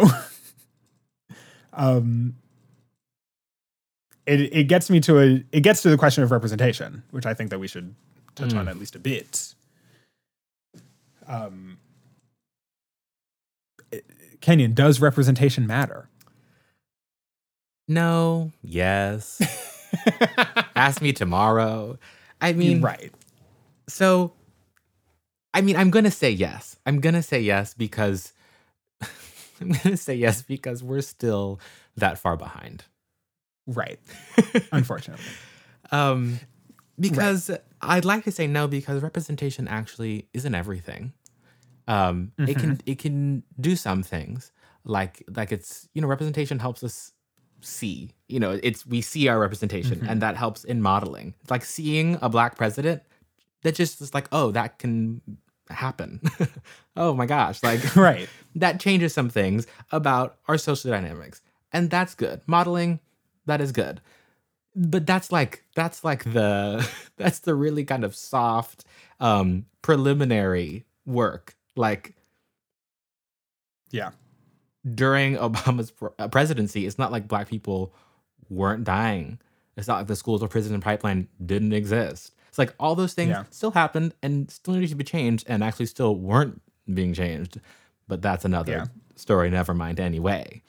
um, 1.73 2.37
it 4.27 4.41
it 4.41 4.65
gets 4.65 4.91
me 4.91 5.01
to 5.01 5.19
a 5.19 5.45
it 5.53 5.61
gets 5.63 5.83
to 5.83 5.91
the 5.91 5.97
question 5.97 6.23
of 6.23 6.31
representation, 6.31 7.03
which 7.11 7.27
I 7.27 7.35
think 7.35 7.51
that 7.51 7.59
we 7.59 7.67
should 7.67 7.95
touch 8.35 8.51
mm. 8.51 8.59
on 8.59 8.69
at 8.69 8.79
least 8.79 8.95
a 8.95 9.01
bit. 9.01 9.55
Um, 11.27 11.79
Kenyon, 14.41 14.75
does 14.75 15.01
representation 15.01 15.67
matter? 15.67 16.09
No. 17.89 18.53
Yes. 18.63 19.73
Ask 20.77 21.03
me 21.03 21.13
tomorrow. 21.13 21.99
I 22.41 22.53
mean, 22.53 22.83
right 22.83 23.13
so 23.89 24.33
I 25.55 25.63
mean, 25.63 25.77
I'm 25.77 25.91
gonna 25.91 26.11
say 26.11 26.31
yes. 26.31 26.79
I'm 26.85 27.01
gonna 27.01 27.23
say 27.23 27.41
yes 27.41 27.75
because 27.75 28.33
I'm 29.61 29.73
gonna 29.73 29.97
say 29.97 30.15
yes 30.15 30.43
because 30.43 30.83
we're 30.83 31.01
still 31.01 31.61
that 31.97 32.19
far 32.19 32.37
behind. 32.37 32.85
Right. 33.67 33.99
Unfortunately. 34.73 35.25
um 35.93 36.41
because 36.99 37.51
right. 37.51 37.61
I'd 37.83 38.05
like 38.05 38.25
to 38.25 38.33
say 38.33 38.47
no 38.47 38.67
because 38.67 39.03
representation 39.03 39.69
actually 39.69 40.29
isn't 40.35 40.55
everything. 40.55 41.13
Um 41.89 42.33
mm-hmm. 42.39 42.51
it 42.51 42.59
can 42.59 42.71
mm-hmm. 42.73 42.91
it 42.91 42.99
can 42.99 43.43
do 43.61 43.77
some 43.77 44.03
things 44.03 44.53
like 44.85 45.25
like 45.35 45.53
it's 45.53 45.89
you 45.95 46.03
know 46.03 46.09
representation 46.09 46.59
helps 46.59 46.83
us 46.83 47.13
see 47.61 48.11
you 48.29 48.39
know 48.39 48.59
it's 48.63 48.87
we 48.87 49.01
see 49.01 49.29
our 49.29 49.39
representation 49.39 49.97
mm-hmm. 49.97 50.09
and 50.09 50.23
that 50.23 50.37
helps 50.37 50.63
in 50.65 50.81
modeling 50.83 51.35
It's 51.43 51.51
like 51.51 51.65
seeing 51.65 52.19
a 52.23 52.29
black 52.29 52.57
president 52.57 53.03
that 53.67 53.75
just 53.75 54.01
is 54.01 54.15
like, 54.15 54.29
oh, 54.31 54.53
that 54.53 54.79
can 54.79 55.21
happen. 55.69 56.21
oh 56.97 57.15
my 57.15 57.27
gosh. 57.27 57.63
Like, 57.63 57.97
right. 57.97 58.29
That 58.55 58.81
changes 58.81 59.13
some 59.13 59.29
things 59.29 59.67
about 59.93 60.39
our 60.49 60.57
social 60.57 60.91
dynamics. 60.91 61.43
And 61.75 61.91
that's 61.91 62.15
good. 62.15 62.41
Modeling, 62.47 63.01
that 63.45 63.61
is 63.61 63.71
good. 63.71 64.01
But 64.75 65.07
that's 65.07 65.31
like 65.31 65.63
that's 65.75 66.03
like 66.03 66.25
the 66.25 66.89
that's 67.19 67.41
the 67.41 67.55
really 67.55 67.85
kind 67.85 68.03
of 68.03 68.17
soft 68.17 68.87
um 69.21 69.67
preliminary 69.83 70.87
work. 71.05 71.55
Like 71.77 72.15
yeah. 73.91 74.13
During 74.95 75.37
Obama's 75.37 75.93
uh, 76.19 76.29
presidency, 76.29 76.87
it's 76.87 76.99
not 76.99 77.13
like 77.13 77.27
black 77.27 77.49
people 77.49 77.93
weren't 78.49 78.85
dying. 78.85 79.39
It's 79.77 79.89
not 79.89 79.99
like 79.99 80.07
the 80.07 80.17
schools 80.17 80.43
or 80.43 80.49
prison 80.49 80.81
pipeline 80.81 81.29
didn't 81.45 81.73
exist. 81.73 82.33
It's 82.49 82.59
like 82.59 82.75
all 82.81 82.95
those 82.95 83.13
things 83.13 83.31
yeah. 83.31 83.45
still 83.51 83.73
happened 83.73 84.15
and 84.23 84.51
still 84.51 84.75
needed 84.75 84.89
to 84.89 84.95
be 84.95 85.05
changed 85.05 85.45
and 85.49 85.63
actually 85.63 85.87
still 85.87 86.17
weren't 86.17 86.63
being 86.93 87.13
changed. 87.13 87.61
But 88.09 88.23
that's 88.23 88.45
another 88.45 88.73
yeah. 88.73 88.85
story, 89.17 89.51
never 89.51 89.75
mind 89.75 90.01
anyway. 90.01 90.63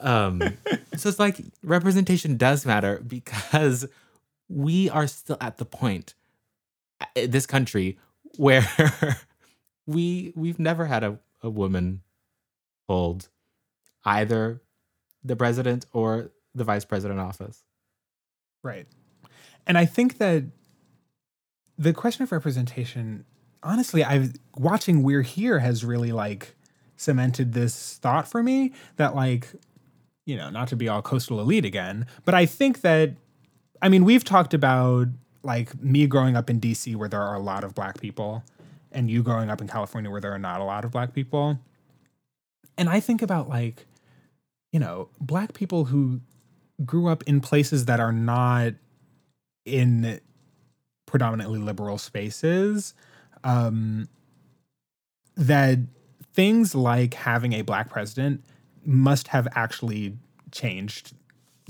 um, 0.00 0.40
so 0.96 1.08
it's 1.08 1.18
like 1.18 1.40
representation 1.62 2.36
does 2.36 2.64
matter 2.64 3.02
because 3.06 3.86
we 4.48 4.88
are 4.88 5.06
still 5.06 5.36
at 5.40 5.58
the 5.58 5.64
point 5.64 6.14
in 7.14 7.24
uh, 7.24 7.32
this 7.32 7.44
country 7.44 7.98
where 8.36 8.66
we 9.86 10.32
we've 10.34 10.58
never 10.58 10.86
had 10.86 11.04
a, 11.04 11.18
a 11.42 11.50
woman 11.50 12.00
hold 12.88 13.28
either 14.04 14.60
the 15.22 15.36
president 15.36 15.86
or 15.92 16.30
the 16.54 16.64
vice 16.64 16.84
president 16.84 17.20
office. 17.20 17.64
Right 18.62 18.86
and 19.66 19.78
I 19.78 19.84
think 19.84 20.18
that 20.18 20.44
the 21.78 21.92
question 21.92 22.22
of 22.22 22.32
representation, 22.32 23.24
honestly, 23.62 24.04
I've 24.04 24.34
watching 24.56 25.02
We're 25.02 25.22
Here 25.22 25.58
has 25.58 25.84
really 25.84 26.12
like 26.12 26.54
cemented 26.96 27.52
this 27.52 27.98
thought 28.00 28.28
for 28.28 28.42
me 28.42 28.72
that 28.96 29.14
like, 29.14 29.48
you 30.24 30.36
know, 30.36 30.50
not 30.50 30.68
to 30.68 30.76
be 30.76 30.88
all 30.88 31.02
coastal 31.02 31.40
elite 31.40 31.64
again, 31.64 32.06
but 32.24 32.34
I 32.34 32.46
think 32.46 32.82
that 32.82 33.14
I 33.82 33.88
mean, 33.88 34.04
we've 34.04 34.24
talked 34.24 34.54
about 34.54 35.08
like 35.42 35.78
me 35.82 36.06
growing 36.06 36.36
up 36.36 36.48
in 36.48 36.60
DC 36.60 36.96
where 36.96 37.08
there 37.08 37.20
are 37.20 37.34
a 37.34 37.40
lot 37.40 37.64
of 37.64 37.74
black 37.74 38.00
people 38.00 38.42
and 38.92 39.10
you 39.10 39.22
growing 39.22 39.50
up 39.50 39.60
in 39.60 39.66
California 39.66 40.10
where 40.10 40.20
there 40.20 40.32
are 40.32 40.38
not 40.38 40.60
a 40.60 40.64
lot 40.64 40.84
of 40.84 40.90
black 40.90 41.12
people. 41.12 41.58
And 42.76 42.88
I 42.88 43.00
think 43.00 43.22
about 43.22 43.48
like, 43.48 43.86
you 44.72 44.80
know, 44.80 45.08
black 45.20 45.54
people 45.54 45.86
who 45.86 46.20
grew 46.84 47.08
up 47.08 47.22
in 47.24 47.40
places 47.40 47.84
that 47.84 48.00
are 48.00 48.12
not 48.12 48.74
in 49.64 50.20
predominantly 51.06 51.58
liberal 51.58 51.98
spaces 51.98 52.94
um, 53.44 54.08
that 55.36 55.78
things 56.32 56.74
like 56.74 57.14
having 57.14 57.52
a 57.52 57.62
black 57.62 57.88
president 57.88 58.44
must 58.84 59.28
have 59.28 59.46
actually 59.54 60.16
changed 60.50 61.14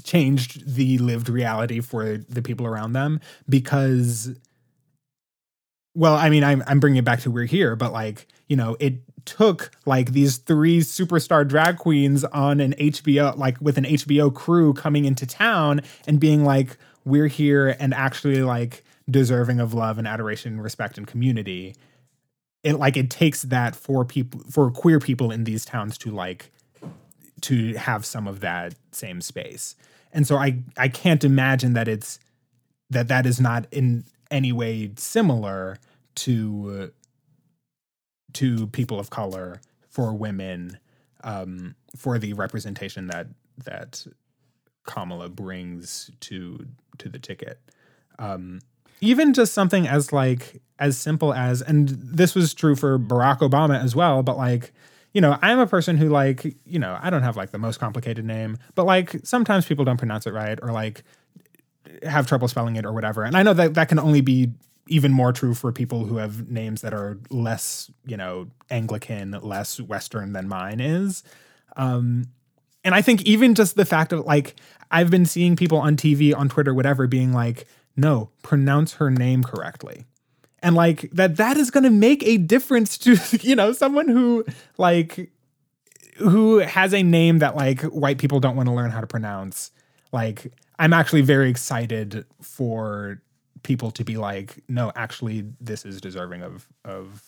changed 0.03 0.75
the 0.75 0.99
lived 0.99 1.29
reality 1.29 1.81
for 1.81 2.17
the 2.17 2.43
people 2.43 2.67
around 2.67 2.93
them 2.95 3.21
because 3.49 4.35
well 5.95 6.17
i 6.17 6.29
mean 6.29 6.43
i'm, 6.43 6.63
I'm 6.67 6.81
bringing 6.81 6.99
it 6.99 7.05
back 7.05 7.21
to 7.21 7.31
we're 7.31 7.45
here 7.45 7.77
but 7.77 7.93
like 7.93 8.27
you 8.49 8.57
know 8.57 8.77
it 8.81 8.95
took 9.25 9.71
like 9.87 10.13
these 10.13 10.37
three 10.37 10.81
superstar 10.81 11.47
drag 11.47 11.79
queens 11.79 12.25
on 12.25 12.61
an 12.61 12.75
hbo 12.75 13.37
like 13.37 13.59
with 13.61 13.79
an 13.79 13.85
hbo 13.85 14.33
crew 14.33 14.73
coming 14.75 15.05
into 15.05 15.27
town 15.27 15.81
and 16.07 16.21
being 16.21 16.45
like 16.45 16.77
we're 17.05 17.27
here 17.27 17.77
and 17.79 17.93
actually 17.95 18.43
like 18.43 18.83
deserving 19.11 19.61
of 19.61 19.75
love 19.75 19.99
and 19.99 20.09
adoration 20.09 20.55
and 20.55 20.63
respect 20.63 20.99
and 20.99 21.07
community. 21.07 21.75
It 22.63 22.75
like 22.75 22.97
it 22.97 23.11
takes 23.11 23.43
that 23.43 23.77
for 23.77 24.05
people 24.05 24.41
for 24.51 24.71
queer 24.71 24.99
people 24.99 25.31
in 25.31 25.45
these 25.45 25.65
towns 25.65 25.99
to 25.99 26.11
like 26.11 26.51
to 27.43 27.75
have 27.75 28.07
some 28.07 28.27
of 28.27 28.41
that 28.41 28.75
same 28.93 29.21
space. 29.21 29.77
And 30.13 30.27
so 30.27 30.37
i 30.37 30.59
i 30.77 30.89
can't 30.89 31.25
imagine 31.25 31.75
that 31.75 31.89
it's 31.89 32.19
that 32.89 33.09
that 33.09 33.27
is 33.27 33.41
not 33.41 33.67
in 33.71 34.05
any 34.31 34.53
way 34.53 34.91
similar 34.97 35.79
to 36.15 36.93
to 38.35 38.67
people 38.69 38.99
of 38.99 39.11
color 39.11 39.61
for 39.89 40.13
women 40.13 40.79
um 41.23 41.75
for 41.97 42.19
the 42.19 42.33
representation 42.35 43.07
that 43.07 43.27
that 43.65 44.07
kamala 44.85 45.29
brings 45.29 46.11
to 46.21 46.67
to 46.99 47.09
the 47.09 47.19
ticket. 47.19 47.59
Um 48.19 48.61
even 49.01 49.35
just 49.35 49.53
something 49.53 49.87
as 49.87 50.13
like 50.13 50.61
as 50.79 50.97
simple 50.99 51.33
as 51.33 51.63
and 51.63 51.89
this 51.89 52.35
was 52.35 52.55
true 52.55 52.77
for 52.77 52.99
Barack 52.99 53.39
Obama 53.39 53.83
as 53.83 53.95
well 53.95 54.23
but 54.23 54.37
like 54.37 54.73
you 55.13 55.21
know 55.21 55.39
I'm 55.43 55.59
a 55.59 55.67
person 55.67 55.97
who 55.97 56.09
like 56.09 56.45
you 56.65 56.79
know 56.79 56.99
I 57.01 57.11
don't 57.11 57.23
have 57.23 57.37
like 57.37 57.51
the 57.51 57.59
most 57.59 57.79
complicated 57.79 58.25
name 58.25 58.59
but 58.75 58.85
like 58.85 59.21
sometimes 59.25 59.67
people 59.67 59.85
don't 59.85 59.99
pronounce 59.99 60.27
it 60.27 60.33
right 60.33 60.59
or 60.63 60.73
like 60.73 61.05
have 62.03 62.27
trouble 62.27 62.49
spelling 62.49 62.77
it 62.77 62.85
or 62.85 62.93
whatever. 62.93 63.25
And 63.25 63.37
I 63.37 63.43
know 63.43 63.55
that 63.55 63.75
that 63.75 63.89
can 63.89 63.99
only 63.99 64.21
be 64.21 64.51
even 64.87 65.13
more 65.13 65.33
true 65.33 65.55
for 65.55 65.73
people 65.73 66.05
who 66.05 66.17
have 66.17 66.51
names 66.51 66.83
that 66.83 66.93
are 66.93 67.19
less 67.31 67.91
you 68.07 68.17
know 68.17 68.49
Anglican 68.71 69.33
less 69.43 69.81
western 69.81 70.33
than 70.33 70.49
mine 70.49 70.81
is 70.81 71.23
um 71.77 72.27
and 72.85 72.95
I 72.95 73.01
think 73.03 73.23
even 73.23 73.55
just 73.55 73.77
the 73.77 73.87
fact 73.87 74.13
of 74.13 74.25
like 74.27 74.57
I've 74.91 75.11
been 75.11 75.27
seeing 75.27 75.57
people 75.57 75.79
on 75.79 75.97
TV 75.97 76.37
on 76.37 76.49
Twitter 76.49 76.75
whatever 76.75 77.07
being 77.07 77.33
like 77.33 77.67
no, 77.97 78.31
pronounce 78.43 78.95
her 78.95 79.11
name 79.11 79.45
correctly. 79.45 80.05
And 80.63 80.75
like 80.75 81.11
that 81.13 81.37
that 81.37 81.57
is 81.57 81.71
going 81.71 81.85
to 81.85 81.91
make 81.91 82.23
a 82.25 82.39
difference 82.39 82.99
to 83.05 83.17
you 83.41 83.57
know 83.57 83.73
someone 83.73 84.09
who 84.09 84.45
like 84.79 85.31
who 86.19 86.59
has 86.59 86.95
a 86.95 87.03
name 87.03 87.39
that 87.41 87.57
like 87.57 87.83
white 87.83 88.19
people 88.19 88.41
don't 88.41 88.57
want 88.57 88.69
to 88.69 88.75
learn 88.75 88.91
how 88.91 89.01
to 89.01 89.07
pronounce. 89.07 89.71
Like 90.13 90.53
I'm 90.79 90.93
actually 90.93 91.23
very 91.23 91.51
excited 91.51 92.25
for 92.41 93.21
people 93.65 93.91
to 93.91 94.05
be 94.05 94.17
like 94.17 94.63
no, 94.69 94.93
actually 94.95 95.45
this 95.61 95.85
is 95.85 96.01
deserving 96.01 96.43
of 96.43 96.69
of 96.85 97.23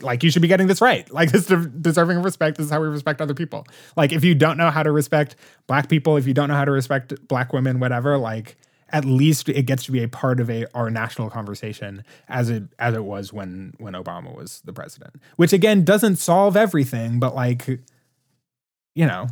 like 0.00 0.22
you 0.22 0.30
should 0.30 0.42
be 0.42 0.48
getting 0.48 0.66
this 0.66 0.80
right. 0.80 1.10
Like 1.12 1.32
this 1.32 1.50
is 1.50 1.66
deserving 1.66 2.18
of 2.18 2.24
respect. 2.24 2.58
This 2.58 2.66
is 2.66 2.72
how 2.72 2.80
we 2.80 2.88
respect 2.88 3.20
other 3.20 3.34
people. 3.34 3.66
Like 3.96 4.12
if 4.12 4.24
you 4.24 4.34
don't 4.34 4.56
know 4.56 4.70
how 4.70 4.82
to 4.82 4.92
respect 4.92 5.36
black 5.66 5.88
people, 5.88 6.16
if 6.16 6.26
you 6.26 6.34
don't 6.34 6.48
know 6.48 6.54
how 6.54 6.64
to 6.64 6.70
respect 6.70 7.14
black 7.26 7.52
women, 7.52 7.80
whatever, 7.80 8.18
like 8.18 8.56
at 8.90 9.04
least 9.06 9.48
it 9.48 9.62
gets 9.62 9.84
to 9.84 9.92
be 9.92 10.02
a 10.02 10.08
part 10.08 10.38
of 10.38 10.50
a 10.50 10.66
our 10.76 10.90
national 10.90 11.30
conversation 11.30 12.04
as 12.28 12.50
it 12.50 12.64
as 12.78 12.94
it 12.94 13.04
was 13.04 13.32
when 13.32 13.72
when 13.78 13.94
Obama 13.94 14.34
was 14.36 14.60
the 14.64 14.72
president. 14.72 15.14
Which 15.36 15.52
again 15.52 15.84
doesn't 15.84 16.16
solve 16.16 16.56
everything, 16.56 17.18
but 17.18 17.34
like 17.34 17.80
you 18.94 19.06
know, 19.06 19.28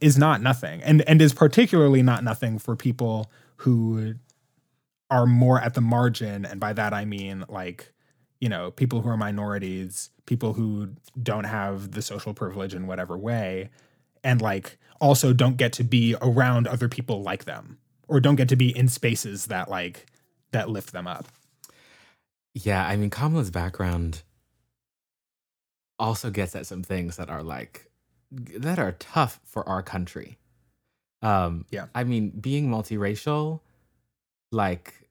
is 0.00 0.18
not 0.18 0.40
nothing. 0.40 0.82
And 0.82 1.02
and 1.02 1.20
is 1.20 1.34
particularly 1.34 2.02
not 2.02 2.24
nothing 2.24 2.58
for 2.58 2.76
people 2.76 3.30
who 3.56 4.14
are 5.12 5.26
more 5.26 5.60
at 5.60 5.74
the 5.74 5.80
margin 5.80 6.44
and 6.44 6.58
by 6.58 6.72
that 6.72 6.92
I 6.92 7.04
mean 7.04 7.44
like 7.48 7.92
you 8.42 8.48
know, 8.48 8.72
people 8.72 9.02
who 9.02 9.08
are 9.08 9.16
minorities, 9.16 10.10
people 10.26 10.52
who 10.52 10.88
don't 11.22 11.44
have 11.44 11.92
the 11.92 12.02
social 12.02 12.34
privilege 12.34 12.74
in 12.74 12.88
whatever 12.88 13.16
way 13.16 13.70
and 14.24 14.42
like 14.42 14.78
also 15.00 15.32
don't 15.32 15.56
get 15.56 15.72
to 15.74 15.84
be 15.84 16.16
around 16.20 16.66
other 16.66 16.88
people 16.88 17.22
like 17.22 17.44
them 17.44 17.78
or 18.08 18.18
don't 18.18 18.34
get 18.34 18.48
to 18.48 18.56
be 18.56 18.76
in 18.76 18.88
spaces 18.88 19.46
that 19.46 19.70
like 19.70 20.06
that 20.50 20.68
lift 20.68 20.92
them 20.92 21.06
up. 21.06 21.28
Yeah, 22.54 22.84
I 22.84 22.96
mean 22.96 23.10
Kamala's 23.10 23.52
background 23.52 24.22
also 26.00 26.28
gets 26.30 26.56
at 26.56 26.66
some 26.66 26.82
things 26.82 27.18
that 27.18 27.30
are 27.30 27.44
like 27.44 27.86
that 28.32 28.80
are 28.80 28.92
tough 28.98 29.38
for 29.44 29.68
our 29.68 29.84
country. 29.84 30.36
Um 31.22 31.64
Yeah. 31.70 31.86
I 31.94 32.02
mean 32.02 32.30
being 32.30 32.68
multiracial 32.68 33.60
like 34.50 35.01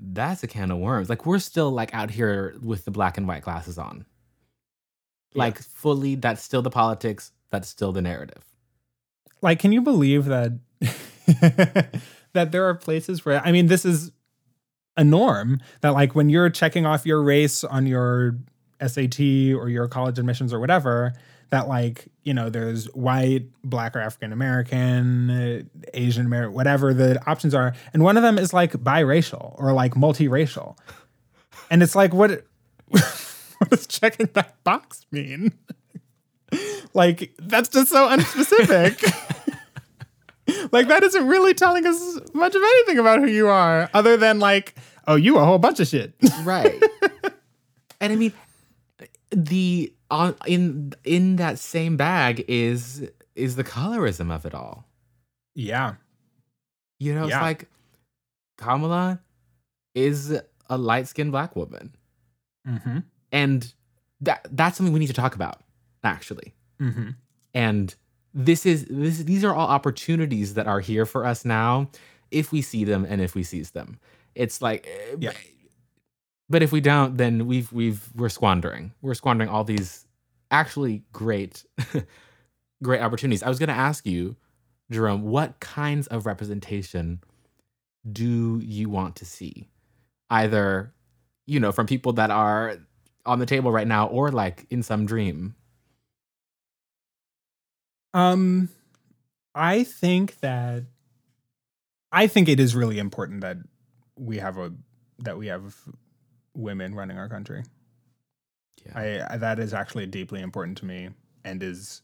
that's 0.00 0.42
a 0.42 0.46
can 0.46 0.70
of 0.70 0.78
worms. 0.78 1.08
Like 1.08 1.26
we're 1.26 1.38
still 1.38 1.70
like 1.70 1.94
out 1.94 2.10
here 2.10 2.56
with 2.62 2.84
the 2.84 2.90
black 2.90 3.18
and 3.18 3.28
white 3.28 3.42
glasses 3.42 3.78
on. 3.78 4.06
Yeah. 5.32 5.44
Like 5.44 5.58
fully 5.58 6.14
that's 6.14 6.42
still 6.42 6.62
the 6.62 6.70
politics, 6.70 7.32
that's 7.50 7.68
still 7.68 7.92
the 7.92 8.02
narrative. 8.02 8.44
Like 9.42 9.58
can 9.58 9.72
you 9.72 9.82
believe 9.82 10.26
that 10.26 10.52
that 12.32 12.52
there 12.52 12.64
are 12.64 12.74
places 12.74 13.24
where 13.24 13.40
I 13.44 13.52
mean 13.52 13.66
this 13.66 13.84
is 13.84 14.10
a 14.96 15.04
norm 15.04 15.60
that 15.82 15.90
like 15.90 16.14
when 16.14 16.28
you're 16.28 16.50
checking 16.50 16.86
off 16.86 17.06
your 17.06 17.22
race 17.22 17.62
on 17.64 17.86
your 17.86 18.38
SAT 18.84 19.20
or 19.20 19.68
your 19.68 19.86
college 19.88 20.18
admissions 20.18 20.52
or 20.52 20.60
whatever 20.60 21.12
that 21.50 21.68
like 21.68 22.06
you 22.22 22.32
know 22.32 22.48
there's 22.48 22.86
white 22.94 23.44
black 23.64 23.96
or 23.96 24.00
african 24.00 24.32
american 24.32 25.68
asian 25.94 26.26
american 26.26 26.54
whatever 26.54 26.94
the 26.94 27.20
options 27.28 27.54
are. 27.54 27.74
And 27.92 28.02
one 28.02 28.16
of 28.16 28.22
them 28.22 28.38
is 28.38 28.52
like 28.52 28.72
biracial 28.72 29.54
or 29.58 29.72
like 29.72 29.94
multiracial. 29.94 30.76
And 31.70 31.82
it's 31.82 31.94
like 31.94 32.14
what 32.14 32.44
what 32.88 33.70
does 33.70 33.86
checking 33.86 34.28
that 34.34 34.62
box 34.64 35.06
mean? 35.10 35.52
Like 36.92 37.32
that's 37.38 37.68
just 37.68 37.90
so 37.90 38.08
unspecific. 38.08 38.98
Like 40.72 40.88
that 40.88 41.04
isn't 41.04 41.28
really 41.28 41.54
telling 41.54 41.86
us 41.86 42.18
much 42.34 42.56
of 42.56 42.60
anything 42.60 42.98
about 42.98 43.20
who 43.20 43.28
you 43.28 43.46
are 43.46 43.88
other 43.94 44.16
than 44.16 44.40
like 44.40 44.74
oh 45.06 45.14
you 45.14 45.38
a 45.38 45.44
whole 45.44 45.58
bunch 45.58 45.78
of 45.78 45.86
shit. 45.86 46.12
Right. 46.42 46.82
and 48.00 48.12
I 48.12 48.16
mean 48.16 48.32
the 49.30 49.92
on 50.10 50.34
in 50.46 50.92
in 51.04 51.36
that 51.36 51.58
same 51.58 51.96
bag 51.96 52.44
is 52.48 53.08
is 53.34 53.56
the 53.56 53.64
colorism 53.64 54.30
of 54.34 54.44
it 54.44 54.54
all. 54.54 54.86
yeah 55.54 55.94
You 56.98 57.14
know, 57.14 57.26
Yeah. 57.26 57.36
it's 57.38 57.42
like 57.42 57.68
Kamala 58.58 59.20
is 59.94 60.32
a 60.68 60.76
light-skinned 60.78 61.32
black 61.32 61.56
woman. 61.56 61.94
mm-hmm 62.66 62.98
And 63.32 63.72
that 64.20 64.46
that's 64.50 64.76
something 64.76 64.92
we 64.92 65.00
need 65.00 65.06
to 65.06 65.12
talk 65.12 65.34
about, 65.34 65.62
actually. 66.04 66.54
mm-hmm 66.80 67.10
And 67.54 67.94
this 68.34 68.66
is 68.66 68.84
this 68.86 69.18
these 69.18 69.44
are 69.44 69.54
all 69.54 69.68
opportunities 69.68 70.54
that 70.54 70.66
are 70.66 70.80
here 70.80 71.06
for 71.06 71.24
us 71.24 71.44
now 71.44 71.88
if 72.30 72.52
we 72.52 72.62
see 72.62 72.84
them 72.84 73.04
and 73.08 73.20
if 73.20 73.34
we 73.34 73.42
seize 73.42 73.70
them. 73.72 73.98
It's 74.34 74.60
like 74.62 74.86
eh, 74.86 75.16
Yeah. 75.18 75.32
But 76.50 76.62
if 76.62 76.72
we 76.72 76.80
don't 76.80 77.16
then 77.16 77.46
we've 77.46 77.72
we've 77.72 78.10
we're 78.14 78.28
squandering. 78.28 78.92
We're 79.00 79.14
squandering 79.14 79.48
all 79.48 79.64
these 79.64 80.06
actually 80.50 81.04
great 81.12 81.64
great 82.82 83.00
opportunities. 83.00 83.42
I 83.42 83.48
was 83.48 83.58
going 83.58 83.68
to 83.68 83.74
ask 83.74 84.04
you 84.04 84.36
Jerome, 84.90 85.22
what 85.22 85.60
kinds 85.60 86.08
of 86.08 86.26
representation 86.26 87.20
do 88.10 88.60
you 88.62 88.88
want 88.88 89.16
to 89.16 89.24
see? 89.24 89.68
Either 90.28 90.92
you 91.46 91.58
know, 91.58 91.72
from 91.72 91.86
people 91.86 92.12
that 92.14 92.30
are 92.30 92.76
on 93.26 93.38
the 93.38 93.46
table 93.46 93.72
right 93.72 93.86
now 93.86 94.06
or 94.06 94.30
like 94.30 94.66
in 94.70 94.82
some 94.82 95.06
dream. 95.06 95.54
Um, 98.14 98.68
I 99.54 99.84
think 99.84 100.38
that 100.40 100.84
I 102.12 102.26
think 102.26 102.48
it 102.48 102.58
is 102.58 102.74
really 102.74 102.98
important 102.98 103.42
that 103.42 103.56
we 104.16 104.38
have 104.38 104.58
a 104.58 104.72
that 105.20 105.38
we 105.38 105.48
have 105.48 105.76
women 106.54 106.94
running 106.94 107.18
our 107.18 107.28
country. 107.28 107.64
Yeah. 108.86 109.26
I, 109.28 109.34
I 109.34 109.36
that 109.38 109.58
is 109.58 109.74
actually 109.74 110.06
deeply 110.06 110.40
important 110.40 110.78
to 110.78 110.84
me 110.84 111.10
and 111.44 111.62
is 111.62 112.02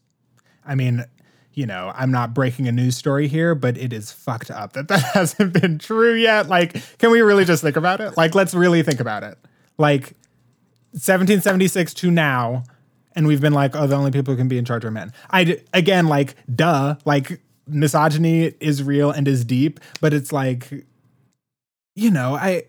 I 0.65 0.75
mean, 0.75 1.05
you 1.53 1.65
know, 1.65 1.91
I'm 1.95 2.11
not 2.11 2.33
breaking 2.33 2.67
a 2.67 2.71
news 2.71 2.97
story 2.97 3.27
here, 3.27 3.55
but 3.55 3.77
it 3.77 3.93
is 3.93 4.11
fucked 4.11 4.51
up 4.51 4.73
that 4.73 4.87
that 4.89 5.03
hasn't 5.13 5.53
been 5.53 5.79
true 5.79 6.13
yet. 6.13 6.47
Like, 6.47 6.97
can 6.97 7.11
we 7.11 7.21
really 7.21 7.45
just 7.45 7.63
think 7.63 7.75
about 7.75 8.01
it? 8.01 8.17
Like, 8.17 8.35
let's 8.35 8.53
really 8.53 8.83
think 8.83 8.99
about 8.99 9.23
it. 9.23 9.37
Like 9.77 10.13
1776 10.91 11.93
to 11.95 12.11
now 12.11 12.63
and 13.17 13.25
we've 13.25 13.41
been 13.41 13.53
like, 13.53 13.75
oh, 13.75 13.87
the 13.87 13.95
only 13.95 14.11
people 14.11 14.35
who 14.35 14.37
can 14.37 14.47
be 14.47 14.59
in 14.59 14.63
charge 14.63 14.85
are 14.85 14.91
men. 14.91 15.11
I 15.31 15.59
again, 15.73 16.05
like, 16.05 16.35
duh, 16.55 16.97
like 17.03 17.41
misogyny 17.67 18.53
is 18.59 18.83
real 18.83 19.09
and 19.09 19.27
is 19.27 19.43
deep, 19.43 19.79
but 19.99 20.13
it's 20.13 20.31
like, 20.31 20.85
you 21.95 22.11
know, 22.11 22.35
I. 22.35 22.65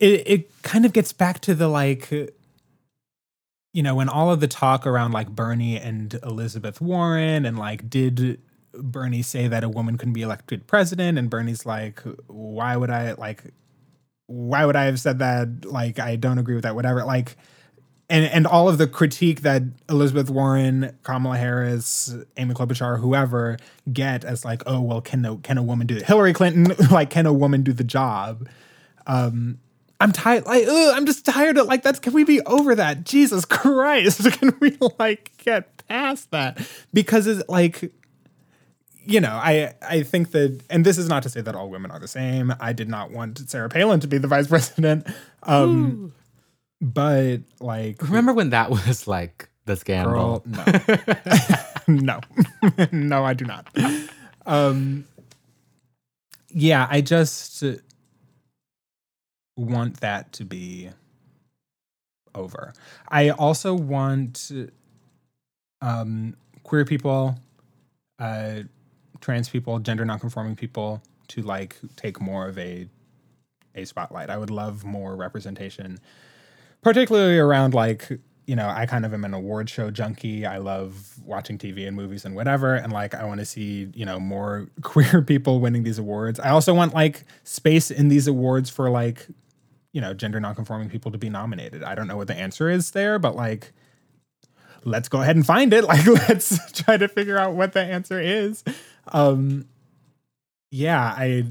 It 0.00 0.22
it 0.26 0.62
kind 0.62 0.84
of 0.84 0.92
gets 0.92 1.12
back 1.12 1.40
to 1.40 1.54
the 1.54 1.68
like, 1.68 2.10
you 2.10 3.82
know, 3.82 3.94
when 3.94 4.08
all 4.08 4.30
of 4.30 4.40
the 4.40 4.48
talk 4.48 4.86
around 4.86 5.12
like 5.12 5.28
Bernie 5.28 5.78
and 5.78 6.18
Elizabeth 6.22 6.80
Warren 6.80 7.44
and 7.44 7.58
like, 7.58 7.88
did 7.88 8.40
Bernie 8.72 9.22
say 9.22 9.48
that 9.48 9.64
a 9.64 9.68
woman 9.68 9.98
couldn't 9.98 10.14
be 10.14 10.22
elected 10.22 10.66
president, 10.66 11.18
and 11.18 11.30
Bernie's 11.30 11.66
like, 11.66 12.02
why 12.26 12.76
would 12.76 12.90
I 12.90 13.12
like? 13.12 13.42
Why 14.26 14.66
would 14.66 14.76
I 14.76 14.84
have 14.84 15.00
said 15.00 15.20
that? 15.20 15.64
Like, 15.64 15.98
I 15.98 16.16
don't 16.16 16.38
agree 16.38 16.54
with 16.54 16.64
that. 16.64 16.74
Whatever. 16.74 17.04
Like, 17.04 17.36
and 18.10 18.24
and 18.26 18.46
all 18.46 18.68
of 18.68 18.78
the 18.78 18.86
critique 18.86 19.42
that 19.42 19.62
Elizabeth 19.88 20.30
Warren, 20.30 20.96
Kamala 21.02 21.36
Harris, 21.36 22.14
Amy 22.36 22.54
Klobuchar, 22.54 23.00
whoever 23.00 23.58
get 23.92 24.24
as 24.24 24.44
like, 24.44 24.62
oh 24.66 24.80
well, 24.80 25.00
can 25.00 25.24
a 25.24 25.36
can 25.38 25.58
a 25.58 25.62
woman 25.62 25.86
do 25.86 25.96
it? 25.96 26.02
Hillary 26.02 26.32
Clinton, 26.32 26.74
like, 26.90 27.10
can 27.10 27.26
a 27.26 27.32
woman 27.32 27.62
do 27.62 27.72
the 27.72 27.84
job? 27.84 28.48
Um, 29.06 29.58
I'm 30.00 30.12
tired. 30.12 30.46
Like, 30.46 30.64
ugh, 30.66 30.94
I'm 30.96 31.06
just 31.06 31.24
tired 31.26 31.58
of 31.58 31.66
like 31.66 31.82
that's. 31.82 31.98
Can 31.98 32.12
we 32.12 32.24
be 32.24 32.40
over 32.42 32.74
that? 32.74 33.04
Jesus 33.04 33.44
Christ! 33.46 34.30
Can 34.38 34.56
we 34.60 34.76
like 34.98 35.32
get 35.38 35.86
past 35.88 36.30
that? 36.30 36.58
Because 36.92 37.26
it's 37.26 37.48
like, 37.48 37.92
you 39.04 39.20
know, 39.20 39.32
I 39.32 39.74
I 39.82 40.02
think 40.04 40.30
that, 40.32 40.60
and 40.70 40.86
this 40.86 40.98
is 40.98 41.08
not 41.08 41.24
to 41.24 41.28
say 41.28 41.40
that 41.40 41.54
all 41.56 41.68
women 41.68 41.90
are 41.90 41.98
the 41.98 42.08
same. 42.08 42.54
I 42.60 42.72
did 42.72 42.88
not 42.88 43.10
want 43.10 43.38
Sarah 43.50 43.68
Palin 43.68 43.98
to 44.00 44.06
be 44.06 44.18
the 44.18 44.28
vice 44.28 44.46
president. 44.48 45.06
Um, 45.42 46.12
but 46.80 47.38
like 47.60 48.00
Remember 48.02 48.32
when 48.32 48.50
that 48.50 48.70
was 48.70 49.08
like 49.08 49.48
the 49.64 49.74
scandal? 49.76 50.12
girl, 50.12 50.42
no. 51.88 52.20
no. 52.20 52.20
no, 52.92 53.24
I 53.24 53.34
do 53.34 53.44
not. 53.44 53.66
Um 54.46 55.04
yeah, 56.50 56.86
I 56.88 57.00
just 57.00 57.64
want 59.58 60.00
that 60.00 60.32
to 60.34 60.44
be 60.44 60.90
over. 62.34 62.72
I 63.08 63.30
also 63.30 63.74
want 63.74 64.50
um 65.80 66.36
queer 66.62 66.84
people, 66.84 67.38
uh 68.18 68.60
trans 69.20 69.48
people, 69.48 69.78
gender 69.80 70.04
nonconforming 70.04 70.56
people 70.56 71.02
to 71.28 71.42
like 71.42 71.76
take 71.96 72.20
more 72.20 72.48
of 72.48 72.58
a 72.58 72.88
a 73.74 73.84
spotlight. 73.84 74.30
I 74.30 74.38
would 74.38 74.50
love 74.50 74.84
more 74.84 75.16
representation 75.16 75.98
particularly 76.82 77.38
around 77.38 77.74
like 77.74 78.08
you 78.46 78.56
know 78.56 78.68
i 78.68 78.86
kind 78.86 79.04
of 79.04 79.12
am 79.12 79.24
an 79.24 79.34
award 79.34 79.68
show 79.68 79.90
junkie 79.90 80.46
i 80.46 80.58
love 80.58 81.18
watching 81.24 81.58
tv 81.58 81.86
and 81.86 81.96
movies 81.96 82.24
and 82.24 82.34
whatever 82.34 82.74
and 82.74 82.92
like 82.92 83.14
i 83.14 83.24
want 83.24 83.40
to 83.40 83.44
see 83.46 83.88
you 83.94 84.04
know 84.04 84.18
more 84.18 84.68
queer 84.82 85.22
people 85.22 85.60
winning 85.60 85.82
these 85.82 85.98
awards 85.98 86.40
i 86.40 86.50
also 86.50 86.72
want 86.72 86.94
like 86.94 87.24
space 87.44 87.90
in 87.90 88.08
these 88.08 88.26
awards 88.26 88.70
for 88.70 88.90
like 88.90 89.26
you 89.92 90.00
know 90.00 90.14
gender 90.14 90.40
nonconforming 90.40 90.88
people 90.90 91.10
to 91.12 91.18
be 91.18 91.28
nominated. 91.28 91.82
I 91.82 91.94
don't 91.94 92.06
know 92.06 92.16
what 92.16 92.28
the 92.28 92.36
answer 92.36 92.68
is 92.70 92.90
there 92.92 93.18
but 93.18 93.36
like 93.36 93.72
let's 94.84 95.08
go 95.08 95.22
ahead 95.22 95.36
and 95.36 95.44
find 95.44 95.72
it. 95.72 95.84
Like 95.88 96.06
let's 96.06 96.72
try 96.72 96.96
to 96.96 97.08
figure 97.08 97.38
out 97.38 97.54
what 97.54 97.72
the 97.72 97.82
answer 97.82 98.20
is. 98.20 98.64
Um 99.12 99.66
yeah 100.70 101.14
i 101.16 101.44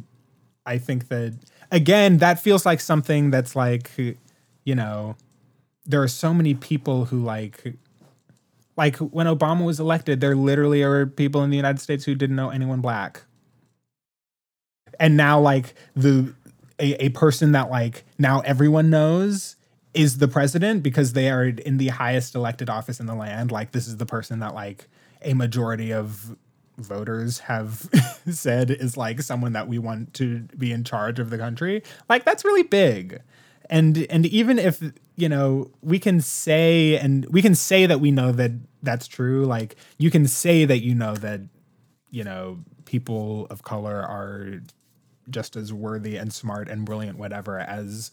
i 0.67 0.77
think 0.77 1.07
that 1.07 1.33
again 1.71 2.19
that 2.19 2.39
feels 2.39 2.67
like 2.67 2.79
something 2.79 3.31
that's 3.31 3.55
like 3.55 3.89
you 4.67 4.75
know, 4.75 5.15
there 5.85 6.03
are 6.03 6.09
so 6.09 6.33
many 6.33 6.53
people 6.53 7.05
who 7.05 7.23
like 7.23 7.73
like 8.75 8.97
when 8.97 9.27
Obama 9.27 9.63
was 9.63 9.79
elected, 9.79 10.19
there 10.19 10.35
literally 10.35 10.83
are 10.83 11.07
people 11.07 11.41
in 11.41 11.49
the 11.49 11.55
United 11.55 11.79
States 11.79 12.03
who 12.03 12.13
didn't 12.15 12.35
know 12.35 12.49
anyone 12.49 12.81
black. 12.81 13.23
And 14.99 15.15
now 15.15 15.39
like 15.39 15.73
the 15.95 16.35
a, 16.79 17.05
a 17.05 17.09
person 17.09 17.51
that 17.53 17.69
like 17.69 18.05
now 18.17 18.41
everyone 18.41 18.89
knows 18.89 19.55
is 19.93 20.17
the 20.17 20.27
president 20.27 20.83
because 20.83 21.13
they 21.13 21.29
are 21.29 21.45
in 21.45 21.77
the 21.77 21.87
highest 21.87 22.35
elected 22.35 22.69
office 22.69 22.99
in 22.99 23.05
the 23.05 23.15
land. 23.15 23.51
Like 23.51 23.71
this 23.71 23.87
is 23.87 23.97
the 23.97 24.05
person 24.05 24.39
that 24.39 24.53
like 24.53 24.87
a 25.21 25.33
majority 25.33 25.91
of 25.91 26.37
voters 26.77 27.39
have 27.39 27.89
said 28.29 28.69
is 28.69 28.95
like 28.95 29.21
someone 29.21 29.53
that 29.53 29.67
we 29.67 29.79
want 29.79 30.13
to 30.15 30.41
be 30.57 30.71
in 30.71 30.83
charge 30.83 31.17
of 31.19 31.29
the 31.31 31.37
country. 31.37 31.81
Like 32.07 32.25
that's 32.25 32.45
really 32.45 32.63
big 32.63 33.21
and 33.69 34.05
and 34.09 34.25
even 34.25 34.59
if 34.59 34.81
you 35.15 35.29
know 35.29 35.71
we 35.81 35.99
can 35.99 36.21
say 36.21 36.97
and 36.97 37.25
we 37.29 37.41
can 37.41 37.55
say 37.55 37.85
that 37.85 37.99
we 37.99 38.11
know 38.11 38.31
that 38.31 38.51
that's 38.83 39.07
true 39.07 39.45
like 39.45 39.75
you 39.97 40.09
can 40.11 40.27
say 40.27 40.65
that 40.65 40.79
you 40.79 40.95
know 40.95 41.15
that 41.15 41.41
you 42.09 42.23
know 42.23 42.59
people 42.85 43.47
of 43.49 43.63
color 43.63 43.95
are 43.95 44.61
just 45.29 45.55
as 45.55 45.73
worthy 45.73 46.17
and 46.17 46.33
smart 46.33 46.69
and 46.69 46.85
brilliant 46.85 47.17
whatever 47.17 47.59
as 47.59 48.11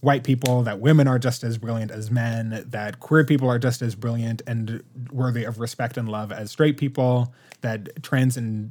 white 0.00 0.24
people 0.24 0.62
that 0.62 0.80
women 0.80 1.06
are 1.06 1.18
just 1.18 1.44
as 1.44 1.58
brilliant 1.58 1.90
as 1.90 2.10
men 2.10 2.64
that 2.66 3.00
queer 3.00 3.24
people 3.24 3.48
are 3.48 3.58
just 3.58 3.82
as 3.82 3.94
brilliant 3.94 4.40
and 4.46 4.82
worthy 5.12 5.44
of 5.44 5.60
respect 5.60 5.96
and 5.96 6.08
love 6.08 6.32
as 6.32 6.50
straight 6.50 6.78
people 6.78 7.34
that 7.60 8.02
trans 8.02 8.36
and 8.36 8.70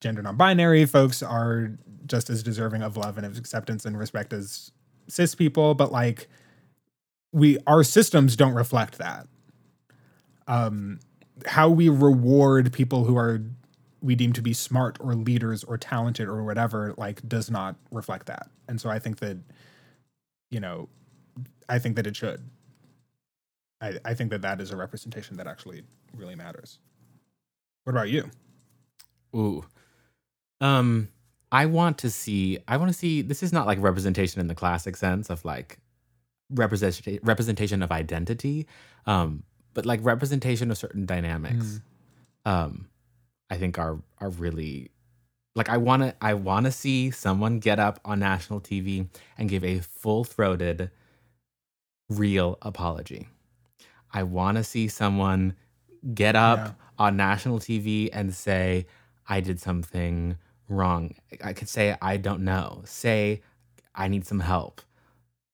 gender 0.00 0.22
non-binary 0.22 0.86
folks 0.86 1.22
are 1.22 1.72
just 2.06 2.30
as 2.30 2.42
deserving 2.42 2.82
of 2.82 2.96
love 2.96 3.16
and 3.16 3.26
of 3.26 3.36
acceptance 3.36 3.84
and 3.84 3.98
respect 3.98 4.32
as 4.32 4.70
cis 5.08 5.34
people, 5.34 5.74
but 5.74 5.92
like 5.92 6.28
we 7.32 7.58
our 7.66 7.84
systems 7.84 8.36
don't 8.36 8.54
reflect 8.54 8.98
that. 8.98 9.26
Um, 10.46 11.00
how 11.44 11.68
we 11.68 11.88
reward 11.88 12.72
people 12.72 13.04
who 13.04 13.16
are 13.16 13.42
we 14.02 14.14
deem 14.14 14.32
to 14.32 14.42
be 14.42 14.52
smart 14.52 14.98
or 15.00 15.14
leaders 15.14 15.64
or 15.64 15.78
talented 15.78 16.28
or 16.28 16.44
whatever 16.44 16.94
like 16.96 17.26
does 17.28 17.50
not 17.50 17.76
reflect 17.90 18.26
that. 18.26 18.48
And 18.68 18.80
so 18.80 18.90
I 18.90 18.98
think 18.98 19.18
that 19.18 19.38
you 20.50 20.60
know 20.60 20.88
I 21.68 21.78
think 21.78 21.96
that 21.96 22.06
it 22.06 22.16
should. 22.16 22.42
I, 23.80 23.98
I 24.04 24.14
think 24.14 24.30
that 24.30 24.42
that 24.42 24.60
is 24.60 24.70
a 24.70 24.76
representation 24.76 25.36
that 25.36 25.46
actually 25.46 25.82
really 26.14 26.34
matters. 26.34 26.78
What 27.84 27.92
about 27.92 28.08
you? 28.08 28.30
Ooh. 29.34 29.64
Um 30.60 31.08
I 31.52 31.66
want 31.66 31.98
to 31.98 32.10
see 32.10 32.58
I 32.66 32.76
want 32.76 32.90
to 32.90 32.98
see 32.98 33.22
this 33.22 33.42
is 33.42 33.52
not 33.52 33.66
like 33.66 33.80
representation 33.80 34.40
in 34.40 34.48
the 34.48 34.54
classic 34.54 34.96
sense 34.96 35.30
of 35.30 35.44
like 35.44 35.78
representation 36.50 37.18
representation 37.22 37.82
of 37.82 37.90
identity 37.90 38.66
um 39.06 39.42
but 39.74 39.84
like 39.84 39.98
representation 40.02 40.70
of 40.70 40.78
certain 40.78 41.04
dynamics 41.04 41.80
mm. 42.46 42.50
um 42.50 42.88
I 43.50 43.56
think 43.56 43.78
are 43.78 43.98
are 44.18 44.30
really 44.30 44.90
like 45.54 45.68
I 45.68 45.76
want 45.76 46.02
to 46.02 46.14
I 46.20 46.34
want 46.34 46.66
to 46.66 46.72
see 46.72 47.10
someone 47.10 47.58
get 47.58 47.78
up 47.78 48.00
on 48.04 48.18
national 48.18 48.60
TV 48.60 49.08
and 49.38 49.48
give 49.48 49.64
a 49.64 49.80
full-throated 49.80 50.90
real 52.08 52.58
apology. 52.62 53.28
I 54.12 54.22
want 54.22 54.56
to 54.58 54.64
see 54.64 54.88
someone 54.88 55.56
get 56.14 56.36
up 56.36 56.58
yeah. 56.58 56.72
on 56.98 57.16
national 57.16 57.58
TV 57.58 58.08
and 58.12 58.34
say 58.34 58.86
I 59.28 59.40
did 59.40 59.60
something 59.60 60.36
wrong. 60.68 61.14
I 61.42 61.52
could 61.52 61.68
say 61.68 61.96
I 62.00 62.16
don't 62.16 62.44
know. 62.44 62.82
Say 62.84 63.42
I 63.94 64.08
need 64.08 64.26
some 64.26 64.40
help. 64.40 64.82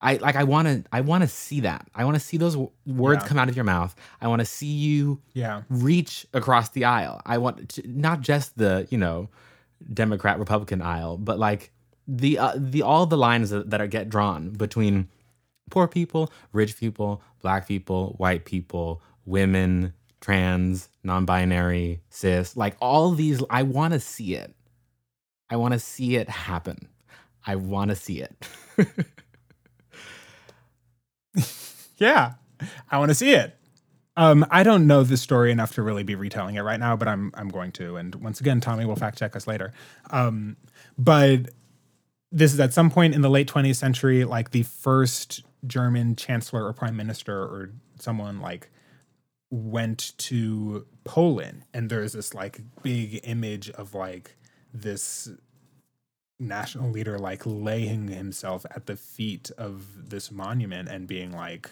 I 0.03 0.15
like 0.17 0.35
I 0.35 0.43
want 0.43 0.67
to 0.67 0.83
I 0.91 1.01
want 1.01 1.23
to 1.23 1.27
see 1.29 1.61
that. 1.61 1.87
I 1.95 2.03
want 2.03 2.15
to 2.15 2.19
see 2.19 2.35
those 2.35 2.53
w- 2.53 2.69
words 2.85 3.23
yeah. 3.23 3.27
come 3.27 3.39
out 3.39 3.47
of 3.47 3.55
your 3.55 3.63
mouth. 3.63 3.95
I 4.21 4.27
want 4.27 4.41
to 4.41 4.45
see 4.45 4.67
you 4.67 5.21
yeah 5.33 5.63
reach 5.69 6.27
across 6.33 6.69
the 6.69 6.83
aisle. 6.83 7.21
I 7.25 7.37
want 7.37 7.69
to, 7.69 7.83
not 7.87 8.19
just 8.19 8.57
the, 8.57 8.85
you 8.91 8.97
know, 8.97 9.29
Democrat 9.91 10.39
Republican 10.39 10.81
aisle, 10.81 11.17
but 11.17 11.39
like 11.39 11.71
the 12.05 12.37
uh, 12.37 12.53
the 12.57 12.81
all 12.81 13.05
the 13.05 13.17
lines 13.17 13.49
that, 13.51 13.69
that 13.69 13.79
are 13.79 13.87
get 13.87 14.09
drawn 14.09 14.49
between 14.49 15.07
poor 15.71 15.87
people, 15.87 16.31
rich 16.51 16.77
people, 16.77 17.21
black 17.41 17.65
people, 17.65 18.15
white 18.17 18.43
people, 18.43 19.01
women, 19.25 19.93
trans, 20.19 20.89
non-binary, 21.03 22.01
cis, 22.09 22.57
like 22.57 22.75
all 22.81 23.11
these 23.11 23.41
I 23.49 23.63
want 23.63 23.93
to 23.93 24.01
see 24.01 24.35
it. 24.35 24.53
I 25.49 25.55
want 25.55 25.73
to 25.73 25.79
see 25.79 26.17
it 26.17 26.27
happen. 26.27 26.89
I 27.45 27.55
want 27.55 27.89
to 27.89 27.95
see 27.95 28.21
it. 28.21 28.47
yeah, 31.97 32.33
I 32.89 32.97
want 32.97 33.09
to 33.09 33.15
see 33.15 33.33
it. 33.33 33.57
Um, 34.15 34.45
I 34.51 34.61
don't 34.61 34.85
know 34.85 35.03
the 35.03 35.17
story 35.17 35.51
enough 35.51 35.73
to 35.75 35.81
really 35.81 36.03
be 36.03 36.13
retelling 36.15 36.55
it 36.55 36.61
right 36.61 36.79
now, 36.79 36.95
but 36.95 37.07
I'm 37.07 37.31
I'm 37.33 37.49
going 37.49 37.71
to. 37.73 37.97
And 37.97 38.13
once 38.15 38.39
again, 38.39 38.61
Tommy 38.61 38.85
will 38.85 38.95
fact 38.95 39.17
check 39.17 39.35
us 39.35 39.47
later. 39.47 39.73
Um, 40.11 40.57
but 40.97 41.49
this 42.31 42.53
is 42.53 42.59
at 42.59 42.73
some 42.73 42.89
point 42.91 43.15
in 43.15 43.21
the 43.21 43.29
late 43.29 43.47
20th 43.47 43.75
century, 43.75 44.23
like 44.23 44.51
the 44.51 44.63
first 44.63 45.43
German 45.65 46.15
chancellor 46.15 46.65
or 46.65 46.73
prime 46.73 46.95
minister 46.95 47.35
or 47.35 47.71
someone 47.99 48.39
like 48.39 48.69
went 49.49 50.17
to 50.17 50.85
Poland, 51.03 51.63
and 51.73 51.89
there's 51.89 52.13
this 52.13 52.33
like 52.33 52.61
big 52.83 53.19
image 53.23 53.69
of 53.71 53.95
like 53.95 54.35
this 54.73 55.29
national 56.47 56.89
leader 56.91 57.17
like 57.17 57.41
laying 57.45 58.07
himself 58.07 58.65
at 58.71 58.85
the 58.85 58.95
feet 58.95 59.51
of 59.57 60.09
this 60.09 60.31
monument 60.31 60.89
and 60.89 61.07
being 61.07 61.31
like 61.31 61.69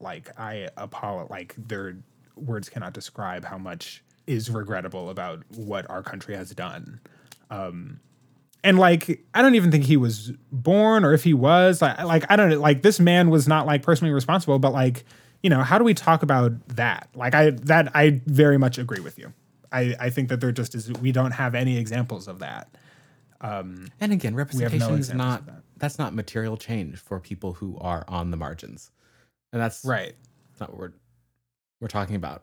like 0.00 0.30
i 0.38 0.68
apologize 0.76 1.30
like 1.30 1.54
their 1.56 1.96
words 2.36 2.68
cannot 2.68 2.92
describe 2.92 3.44
how 3.44 3.58
much 3.58 4.02
is 4.26 4.50
regrettable 4.50 5.10
about 5.10 5.42
what 5.56 5.88
our 5.90 6.02
country 6.02 6.36
has 6.36 6.50
done. 6.50 7.00
Um 7.50 8.00
and 8.62 8.78
like 8.78 9.24
i 9.34 9.40
don't 9.40 9.54
even 9.54 9.70
think 9.70 9.84
he 9.84 9.96
was 9.96 10.32
born 10.52 11.02
or 11.04 11.14
if 11.14 11.24
he 11.24 11.32
was 11.32 11.80
like, 11.80 11.98
like 12.04 12.30
i 12.30 12.36
don't 12.36 12.50
know 12.50 12.60
like 12.60 12.82
this 12.82 13.00
man 13.00 13.30
was 13.30 13.48
not 13.48 13.66
like 13.66 13.82
personally 13.82 14.12
responsible 14.12 14.58
but 14.58 14.70
like 14.72 15.04
you 15.42 15.48
know 15.48 15.62
how 15.62 15.78
do 15.78 15.84
we 15.84 15.94
talk 15.94 16.22
about 16.22 16.52
that? 16.68 17.08
Like 17.14 17.34
i 17.34 17.50
that 17.50 17.90
i 17.94 18.20
very 18.26 18.58
much 18.58 18.78
agree 18.78 19.00
with 19.00 19.18
you. 19.18 19.32
I, 19.72 19.94
I 20.00 20.10
think 20.10 20.28
that 20.28 20.40
there 20.40 20.52
just 20.52 20.74
is 20.74 20.90
we 20.92 21.12
don't 21.12 21.30
have 21.30 21.54
any 21.54 21.78
examples 21.78 22.28
of 22.28 22.40
that. 22.40 22.68
And 23.40 24.12
again, 24.12 24.32
have 24.34 24.54
no 24.54 24.54
representation 24.58 24.98
is 24.98 25.12
not 25.14 25.46
that. 25.46 25.62
that's 25.78 25.98
not 25.98 26.14
material 26.14 26.56
change 26.56 26.98
for 26.98 27.20
people 27.20 27.54
who 27.54 27.78
are 27.80 28.04
on 28.08 28.30
the 28.30 28.36
margins, 28.36 28.90
and 29.52 29.60
that's 29.62 29.84
Right. 29.84 30.14
That's 30.50 30.60
not 30.60 30.70
what 30.70 30.78
we're 30.78 30.92
we're 31.80 31.88
talking 31.88 32.16
about. 32.16 32.42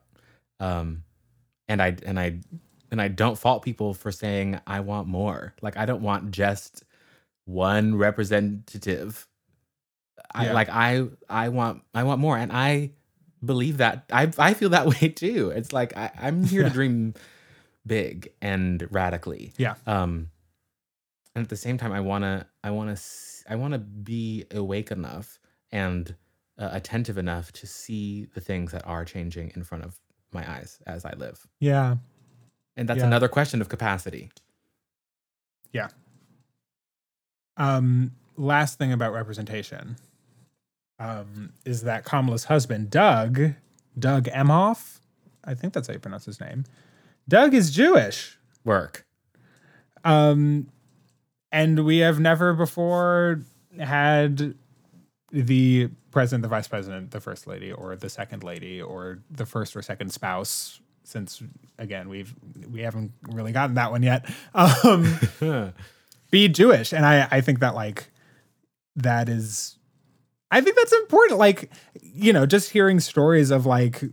Um, 0.59 1.03
and 1.67 1.81
I 1.81 1.95
and 2.05 2.19
I 2.19 2.39
and 2.91 3.01
I 3.01 3.09
don't 3.09 3.37
fault 3.37 3.63
people 3.63 3.93
for 3.93 4.11
saying 4.11 4.59
I 4.65 4.79
want 4.79 5.07
more. 5.07 5.53
Like 5.61 5.77
I 5.77 5.85
don't 5.85 6.01
want 6.01 6.31
just 6.31 6.83
one 7.45 7.95
representative. 7.95 9.27
I 10.33 10.45
Yeah. 10.45 10.53
like 10.53 10.69
I 10.69 11.07
I 11.29 11.49
want 11.49 11.83
I 11.93 12.03
want 12.03 12.19
more, 12.19 12.37
and 12.37 12.51
I 12.51 12.91
believe 13.45 13.77
that 13.77 14.05
I 14.11 14.31
I 14.39 14.53
feel 14.55 14.69
that 14.69 14.87
way 15.01 15.09
too. 15.09 15.51
It's 15.55 15.71
like 15.71 15.95
I, 15.95 16.09
I'm 16.19 16.43
here 16.43 16.63
to 16.63 16.69
dream 16.71 17.13
big 17.85 18.33
and 18.41 18.87
radically. 18.91 19.53
Yeah. 19.57 19.75
Um, 19.85 20.29
and 21.37 21.43
at 21.45 21.49
the 21.49 21.55
same 21.55 21.77
time, 21.77 21.91
I 21.91 21.99
wanna 21.99 22.47
I 22.63 22.71
wanna 22.71 22.97
i 23.47 23.55
wanna 23.55 23.77
be 23.77 24.45
awake 24.51 24.89
enough 24.91 25.39
and 25.71 26.15
uh, 26.57 26.69
attentive 26.71 27.17
enough 27.19 27.51
to 27.53 27.67
see 27.67 28.25
the 28.33 28.41
things 28.41 28.71
that 28.71 28.85
are 28.87 29.05
changing 29.05 29.51
in 29.55 29.63
front 29.63 29.83
of 29.83 29.99
my 30.31 30.49
eyes 30.51 30.79
as 30.87 31.05
I 31.05 31.13
live. 31.13 31.45
Yeah. 31.59 31.97
And 32.75 32.89
that's 32.89 32.99
Yeah. 33.01 33.05
another 33.05 33.27
question 33.27 33.61
of 33.61 33.69
capacity. 33.69 34.31
Yeah. 35.71 35.89
Um, 37.57 38.13
last 38.35 38.79
thing 38.79 38.91
about 38.91 39.13
representation 39.13 39.97
um, 40.99 41.53
is 41.65 41.83
that 41.83 42.03
Kamala's 42.05 42.45
husband, 42.45 42.89
Doug, 42.89 43.53
Doug 43.97 44.25
Emhoff, 44.25 44.99
I 45.43 45.53
think 45.53 45.73
that's 45.73 45.87
how 45.87 45.93
you 45.93 45.99
pronounce 45.99 46.25
his 46.25 46.39
name. 46.39 46.63
Doug 47.29 47.53
is 47.53 47.69
Jewish. 47.69 48.39
Work. 48.63 49.05
Um, 50.03 50.69
and 51.51 51.85
we 51.85 51.99
have 51.99 52.19
never 52.19 52.53
before 52.53 53.41
had 53.79 54.55
the 55.31 55.89
president, 56.11 56.43
the 56.43 56.49
vice 56.49 56.67
president, 56.67 57.11
the 57.11 57.19
first 57.19 57.47
lady, 57.47 57.71
or 57.71 57.95
the 57.95 58.09
second 58.09 58.43
lady, 58.43 58.81
or 58.81 59.19
the 59.29 59.45
first 59.45 59.75
or 59.75 59.81
second 59.81 60.11
spouse. 60.11 60.79
Since 61.03 61.41
again, 61.77 62.09
we've 62.09 62.33
we 62.69 62.81
haven't 62.81 63.11
really 63.29 63.51
gotten 63.51 63.75
that 63.75 63.91
one 63.91 64.03
yet. 64.03 64.29
Um, 64.53 65.19
be 66.31 66.47
Jewish, 66.49 66.93
and 66.93 67.05
I 67.05 67.27
I 67.31 67.41
think 67.41 67.59
that 67.59 67.75
like 67.75 68.09
that 68.95 69.29
is, 69.29 69.77
I 70.51 70.61
think 70.61 70.75
that's 70.75 70.93
important. 70.93 71.39
Like 71.39 71.71
you 72.01 72.33
know, 72.33 72.45
just 72.45 72.71
hearing 72.71 72.99
stories 72.99 73.51
of 73.51 73.65
like 73.65 74.03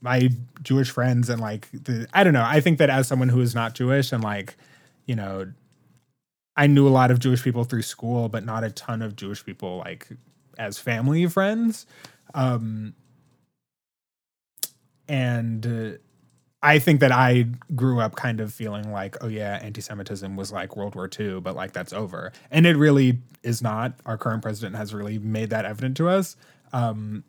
my 0.00 0.30
Jewish 0.62 0.90
friends 0.90 1.28
and 1.28 1.40
like 1.40 1.68
the 1.72 2.08
I 2.12 2.24
don't 2.24 2.32
know. 2.32 2.44
I 2.44 2.60
think 2.60 2.78
that 2.78 2.90
as 2.90 3.06
someone 3.06 3.28
who 3.28 3.40
is 3.40 3.54
not 3.54 3.74
Jewish 3.74 4.12
and 4.12 4.24
like 4.24 4.56
you 5.06 5.14
know, 5.16 5.52
I 6.60 6.66
knew 6.66 6.86
a 6.86 6.90
lot 6.90 7.10
of 7.10 7.20
Jewish 7.20 7.42
people 7.42 7.64
through 7.64 7.80
school, 7.80 8.28
but 8.28 8.44
not 8.44 8.64
a 8.64 8.70
ton 8.70 9.00
of 9.00 9.16
Jewish 9.16 9.42
people 9.42 9.78
like 9.78 10.08
as 10.58 10.78
family 10.78 11.26
friends. 11.26 11.86
Um, 12.34 12.92
and 15.08 15.66
uh, 15.66 15.96
I 16.62 16.78
think 16.78 17.00
that 17.00 17.12
I 17.12 17.46
grew 17.74 18.00
up 18.00 18.14
kind 18.14 18.40
of 18.40 18.52
feeling 18.52 18.92
like, 18.92 19.16
oh 19.22 19.26
yeah, 19.26 19.58
anti-Semitism 19.62 20.36
was 20.36 20.52
like 20.52 20.76
World 20.76 20.94
War 20.96 21.08
II, 21.18 21.40
but 21.40 21.56
like 21.56 21.72
that's 21.72 21.94
over, 21.94 22.30
and 22.50 22.66
it 22.66 22.76
really 22.76 23.20
is 23.42 23.62
not. 23.62 23.94
Our 24.04 24.18
current 24.18 24.42
president 24.42 24.76
has 24.76 24.92
really 24.92 25.18
made 25.18 25.48
that 25.48 25.64
evident 25.64 25.96
to 25.96 26.10
us. 26.10 26.36
Um, 26.74 27.24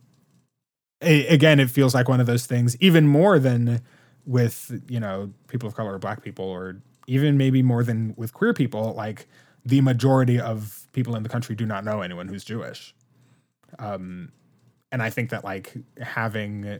a- 1.01 1.27
again, 1.27 1.61
it 1.61 1.69
feels 1.69 1.95
like 1.95 2.09
one 2.09 2.19
of 2.19 2.27
those 2.27 2.45
things, 2.47 2.75
even 2.81 3.07
more 3.07 3.39
than 3.39 3.79
with 4.25 4.77
you 4.89 4.99
know 4.99 5.31
people 5.47 5.69
of 5.69 5.75
color 5.75 5.93
or 5.93 5.99
black 5.99 6.21
people, 6.21 6.43
or 6.43 6.81
even 7.07 7.37
maybe 7.37 7.61
more 7.61 7.83
than 7.83 8.13
with 8.17 8.33
queer 8.33 8.53
people. 8.53 8.93
Like 8.93 9.27
the 9.65 9.81
majority 9.81 10.39
of 10.39 10.87
people 10.93 11.15
in 11.15 11.23
the 11.23 11.29
country 11.29 11.55
do 11.55 11.65
not 11.65 11.83
know 11.83 12.01
anyone 12.01 12.27
who's 12.27 12.43
Jewish. 12.43 12.93
Um, 13.79 14.31
and 14.91 15.01
I 15.01 15.09
think 15.09 15.29
that 15.29 15.43
like 15.43 15.73
having 16.01 16.79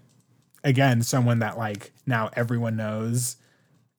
again 0.64 1.02
someone 1.02 1.40
that 1.40 1.58
like 1.58 1.92
now 2.06 2.30
everyone 2.34 2.76
knows 2.76 3.38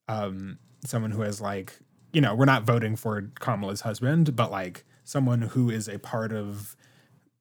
um 0.07 0.57
someone 0.85 1.11
who 1.11 1.21
has 1.21 1.41
like 1.41 1.77
you 2.13 2.21
know 2.21 2.35
we're 2.35 2.45
not 2.45 2.63
voting 2.63 2.95
for 2.95 3.29
kamala's 3.39 3.81
husband 3.81 4.35
but 4.35 4.49
like 4.49 4.85
someone 5.03 5.41
who 5.41 5.69
is 5.69 5.89
a 5.89 5.99
part 5.99 6.31
of 6.31 6.77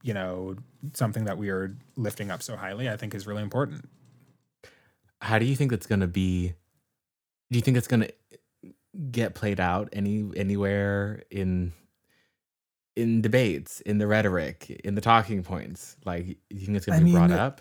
you 0.02 0.12
know 0.12 0.56
something 0.92 1.24
that 1.24 1.38
we 1.38 1.50
are 1.50 1.76
lifting 1.96 2.32
up 2.32 2.42
so 2.42 2.56
highly 2.56 2.88
i 2.88 2.96
think 2.96 3.14
is 3.14 3.26
really 3.26 3.42
important 3.42 3.88
How 5.20 5.38
do 5.38 5.44
you 5.44 5.54
think 5.54 5.70
it's 5.72 5.86
gonna 5.86 6.08
be? 6.08 6.54
Do 7.50 7.58
you 7.58 7.62
think 7.62 7.76
it's 7.76 7.86
gonna 7.86 8.08
get 9.10 9.34
played 9.34 9.60
out 9.60 9.88
any 9.92 10.30
anywhere 10.36 11.22
in 11.30 11.72
in 12.94 13.22
debates, 13.22 13.80
in 13.80 13.98
the 13.98 14.06
rhetoric, 14.06 14.70
in 14.84 14.94
the 14.94 15.00
talking 15.00 15.42
points? 15.42 15.96
Like, 16.04 16.26
you 16.50 16.66
think 16.66 16.76
it's 16.76 16.86
gonna 16.86 17.00
I 17.00 17.04
be 17.04 17.12
brought 17.12 17.30
up? 17.30 17.60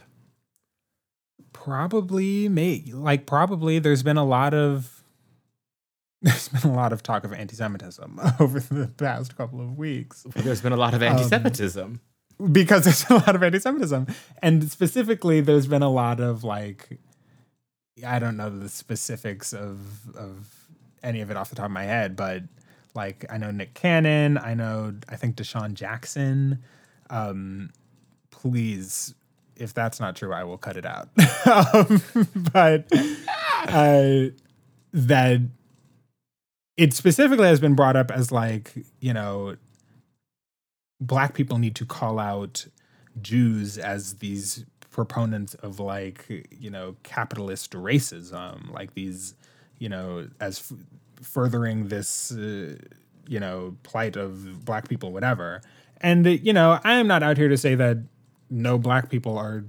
probably 1.53 2.47
may 2.47 2.83
like 2.93 3.25
probably 3.25 3.77
there's 3.79 4.03
been 4.03 4.17
a 4.17 4.23
lot 4.23 4.53
of 4.53 5.03
there's 6.21 6.49
been 6.49 6.69
a 6.69 6.73
lot 6.73 6.93
of 6.93 7.03
talk 7.03 7.23
of 7.23 7.33
anti-semitism 7.33 8.19
over 8.39 8.59
the 8.59 8.87
past 8.97 9.35
couple 9.35 9.59
of 9.59 9.77
weeks 9.77 10.25
There's 10.35 10.61
been 10.61 10.71
a 10.71 10.77
lot 10.77 10.93
of 10.93 11.01
um, 11.01 11.09
anti-Semitism. 11.09 11.99
because 12.51 12.83
there's 12.85 13.09
a 13.09 13.15
lot 13.15 13.35
of 13.35 13.43
anti-Semitism, 13.43 14.07
and 14.41 14.71
specifically, 14.71 15.41
there's 15.41 15.67
been 15.67 15.81
a 15.83 15.89
lot 15.89 16.19
of 16.19 16.43
like, 16.43 16.99
I 18.05 18.19
don't 18.19 18.37
know 18.37 18.49
the 18.49 18.69
specifics 18.69 19.53
of 19.53 20.15
of 20.15 20.60
any 21.03 21.21
of 21.21 21.31
it 21.31 21.37
off 21.37 21.49
the 21.49 21.55
top 21.55 21.65
of 21.65 21.71
my 21.71 21.83
head, 21.83 22.15
but 22.15 22.43
like 22.93 23.25
I 23.29 23.37
know 23.37 23.51
Nick 23.51 23.73
Cannon, 23.73 24.37
I 24.37 24.53
know 24.53 24.93
I 25.09 25.15
think 25.15 25.35
DeSean 25.35 25.73
Jackson. 25.73 26.59
Um, 27.09 27.71
please, 28.29 29.13
if 29.55 29.73
that's 29.73 29.99
not 29.99 30.15
true, 30.15 30.33
I 30.33 30.43
will 30.43 30.57
cut 30.57 30.77
it 30.77 30.85
out. 30.85 31.09
um, 31.73 32.01
but 32.53 32.91
uh, 33.67 34.31
that 34.93 35.41
it 36.77 36.93
specifically 36.93 37.47
has 37.47 37.59
been 37.59 37.75
brought 37.75 37.95
up 37.95 38.11
as 38.11 38.31
like 38.31 38.73
you 38.99 39.13
know 39.13 39.55
black 40.99 41.33
people 41.33 41.57
need 41.57 41.75
to 41.75 41.85
call 41.85 42.19
out 42.19 42.65
Jews 43.21 43.77
as 43.77 44.15
these 44.15 44.65
proponents 44.91 45.53
of 45.55 45.79
like 45.79 46.47
you 46.51 46.69
know 46.69 46.95
capitalist 47.03 47.71
racism, 47.71 48.71
like 48.71 48.93
these 48.93 49.35
you 49.81 49.89
know 49.89 50.27
as 50.39 50.59
f- 50.59 50.77
furthering 51.25 51.87
this 51.87 52.31
uh, 52.31 52.75
you 53.27 53.39
know 53.39 53.75
plight 53.83 54.15
of 54.15 54.63
black 54.63 54.87
people, 54.87 55.11
whatever. 55.11 55.61
And 55.99 56.25
uh, 56.25 56.29
you 56.29 56.53
know 56.53 56.79
I 56.83 56.93
am 56.93 57.07
not 57.07 57.23
out 57.23 57.37
here 57.37 57.49
to 57.49 57.57
say 57.57 57.75
that 57.75 57.97
no 58.49 58.77
black 58.77 59.09
people 59.09 59.37
are. 59.37 59.65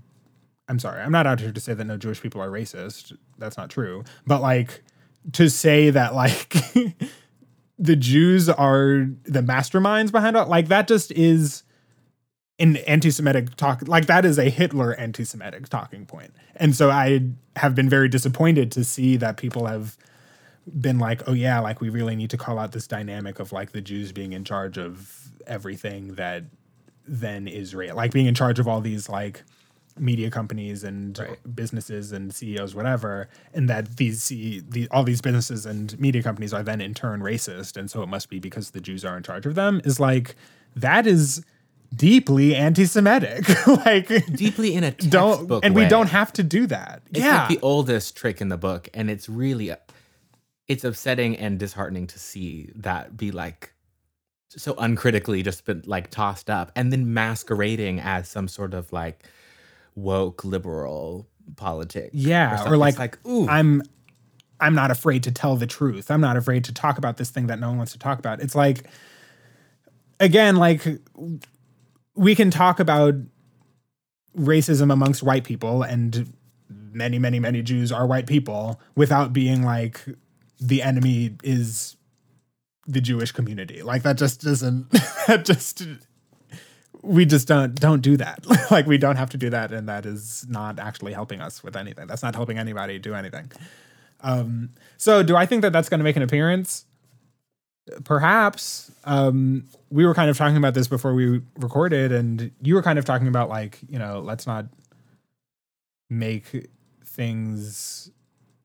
I'm 0.68 0.78
sorry, 0.78 1.02
I'm 1.02 1.12
not 1.12 1.26
out 1.26 1.40
here 1.40 1.50
to 1.50 1.60
say 1.60 1.74
that 1.74 1.84
no 1.84 1.96
Jewish 1.96 2.20
people 2.20 2.40
are 2.42 2.50
racist. 2.50 3.16
That's 3.38 3.56
not 3.56 3.70
true. 3.70 4.04
But 4.26 4.42
like 4.42 4.84
to 5.32 5.48
say 5.48 5.90
that 5.90 6.14
like 6.14 6.50
the 7.78 7.96
Jews 7.96 8.50
are 8.50 9.08
the 9.24 9.40
masterminds 9.40 10.12
behind 10.12 10.36
it. 10.36 10.44
Like 10.44 10.68
that 10.68 10.88
just 10.88 11.10
is 11.12 11.62
an 12.59 12.76
anti-Semitic 12.76 13.57
talk. 13.57 13.86
Like 13.88 14.07
that 14.07 14.24
is 14.24 14.38
a 14.38 14.50
Hitler 14.50 14.94
anti-Semitic 14.94 15.68
talking 15.68 16.07
point. 16.07 16.32
And 16.57 16.74
so 16.76 16.90
I 16.90 17.30
have 17.57 17.74
been 17.74 17.88
very 17.88 18.09
disappointed 18.09 18.70
to 18.72 18.84
see 18.84 19.16
that 19.16 19.36
people 19.36 19.66
have 19.66 19.96
been 20.80 20.98
like, 20.98 21.22
oh 21.28 21.32
yeah, 21.32 21.59
like 21.61 21.80
we 21.80 21.88
really 21.88 22.14
need 22.14 22.30
to 22.30 22.36
call 22.36 22.59
out 22.59 22.72
this 22.72 22.86
dynamic 22.86 23.40
of 23.40 23.53
like 23.53 23.72
the 23.72 23.80
Jews 23.80 24.12
being 24.12 24.32
in 24.32 24.44
charge 24.44 24.78
of 24.78 25.30
everything 25.46 26.14
that 26.14 26.44
then 27.07 27.48
Israel, 27.48 27.96
like 27.96 28.12
being 28.12 28.26
in 28.26 28.34
charge 28.34 28.59
of 28.61 28.68
all 28.68 28.80
these 28.80 29.09
like 29.09 29.42
media 29.98 30.30
companies 30.30 30.84
and 30.84 31.18
Right. 31.18 31.55
businesses 31.55 32.12
and 32.12 32.32
CEOs, 32.32 32.74
whatever, 32.74 33.28
and 33.53 33.68
that 33.68 33.96
these 33.96 34.28
the, 34.28 34.86
all 34.90 35.03
these 35.03 35.20
businesses 35.20 35.66
and 35.66 35.98
media 35.98 36.22
companies 36.22 36.55
are 36.55 36.62
then 36.62 36.80
in 36.80 36.94
turn 36.94 37.20
racist, 37.20 37.76
and 37.76 37.90
so 37.90 38.03
it 38.03 38.07
must 38.09 38.30
be 38.30 38.38
because 38.38 38.70
the 38.70 38.80
Jews 38.80 39.05
are 39.05 39.16
in 39.16 39.22
charge 39.22 39.44
of 39.46 39.55
them. 39.57 39.80
Is 39.84 39.98
like 40.00 40.36
that 40.76 41.07
is 41.07 41.44
deeply 41.95 42.55
anti-Semitic. 42.55 43.66
like 43.86 44.09
Deeply 44.34 44.74
in 44.74 44.84
a 44.84 44.90
don't, 45.09 45.32
textbook 45.36 45.64
and 45.64 45.74
we 45.74 45.86
don't 45.86 46.09
have 46.09 46.32
to 46.34 46.43
do 46.43 46.66
that. 46.66 47.03
It's 47.11 47.20
yeah, 47.20 47.40
like 47.40 47.49
the 47.49 47.61
oldest 47.62 48.16
trick 48.16 48.40
in 48.40 48.49
the 48.49 48.57
book, 48.57 48.88
and 48.95 49.11
it's 49.11 49.28
really 49.28 49.72
it's 50.68 50.84
upsetting 50.84 51.36
and 51.36 51.59
disheartening 51.59 52.07
to 52.07 52.18
see 52.18 52.70
that 52.76 53.16
be 53.16 53.30
like 53.30 53.74
so 54.49 54.74
uncritically 54.78 55.43
just 55.43 55.64
been 55.64 55.82
like 55.86 56.11
tossed 56.11 56.51
up 56.51 56.70
and 56.76 56.93
then 56.93 57.14
masquerading 57.14 58.01
as 58.01 58.28
some 58.28 58.49
sort 58.49 58.74
of 58.74 58.93
like 58.93 59.24
woke 59.95 60.45
liberal 60.45 61.28
politics. 61.57 62.14
Yeah, 62.14 62.55
or 62.55 62.59
something. 62.59 62.78
like, 62.78 62.93
It's 62.93 62.99
like 62.99 63.18
ooh, 63.26 63.49
I'm 63.49 63.82
I'm 64.61 64.74
not 64.74 64.90
afraid 64.90 65.24
to 65.24 65.32
tell 65.32 65.57
the 65.57 65.66
truth. 65.66 66.11
I'm 66.11 66.20
not 66.20 66.36
afraid 66.36 66.64
to 66.64 66.72
talk 66.72 66.99
about 66.99 67.16
this 67.16 67.30
thing 67.30 67.49
that 67.49 67.59
no 67.59 67.68
one 67.68 67.78
wants 67.78 67.93
to 67.93 67.99
talk 67.99 68.18
about. 68.18 68.40
It's 68.40 68.55
like 68.55 68.84
again, 70.20 70.57
like 70.57 70.86
we 72.14 72.34
can 72.34 72.50
talk 72.50 72.80
about 72.80 73.14
racism 74.36 74.92
amongst 74.92 75.22
white 75.22 75.44
people 75.44 75.82
and 75.82 76.32
many, 76.68 77.18
many, 77.18 77.38
many 77.38 77.62
Jews 77.62 77.92
are 77.92 78.06
white 78.06 78.26
people 78.26 78.80
without 78.94 79.32
being 79.32 79.62
like 79.62 80.04
the 80.60 80.82
enemy 80.82 81.36
is 81.42 81.96
the 82.86 83.00
Jewish 83.00 83.32
community. 83.32 83.82
Like 83.82 84.02
that 84.02 84.16
just 84.16 84.42
doesn't 84.42 84.90
that 85.26 85.44
just 85.44 85.86
we 87.02 87.24
just 87.26 87.48
don't 87.48 87.74
don't 87.74 88.00
do 88.00 88.16
that. 88.16 88.44
like 88.70 88.86
we 88.86 88.98
don't 88.98 89.16
have 89.16 89.30
to 89.30 89.36
do 89.36 89.50
that, 89.50 89.72
and 89.72 89.88
that 89.88 90.06
is 90.06 90.46
not 90.48 90.78
actually 90.78 91.12
helping 91.12 91.40
us 91.40 91.62
with 91.62 91.76
anything. 91.76 92.06
That's 92.06 92.22
not 92.22 92.34
helping 92.34 92.58
anybody 92.58 92.98
do 92.98 93.14
anything. 93.14 93.50
Um, 94.20 94.70
so, 94.96 95.22
do 95.22 95.34
I 95.36 95.46
think 95.46 95.62
that 95.62 95.72
that's 95.72 95.88
going 95.88 95.98
to 95.98 96.04
make 96.04 96.16
an 96.16 96.22
appearance? 96.22 96.86
Perhaps. 98.04 98.92
Um, 99.04 99.64
we 99.90 100.06
were 100.06 100.14
kind 100.14 100.30
of 100.30 100.36
talking 100.36 100.56
about 100.56 100.74
this 100.74 100.88
before 100.88 101.14
we 101.14 101.42
recorded, 101.58 102.12
and 102.12 102.50
you 102.62 102.74
were 102.74 102.82
kind 102.82 102.98
of 102.98 103.04
talking 103.04 103.28
about 103.28 103.48
like 103.48 103.78
you 103.88 103.98
know, 103.98 104.20
let's 104.20 104.46
not 104.46 104.66
make 106.08 106.68
things 107.04 108.10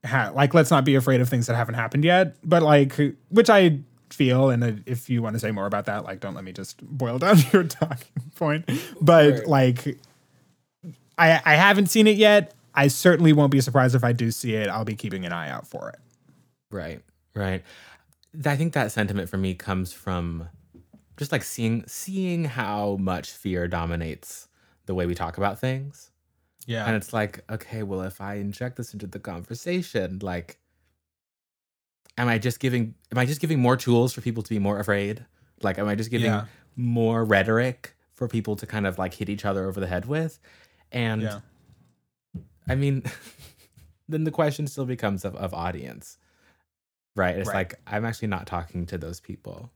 ha- 0.06 0.32
like 0.34 0.54
let's 0.54 0.72
not 0.72 0.86
be 0.86 0.96
afraid 0.96 1.22
of 1.22 1.30
things 1.30 1.48
that 1.48 1.56
haven't 1.56 1.76
happened 1.76 2.04
yet. 2.04 2.36
But 2.44 2.62
like, 2.64 2.96
which 3.30 3.50
I 3.50 3.80
feel 4.10 4.50
and 4.50 4.84
if 4.86 5.10
you 5.10 5.22
want 5.22 5.34
to 5.34 5.40
say 5.40 5.52
more 5.52 5.66
about 5.66 5.86
that 5.86 6.06
like 6.06 6.20
don't 6.20 6.34
let 6.34 6.44
me 6.44 6.54
just 6.54 6.82
boil 6.82 7.20
down 7.20 7.38
your 7.52 7.64
talking 7.64 8.32
point 8.36 8.70
but 9.02 9.34
right. 9.34 9.48
like 9.48 9.98
i 11.18 11.42
i 11.46 11.56
haven't 11.56 11.88
seen 11.88 12.08
it 12.08 12.18
yet 12.18 12.54
i 12.74 12.88
certainly 12.88 13.34
won't 13.34 13.52
be 13.52 13.62
surprised 13.62 13.96
if 13.96 14.04
i 14.04 14.12
do 14.12 14.32
see 14.32 14.56
it 14.56 14.70
i'll 14.70 14.86
be 14.86 14.96
keeping 14.96 15.26
an 15.26 15.34
eye 15.34 15.50
out 15.50 15.68
for 15.68 15.90
it 15.90 16.00
right 16.72 17.02
right 17.36 17.64
i 18.46 18.56
think 18.56 18.74
that 18.74 18.92
sentiment 18.92 19.30
for 19.30 19.38
me 19.38 19.54
comes 19.54 19.94
from 19.94 20.48
just 21.18 21.32
like 21.32 21.44
seeing 21.44 21.84
seeing 21.88 22.46
how 22.46 22.96
much 22.98 23.32
fear 23.32 23.68
dominates 23.68 24.48
the 24.86 24.96
way 24.96 25.06
we 25.06 25.16
talk 25.16 25.38
about 25.38 25.60
things 25.60 26.12
yeah 26.66 26.86
and 26.86 26.96
it's 26.96 27.14
like 27.14 27.44
okay 27.50 27.84
well 27.84 28.02
if 28.02 28.22
i 28.22 28.36
inject 28.36 28.78
this 28.78 28.94
into 28.94 29.08
the 29.08 29.20
conversation 29.20 30.20
like 30.22 30.60
am 32.18 32.28
I 32.28 32.38
just 32.38 32.60
giving 32.60 32.96
am 33.12 33.18
I 33.18 33.26
just 33.26 33.42
giving 33.42 33.60
more 33.60 33.78
tools 33.78 34.14
for 34.14 34.22
people 34.22 34.44
to 34.44 34.50
be 34.50 34.60
more 34.60 34.80
afraid? 34.80 35.26
Like 35.62 35.78
am 35.78 35.88
I 35.88 35.96
just 35.96 36.10
giving 36.10 36.28
yeah. 36.28 36.46
more 36.76 37.24
rhetoric 37.24 37.96
for 38.14 38.28
people 38.28 38.56
to 38.58 38.66
kind 38.66 38.88
of 38.88 38.98
like 38.98 39.14
hit 39.14 39.30
each 39.30 39.46
other 39.46 39.68
over 39.68 39.80
the 39.80 39.88
head 39.88 40.06
with? 40.06 40.40
And 40.92 41.22
yeah. 41.22 41.40
I 42.68 42.76
mean 42.76 43.04
then 44.10 44.24
the 44.24 44.32
question 44.32 44.68
still 44.68 44.86
becomes 44.86 45.24
of, 45.26 45.36
of 45.36 45.54
audience. 45.54 46.18
Right? 47.18 47.36
It's 47.36 47.48
right. 47.48 47.56
like 47.56 47.76
I'm 47.88 48.06
actually 48.06 48.28
not 48.28 48.46
talking 48.46 48.86
to 48.86 48.98
those 48.98 49.20
people. 49.20 49.72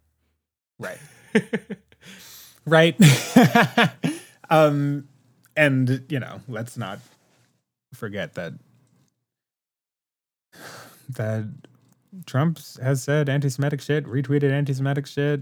Right. 0.80 1.00
right. 2.66 2.96
um 4.50 5.08
and 5.58 6.06
you 6.08 6.20
know, 6.20 6.40
let's 6.48 6.78
not 6.78 7.00
forget 7.94 8.36
that 8.36 8.54
that 11.10 11.46
Trump 12.26 12.60
has 12.82 13.02
said 13.02 13.28
anti-Semitic 13.28 13.82
shit, 13.82 14.06
retweeted 14.06 14.52
anti-Semitic 14.52 15.08
shit. 15.08 15.42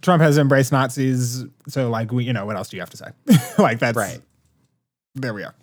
Trump 0.00 0.22
has 0.22 0.38
embraced 0.38 0.72
Nazis, 0.72 1.44
so 1.68 1.90
like 1.90 2.10
we, 2.12 2.24
you 2.24 2.32
know, 2.32 2.46
what 2.46 2.56
else 2.56 2.70
do 2.70 2.78
you 2.78 2.80
have 2.80 2.90
to 2.90 2.96
say? 2.96 3.10
like 3.58 3.78
that's 3.78 3.96
right. 3.96 4.20
There 5.14 5.34
we 5.34 5.44
are. 5.44 5.54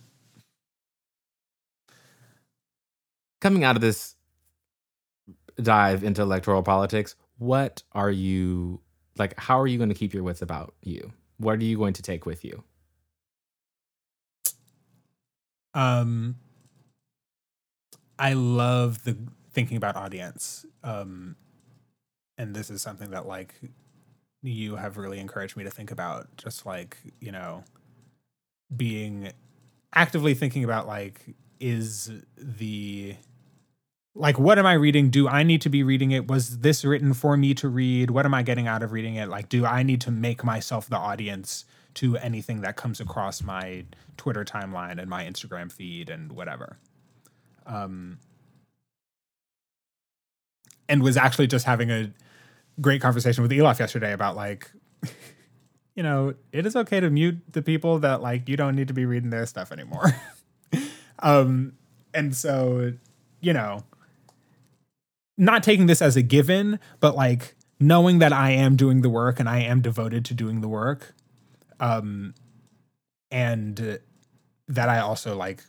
Coming 3.41 3.63
out 3.63 3.75
of 3.75 3.81
this 3.81 4.16
dive 5.61 6.03
into 6.03 6.21
electoral 6.21 6.63
politics, 6.63 7.15
what 7.37 7.83
are 7.93 8.11
you 8.11 8.81
like? 9.17 9.39
How 9.39 9.59
are 9.59 9.67
you 9.67 9.77
going 9.77 9.89
to 9.89 9.95
keep 9.95 10.13
your 10.13 10.23
wits 10.23 10.41
about 10.41 10.73
you? 10.81 11.11
What 11.37 11.59
are 11.59 11.63
you 11.63 11.77
going 11.77 11.93
to 11.93 12.01
take 12.01 12.25
with 12.25 12.43
you? 12.43 12.63
Um, 15.73 16.35
I 18.17 18.33
love 18.33 19.03
the 19.03 19.15
thinking 19.51 19.77
about 19.77 19.95
audience. 19.95 20.65
Um, 20.83 21.35
and 22.37 22.55
this 22.55 22.69
is 22.69 22.81
something 22.81 23.11
that 23.11 23.27
like 23.27 23.53
you 24.41 24.75
have 24.75 24.97
really 24.97 25.19
encouraged 25.19 25.57
me 25.57 25.63
to 25.63 25.69
think 25.69 25.91
about 25.91 26.35
just 26.37 26.65
like, 26.65 26.97
you 27.19 27.31
know, 27.31 27.63
being 28.75 29.31
actively 29.93 30.33
thinking 30.33 30.63
about 30.63 30.87
like 30.87 31.35
is 31.59 32.11
the 32.37 33.15
like 34.17 34.39
what 34.39 34.57
am 34.59 34.65
i 34.65 34.73
reading? 34.73 35.09
Do 35.09 35.27
i 35.27 35.43
need 35.43 35.61
to 35.61 35.69
be 35.69 35.83
reading 35.83 36.11
it? 36.11 36.27
Was 36.27 36.59
this 36.59 36.83
written 36.83 37.13
for 37.13 37.37
me 37.37 37.53
to 37.55 37.69
read? 37.69 38.11
What 38.11 38.25
am 38.25 38.33
i 38.33 38.43
getting 38.43 38.67
out 38.67 38.83
of 38.83 38.91
reading 38.91 39.15
it? 39.15 39.29
Like 39.29 39.49
do 39.49 39.65
i 39.65 39.83
need 39.83 40.01
to 40.01 40.11
make 40.11 40.43
myself 40.43 40.89
the 40.89 40.97
audience 40.97 41.65
to 41.95 42.17
anything 42.17 42.61
that 42.61 42.75
comes 42.75 42.99
across 42.99 43.41
my 43.41 43.85
twitter 44.17 44.45
timeline 44.45 44.99
and 44.99 45.09
my 45.09 45.23
instagram 45.23 45.71
feed 45.71 46.09
and 46.09 46.31
whatever? 46.31 46.77
Um 47.65 48.19
and 50.89 51.03
was 51.03 51.17
actually 51.17 51.47
just 51.47 51.65
having 51.65 51.91
a 51.91 52.11
great 52.79 53.01
conversation 53.01 53.41
with 53.41 53.51
Elof 53.51 53.79
yesterday 53.79 54.13
about 54.13 54.35
like, 54.35 54.71
you 55.95 56.03
know, 56.03 56.33
it 56.51 56.65
is 56.65 56.75
okay 56.75 56.99
to 56.99 57.09
mute 57.09 57.39
the 57.51 57.61
people 57.61 57.99
that 57.99 58.21
like 58.21 58.47
you 58.47 58.57
don't 58.57 58.75
need 58.75 58.87
to 58.87 58.93
be 58.93 59.05
reading 59.05 59.29
their 59.29 59.45
stuff 59.45 59.71
anymore. 59.71 60.15
um, 61.19 61.73
and 62.13 62.35
so, 62.35 62.93
you 63.41 63.53
know, 63.53 63.83
not 65.37 65.63
taking 65.63 65.85
this 65.85 66.01
as 66.01 66.15
a 66.15 66.21
given, 66.21 66.79
but 66.99 67.15
like 67.15 67.55
knowing 67.79 68.19
that 68.19 68.33
I 68.33 68.51
am 68.51 68.75
doing 68.75 69.01
the 69.01 69.09
work 69.09 69.39
and 69.39 69.47
I 69.47 69.59
am 69.59 69.81
devoted 69.81 70.25
to 70.25 70.33
doing 70.33 70.61
the 70.61 70.67
work. 70.67 71.13
Um, 71.79 72.33
and 73.29 73.99
that 74.67 74.89
I 74.89 74.99
also 74.99 75.35
like 75.35 75.63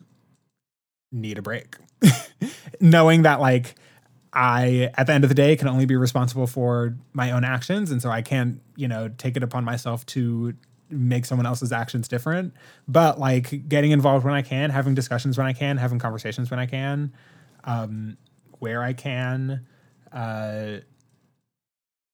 need 1.12 1.38
a 1.38 1.42
break. 1.42 1.76
knowing 2.80 3.22
that 3.22 3.40
like 3.40 3.74
I, 4.32 4.90
at 4.94 5.06
the 5.06 5.12
end 5.12 5.24
of 5.24 5.28
the 5.28 5.34
day, 5.34 5.56
can 5.56 5.68
only 5.68 5.86
be 5.86 5.96
responsible 5.96 6.46
for 6.46 6.96
my 7.12 7.30
own 7.30 7.44
actions. 7.44 7.90
And 7.90 8.00
so 8.00 8.10
I 8.10 8.22
can't, 8.22 8.60
you 8.76 8.88
know, 8.88 9.08
take 9.08 9.36
it 9.36 9.42
upon 9.42 9.64
myself 9.64 10.04
to 10.06 10.54
make 10.90 11.26
someone 11.26 11.46
else's 11.46 11.72
actions 11.72 12.08
different. 12.08 12.54
But 12.86 13.18
like 13.18 13.68
getting 13.68 13.90
involved 13.90 14.24
when 14.24 14.34
I 14.34 14.42
can, 14.42 14.70
having 14.70 14.94
discussions 14.94 15.36
when 15.36 15.46
I 15.46 15.52
can, 15.52 15.76
having 15.76 15.98
conversations 15.98 16.50
when 16.50 16.60
I 16.60 16.66
can, 16.66 17.12
um, 17.64 18.16
where 18.58 18.82
I 18.82 18.92
can, 18.92 19.66
uh, 20.12 20.78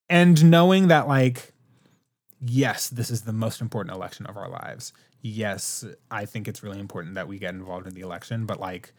and 0.09 0.51
knowing 0.51 0.89
that, 0.89 1.09
like, 1.09 1.53
yes, 2.41 2.89
this 2.89 3.11
is 3.11 3.23
the 3.23 3.33
most 3.33 3.61
important 3.61 3.95
election 3.97 4.27
of 4.27 4.37
our 4.37 4.49
lives. 4.49 4.93
Yes, 5.23 5.85
I 6.11 6.27
think 6.27 6.47
it's 6.47 6.63
really 6.63 6.79
important 6.79 7.15
that 7.15 7.27
we 7.29 7.39
get 7.39 7.55
involved 7.55 7.87
in 7.87 7.95
the 7.95 8.03
election, 8.03 8.45
but 8.45 8.61
like, 8.61 8.93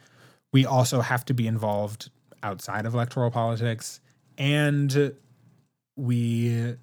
we 0.52 0.66
also 0.66 1.02
have 1.02 1.26
to 1.26 1.34
be 1.34 1.48
involved 1.48 2.10
outside 2.42 2.86
of 2.86 2.94
electoral 2.94 3.30
politics 3.30 4.00
and 4.38 5.14
we 5.96 6.76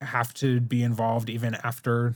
have 0.00 0.34
to 0.34 0.60
be 0.60 0.82
involved 0.82 1.30
even 1.30 1.54
after 1.64 2.14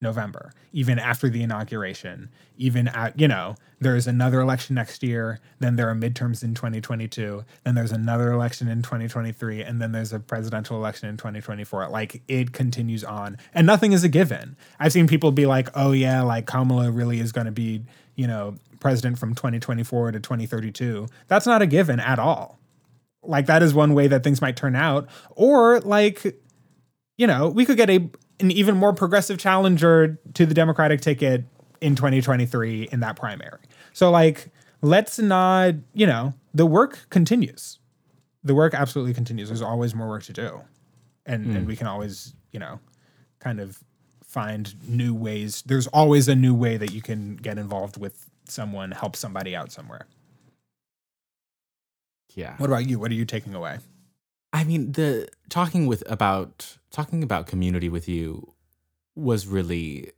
November, 0.00 0.52
even 0.72 0.98
after 0.98 1.28
the 1.28 1.42
inauguration, 1.42 2.30
even 2.56 2.88
at, 2.88 3.18
you 3.18 3.26
know, 3.28 3.56
there's 3.84 4.08
another 4.08 4.40
election 4.40 4.74
next 4.74 5.02
year, 5.02 5.38
then 5.60 5.76
there 5.76 5.88
are 5.88 5.94
midterms 5.94 6.42
in 6.42 6.54
2022, 6.54 7.44
then 7.62 7.74
there's 7.74 7.92
another 7.92 8.32
election 8.32 8.66
in 8.66 8.82
2023, 8.82 9.62
and 9.62 9.80
then 9.80 9.92
there's 9.92 10.12
a 10.12 10.18
presidential 10.18 10.76
election 10.76 11.08
in 11.08 11.16
2024. 11.16 11.88
Like 11.90 12.22
it 12.26 12.52
continues 12.52 13.04
on, 13.04 13.38
and 13.52 13.66
nothing 13.66 13.92
is 13.92 14.02
a 14.02 14.08
given. 14.08 14.56
I've 14.80 14.92
seen 14.92 15.06
people 15.06 15.30
be 15.30 15.46
like, 15.46 15.68
oh, 15.74 15.92
yeah, 15.92 16.22
like 16.22 16.46
Kamala 16.46 16.90
really 16.90 17.20
is 17.20 17.30
going 17.30 17.46
to 17.46 17.52
be, 17.52 17.84
you 18.16 18.26
know, 18.26 18.56
president 18.80 19.18
from 19.18 19.34
2024 19.34 20.12
to 20.12 20.20
2032. 20.20 21.06
That's 21.28 21.46
not 21.46 21.62
a 21.62 21.66
given 21.66 22.00
at 22.00 22.18
all. 22.18 22.58
Like 23.22 23.46
that 23.46 23.62
is 23.62 23.72
one 23.72 23.94
way 23.94 24.08
that 24.08 24.24
things 24.24 24.40
might 24.40 24.56
turn 24.56 24.74
out. 24.74 25.08
Or 25.30 25.80
like, 25.80 26.24
you 27.16 27.26
know, 27.26 27.48
we 27.48 27.64
could 27.64 27.76
get 27.76 27.88
a 27.88 28.10
an 28.40 28.50
even 28.50 28.76
more 28.76 28.92
progressive 28.92 29.38
challenger 29.38 30.18
to 30.34 30.44
the 30.44 30.54
Democratic 30.54 31.00
ticket 31.00 31.44
in 31.84 31.94
2023 31.94 32.88
in 32.90 33.00
that 33.00 33.14
primary. 33.14 33.60
So 33.92 34.10
like 34.10 34.48
let's 34.80 35.18
not, 35.18 35.74
you 35.92 36.06
know, 36.06 36.32
the 36.54 36.64
work 36.64 37.06
continues. 37.10 37.78
The 38.42 38.54
work 38.54 38.74
absolutely 38.74 39.12
continues. 39.14 39.48
There's 39.48 39.62
always 39.62 39.94
more 39.94 40.08
work 40.08 40.22
to 40.24 40.32
do. 40.32 40.62
And 41.26 41.46
mm. 41.46 41.56
and 41.56 41.66
we 41.66 41.76
can 41.76 41.86
always, 41.86 42.34
you 42.52 42.58
know, 42.58 42.80
kind 43.38 43.60
of 43.60 43.82
find 44.24 44.74
new 44.88 45.14
ways. 45.14 45.62
There's 45.66 45.86
always 45.88 46.26
a 46.26 46.34
new 46.34 46.54
way 46.54 46.78
that 46.78 46.92
you 46.92 47.02
can 47.02 47.36
get 47.36 47.58
involved 47.58 47.98
with 47.98 48.30
someone 48.48 48.90
help 48.90 49.14
somebody 49.14 49.54
out 49.54 49.70
somewhere. 49.70 50.06
Yeah. 52.34 52.56
What 52.56 52.68
about 52.68 52.88
you? 52.88 52.98
What 52.98 53.10
are 53.10 53.14
you 53.14 53.24
taking 53.24 53.54
away? 53.54 53.78
I 54.52 54.64
mean, 54.64 54.92
the 54.92 55.28
talking 55.50 55.86
with 55.86 56.02
about 56.10 56.78
talking 56.90 57.22
about 57.22 57.46
community 57.46 57.88
with 57.88 58.08
you 58.08 58.54
was 59.14 59.46
really 59.46 60.12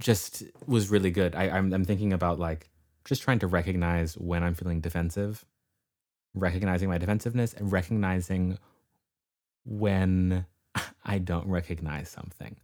just 0.00 0.42
was 0.66 0.90
really 0.90 1.10
good. 1.12 1.34
I, 1.36 1.50
I'm 1.50 1.72
I'm 1.72 1.84
thinking 1.84 2.12
about 2.12 2.38
like 2.40 2.68
just 3.04 3.22
trying 3.22 3.38
to 3.40 3.46
recognize 3.46 4.16
when 4.18 4.42
I'm 4.42 4.54
feeling 4.54 4.80
defensive, 4.80 5.44
recognizing 6.34 6.88
my 6.88 6.98
defensiveness, 6.98 7.54
and 7.54 7.70
recognizing 7.70 8.58
when 9.64 10.46
I 11.04 11.18
don't 11.18 11.46
recognize 11.48 12.08
something. 12.08 12.56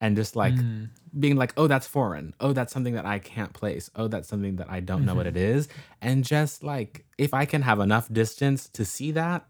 and 0.00 0.14
just 0.14 0.36
like 0.36 0.54
Mm. 0.54 0.90
being 1.18 1.34
like, 1.34 1.52
oh, 1.56 1.66
that's 1.66 1.88
foreign. 1.88 2.32
Oh, 2.38 2.52
that's 2.52 2.72
something 2.72 2.94
that 2.94 3.04
I 3.04 3.18
can't 3.18 3.52
place. 3.52 3.90
Oh, 3.96 4.06
that's 4.06 4.28
something 4.28 4.54
that 4.56 4.70
I 4.70 4.78
don't 4.78 5.04
know 5.04 5.16
what 5.16 5.26
it 5.26 5.36
is. 5.36 5.66
And 6.00 6.22
just 6.24 6.62
like, 6.62 7.04
if 7.18 7.34
I 7.34 7.46
can 7.46 7.62
have 7.62 7.80
enough 7.80 8.06
distance 8.12 8.68
to 8.78 8.84
see 8.84 9.10
that, 9.12 9.48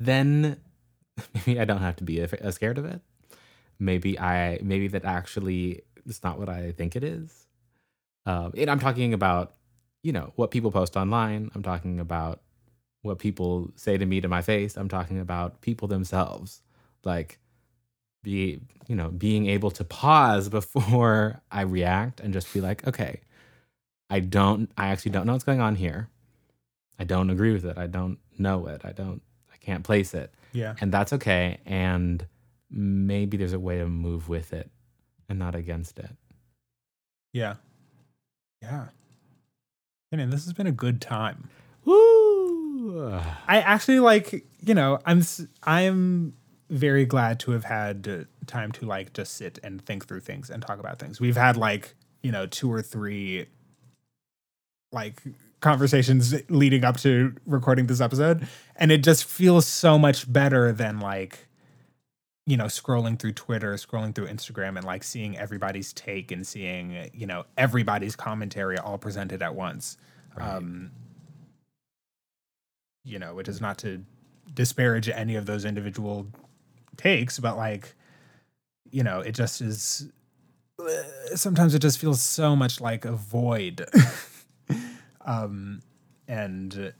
then 0.00 0.56
maybe 1.34 1.60
I 1.60 1.64
don't 1.64 1.82
have 1.82 1.94
to 1.96 2.04
be 2.04 2.18
a, 2.20 2.24
a 2.40 2.50
scared 2.50 2.78
of 2.78 2.84
it. 2.84 3.00
Maybe 3.78 4.18
I, 4.18 4.58
maybe 4.62 4.88
that 4.88 5.04
actually 5.04 5.82
it's 6.06 6.22
not 6.22 6.38
what 6.38 6.48
I 6.48 6.72
think 6.72 6.96
it 6.96 7.04
is. 7.04 7.46
Um, 8.24 8.52
and 8.56 8.70
I'm 8.70 8.80
talking 8.80 9.12
about, 9.12 9.54
you 10.02 10.12
know, 10.12 10.32
what 10.36 10.50
people 10.50 10.70
post 10.72 10.96
online. 10.96 11.50
I'm 11.54 11.62
talking 11.62 12.00
about 12.00 12.40
what 13.02 13.18
people 13.18 13.70
say 13.76 13.96
to 13.98 14.06
me 14.06 14.20
to 14.20 14.28
my 14.28 14.42
face. 14.42 14.76
I'm 14.76 14.88
talking 14.88 15.20
about 15.20 15.60
people 15.60 15.88
themselves. 15.88 16.62
Like, 17.04 17.38
be 18.22 18.60
you 18.88 18.96
know 18.96 19.08
being 19.10 19.46
able 19.46 19.70
to 19.70 19.84
pause 19.84 20.48
before 20.60 21.40
i 21.52 21.60
react 21.60 22.18
and 22.18 22.32
just 22.32 22.52
be 22.52 22.60
like 22.60 22.84
okay 22.84 23.20
i 24.10 24.18
don't 24.18 24.68
i 24.76 24.88
actually 24.88 25.12
don't 25.12 25.26
know 25.26 25.32
what's 25.32 25.44
going 25.44 25.60
on 25.60 25.76
here 25.76 26.08
i 26.98 27.04
don't 27.04 27.30
agree 27.30 27.52
with 27.52 27.64
it 27.64 27.78
i 27.78 27.86
don't 27.86 28.18
know 28.36 28.66
it 28.66 28.80
i 28.84 28.90
don't 28.90 29.22
i 29.52 29.56
can't 29.58 29.84
place 29.84 30.12
it 30.12 30.34
Yeah. 30.52 30.74
and 30.80 30.90
that's 30.90 31.12
okay 31.12 31.58
and 31.66 32.26
maybe 32.70 33.36
there's 33.36 33.52
a 33.52 33.58
way 33.60 33.78
to 33.78 33.86
move 33.86 34.28
with 34.28 34.52
it 34.52 34.70
and 35.28 35.38
not 35.38 35.54
against 35.54 35.98
it 35.98 36.10
Yeah. 37.32 37.54
Yeah. 38.62 38.86
And 40.12 40.32
this 40.32 40.44
has 40.44 40.54
been 40.54 40.66
a 40.66 40.72
good 40.72 41.00
time. 41.00 41.50
Woo! 41.84 43.12
I 43.46 43.60
actually 43.60 44.00
like, 44.00 44.46
you 44.60 44.74
know, 44.74 44.98
I'm 45.04 45.22
I'm 45.64 46.34
very 46.70 47.04
glad 47.04 47.38
to 47.40 47.52
have 47.52 47.64
had 47.64 48.26
time 48.46 48.72
to 48.72 48.86
like 48.86 49.12
just 49.12 49.34
sit 49.34 49.58
and 49.62 49.84
think 49.84 50.06
through 50.06 50.20
things 50.20 50.48
and 50.50 50.62
talk 50.62 50.78
about 50.80 50.98
things. 50.98 51.20
We've 51.20 51.36
had 51.36 51.56
like, 51.56 51.94
you 52.22 52.32
know, 52.32 52.46
two 52.46 52.72
or 52.72 52.82
three 52.82 53.46
like 54.92 55.22
conversations 55.60 56.34
leading 56.48 56.84
up 56.84 56.96
to 56.98 57.34
recording 57.46 57.86
this 57.86 58.00
episode 58.00 58.46
and 58.76 58.92
it 58.92 59.02
just 59.02 59.24
feels 59.24 59.66
so 59.66 59.98
much 59.98 60.30
better 60.32 60.72
than 60.72 61.00
like 61.00 61.45
you 62.46 62.56
know 62.56 62.66
scrolling 62.66 63.18
through 63.18 63.32
Twitter, 63.32 63.74
scrolling 63.74 64.14
through 64.14 64.28
Instagram 64.28 64.76
and 64.76 64.84
like 64.84 65.02
seeing 65.02 65.36
everybody's 65.36 65.92
take 65.92 66.30
and 66.30 66.46
seeing, 66.46 67.10
you 67.12 67.26
know, 67.26 67.44
everybody's 67.58 68.14
commentary 68.14 68.78
all 68.78 68.98
presented 68.98 69.42
at 69.42 69.54
once. 69.54 69.98
Right. 70.36 70.54
Um 70.54 70.92
you 73.04 73.18
know, 73.18 73.34
which 73.34 73.48
is 73.48 73.60
not 73.60 73.78
to 73.78 74.02
disparage 74.52 75.08
any 75.08 75.36
of 75.36 75.46
those 75.46 75.64
individual 75.64 76.26
takes, 76.96 77.38
but 77.38 77.56
like, 77.56 77.94
you 78.90 79.02
know, 79.02 79.20
it 79.20 79.32
just 79.32 79.60
is. 79.60 80.10
Sometimes 81.34 81.74
it 81.74 81.78
just 81.78 81.98
feels 81.98 82.20
so 82.20 82.54
much 82.54 82.80
like 82.80 83.04
a 83.04 83.12
void, 83.12 83.86
um, 85.24 85.80
and 86.28 86.92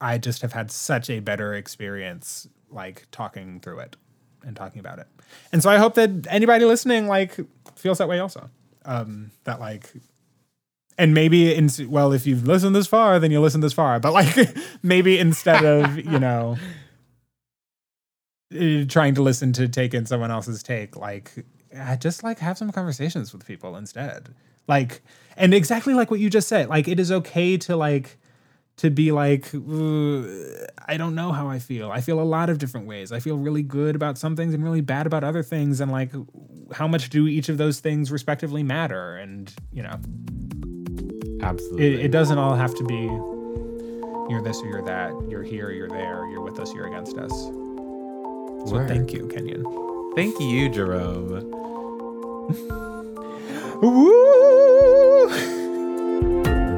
I 0.00 0.16
just 0.16 0.42
have 0.42 0.52
had 0.52 0.70
such 0.70 1.10
a 1.10 1.20
better 1.20 1.54
experience, 1.54 2.48
like 2.70 3.06
talking 3.10 3.60
through 3.60 3.80
it 3.80 3.96
and 4.46 4.56
talking 4.56 4.80
about 4.80 4.98
it. 4.98 5.06
And 5.52 5.62
so 5.62 5.68
I 5.68 5.76
hope 5.76 5.94
that 5.96 6.26
anybody 6.30 6.64
listening 6.64 7.08
like 7.08 7.36
feels 7.74 7.98
that 7.98 8.08
way 8.08 8.20
also. 8.20 8.48
Um, 8.84 9.32
that 9.44 9.60
like 9.60 9.92
and 10.98 11.14
maybe 11.14 11.54
in 11.54 11.68
well 11.88 12.12
if 12.12 12.26
you've 12.26 12.46
listened 12.46 12.74
this 12.74 12.86
far 12.86 13.18
then 13.18 13.30
you 13.30 13.40
listen 13.40 13.60
this 13.60 13.72
far 13.72 14.00
but 14.00 14.12
like 14.12 14.34
maybe 14.82 15.18
instead 15.18 15.64
of 15.64 15.96
you 15.98 16.18
know 16.18 16.56
eh, 18.54 18.84
trying 18.88 19.14
to 19.14 19.22
listen 19.22 19.52
to 19.52 19.68
take 19.68 19.94
in 19.94 20.06
someone 20.06 20.30
else's 20.30 20.62
take 20.62 20.96
like 20.96 21.44
uh, 21.76 21.96
just 21.96 22.22
like 22.22 22.38
have 22.38 22.56
some 22.56 22.72
conversations 22.72 23.32
with 23.32 23.46
people 23.46 23.76
instead 23.76 24.34
like 24.68 25.02
and 25.36 25.52
exactly 25.52 25.94
like 25.94 26.10
what 26.10 26.20
you 26.20 26.30
just 26.30 26.48
said 26.48 26.68
like 26.68 26.88
it 26.88 26.98
is 26.98 27.12
okay 27.12 27.56
to 27.56 27.76
like 27.76 28.18
to 28.76 28.90
be 28.90 29.10
like 29.10 29.46
i 30.86 30.96
don't 30.96 31.14
know 31.14 31.32
how 31.32 31.48
i 31.48 31.58
feel. 31.58 31.90
I 31.90 32.00
feel 32.00 32.20
a 32.20 32.24
lot 32.24 32.48
of 32.50 32.58
different 32.58 32.86
ways. 32.86 33.12
I 33.12 33.20
feel 33.20 33.36
really 33.36 33.62
good 33.62 33.96
about 33.96 34.18
some 34.18 34.36
things 34.36 34.54
and 34.54 34.62
really 34.62 34.80
bad 34.80 35.06
about 35.06 35.24
other 35.24 35.42
things 35.42 35.80
and 35.80 35.90
like 35.90 36.12
how 36.72 36.86
much 36.86 37.10
do 37.10 37.26
each 37.26 37.48
of 37.48 37.58
those 37.58 37.80
things 37.80 38.10
respectively 38.10 38.62
matter? 38.62 39.16
And 39.16 39.52
you 39.72 39.82
know. 39.82 39.98
Absolutely. 41.42 41.94
it, 41.94 42.06
it 42.06 42.10
doesn't 42.10 42.38
all 42.38 42.54
have 42.54 42.74
to 42.74 42.84
be 42.84 43.02
you're 44.30 44.42
this 44.42 44.60
or 44.62 44.68
you're 44.68 44.82
that. 44.82 45.12
You're 45.28 45.42
here 45.42 45.70
you're 45.70 45.88
there. 45.88 46.28
You're 46.30 46.40
with 46.40 46.58
us 46.58 46.72
you're 46.72 46.86
against 46.86 47.16
us. 47.18 47.32
So 47.32 48.72
Word. 48.72 48.88
thank 48.88 49.12
you 49.12 49.26
kenyon. 49.28 49.64
Thank 50.14 50.40
you 50.40 50.68
jerome. 50.68 51.50
Woo! 53.82 55.52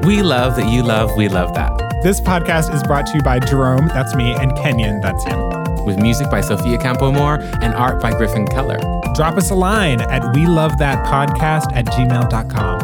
we 0.03 0.21
love 0.21 0.55
that 0.55 0.69
you 0.71 0.81
love 0.83 1.15
we 1.17 1.27
love 1.27 1.53
that 1.53 1.71
this 2.03 2.21
podcast 2.21 2.73
is 2.73 2.81
brought 2.83 3.05
to 3.05 3.13
you 3.15 3.21
by 3.21 3.37
jerome 3.39 3.87
that's 3.89 4.15
me 4.15 4.33
and 4.35 4.55
kenyon 4.55 5.01
that's 5.01 5.23
him 5.25 5.39
with 5.85 5.97
music 5.97 6.29
by 6.29 6.41
Sophia 6.41 6.77
Campomore 6.77 7.41
and 7.63 7.73
art 7.73 8.01
by 8.01 8.11
Griffin 8.11 8.45
Keller. 8.47 8.77
drop 9.15 9.35
us 9.37 9.49
a 9.49 9.55
line 9.55 10.01
at 10.01 10.35
we 10.35 10.45
love 10.45 10.77
that 10.77 11.05
podcast 11.07 11.71
at 11.73 11.85
gmail.com 11.87 12.79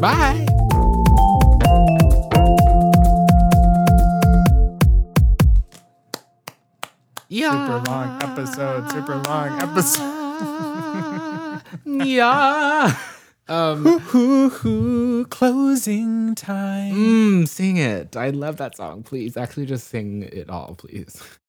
Bye. 0.00 0.46
Yeah. 7.28 7.66
super 7.66 7.90
long 7.90 8.22
episode 8.22 8.90
super 8.90 9.16
long 9.16 9.60
episode 9.60 10.22
yeah. 11.84 12.96
Um, 13.48 13.84
Hoo 13.84 14.48
hoo 14.48 15.24
closing 15.26 16.34
time 16.34 16.94
mm, 16.94 17.48
sing 17.48 17.76
it. 17.76 18.16
I 18.16 18.30
love 18.30 18.56
that 18.58 18.76
song. 18.76 19.02
Please, 19.02 19.36
actually, 19.36 19.66
just 19.66 19.88
sing 19.88 20.22
it 20.22 20.48
all, 20.48 20.74
please. 20.76 21.22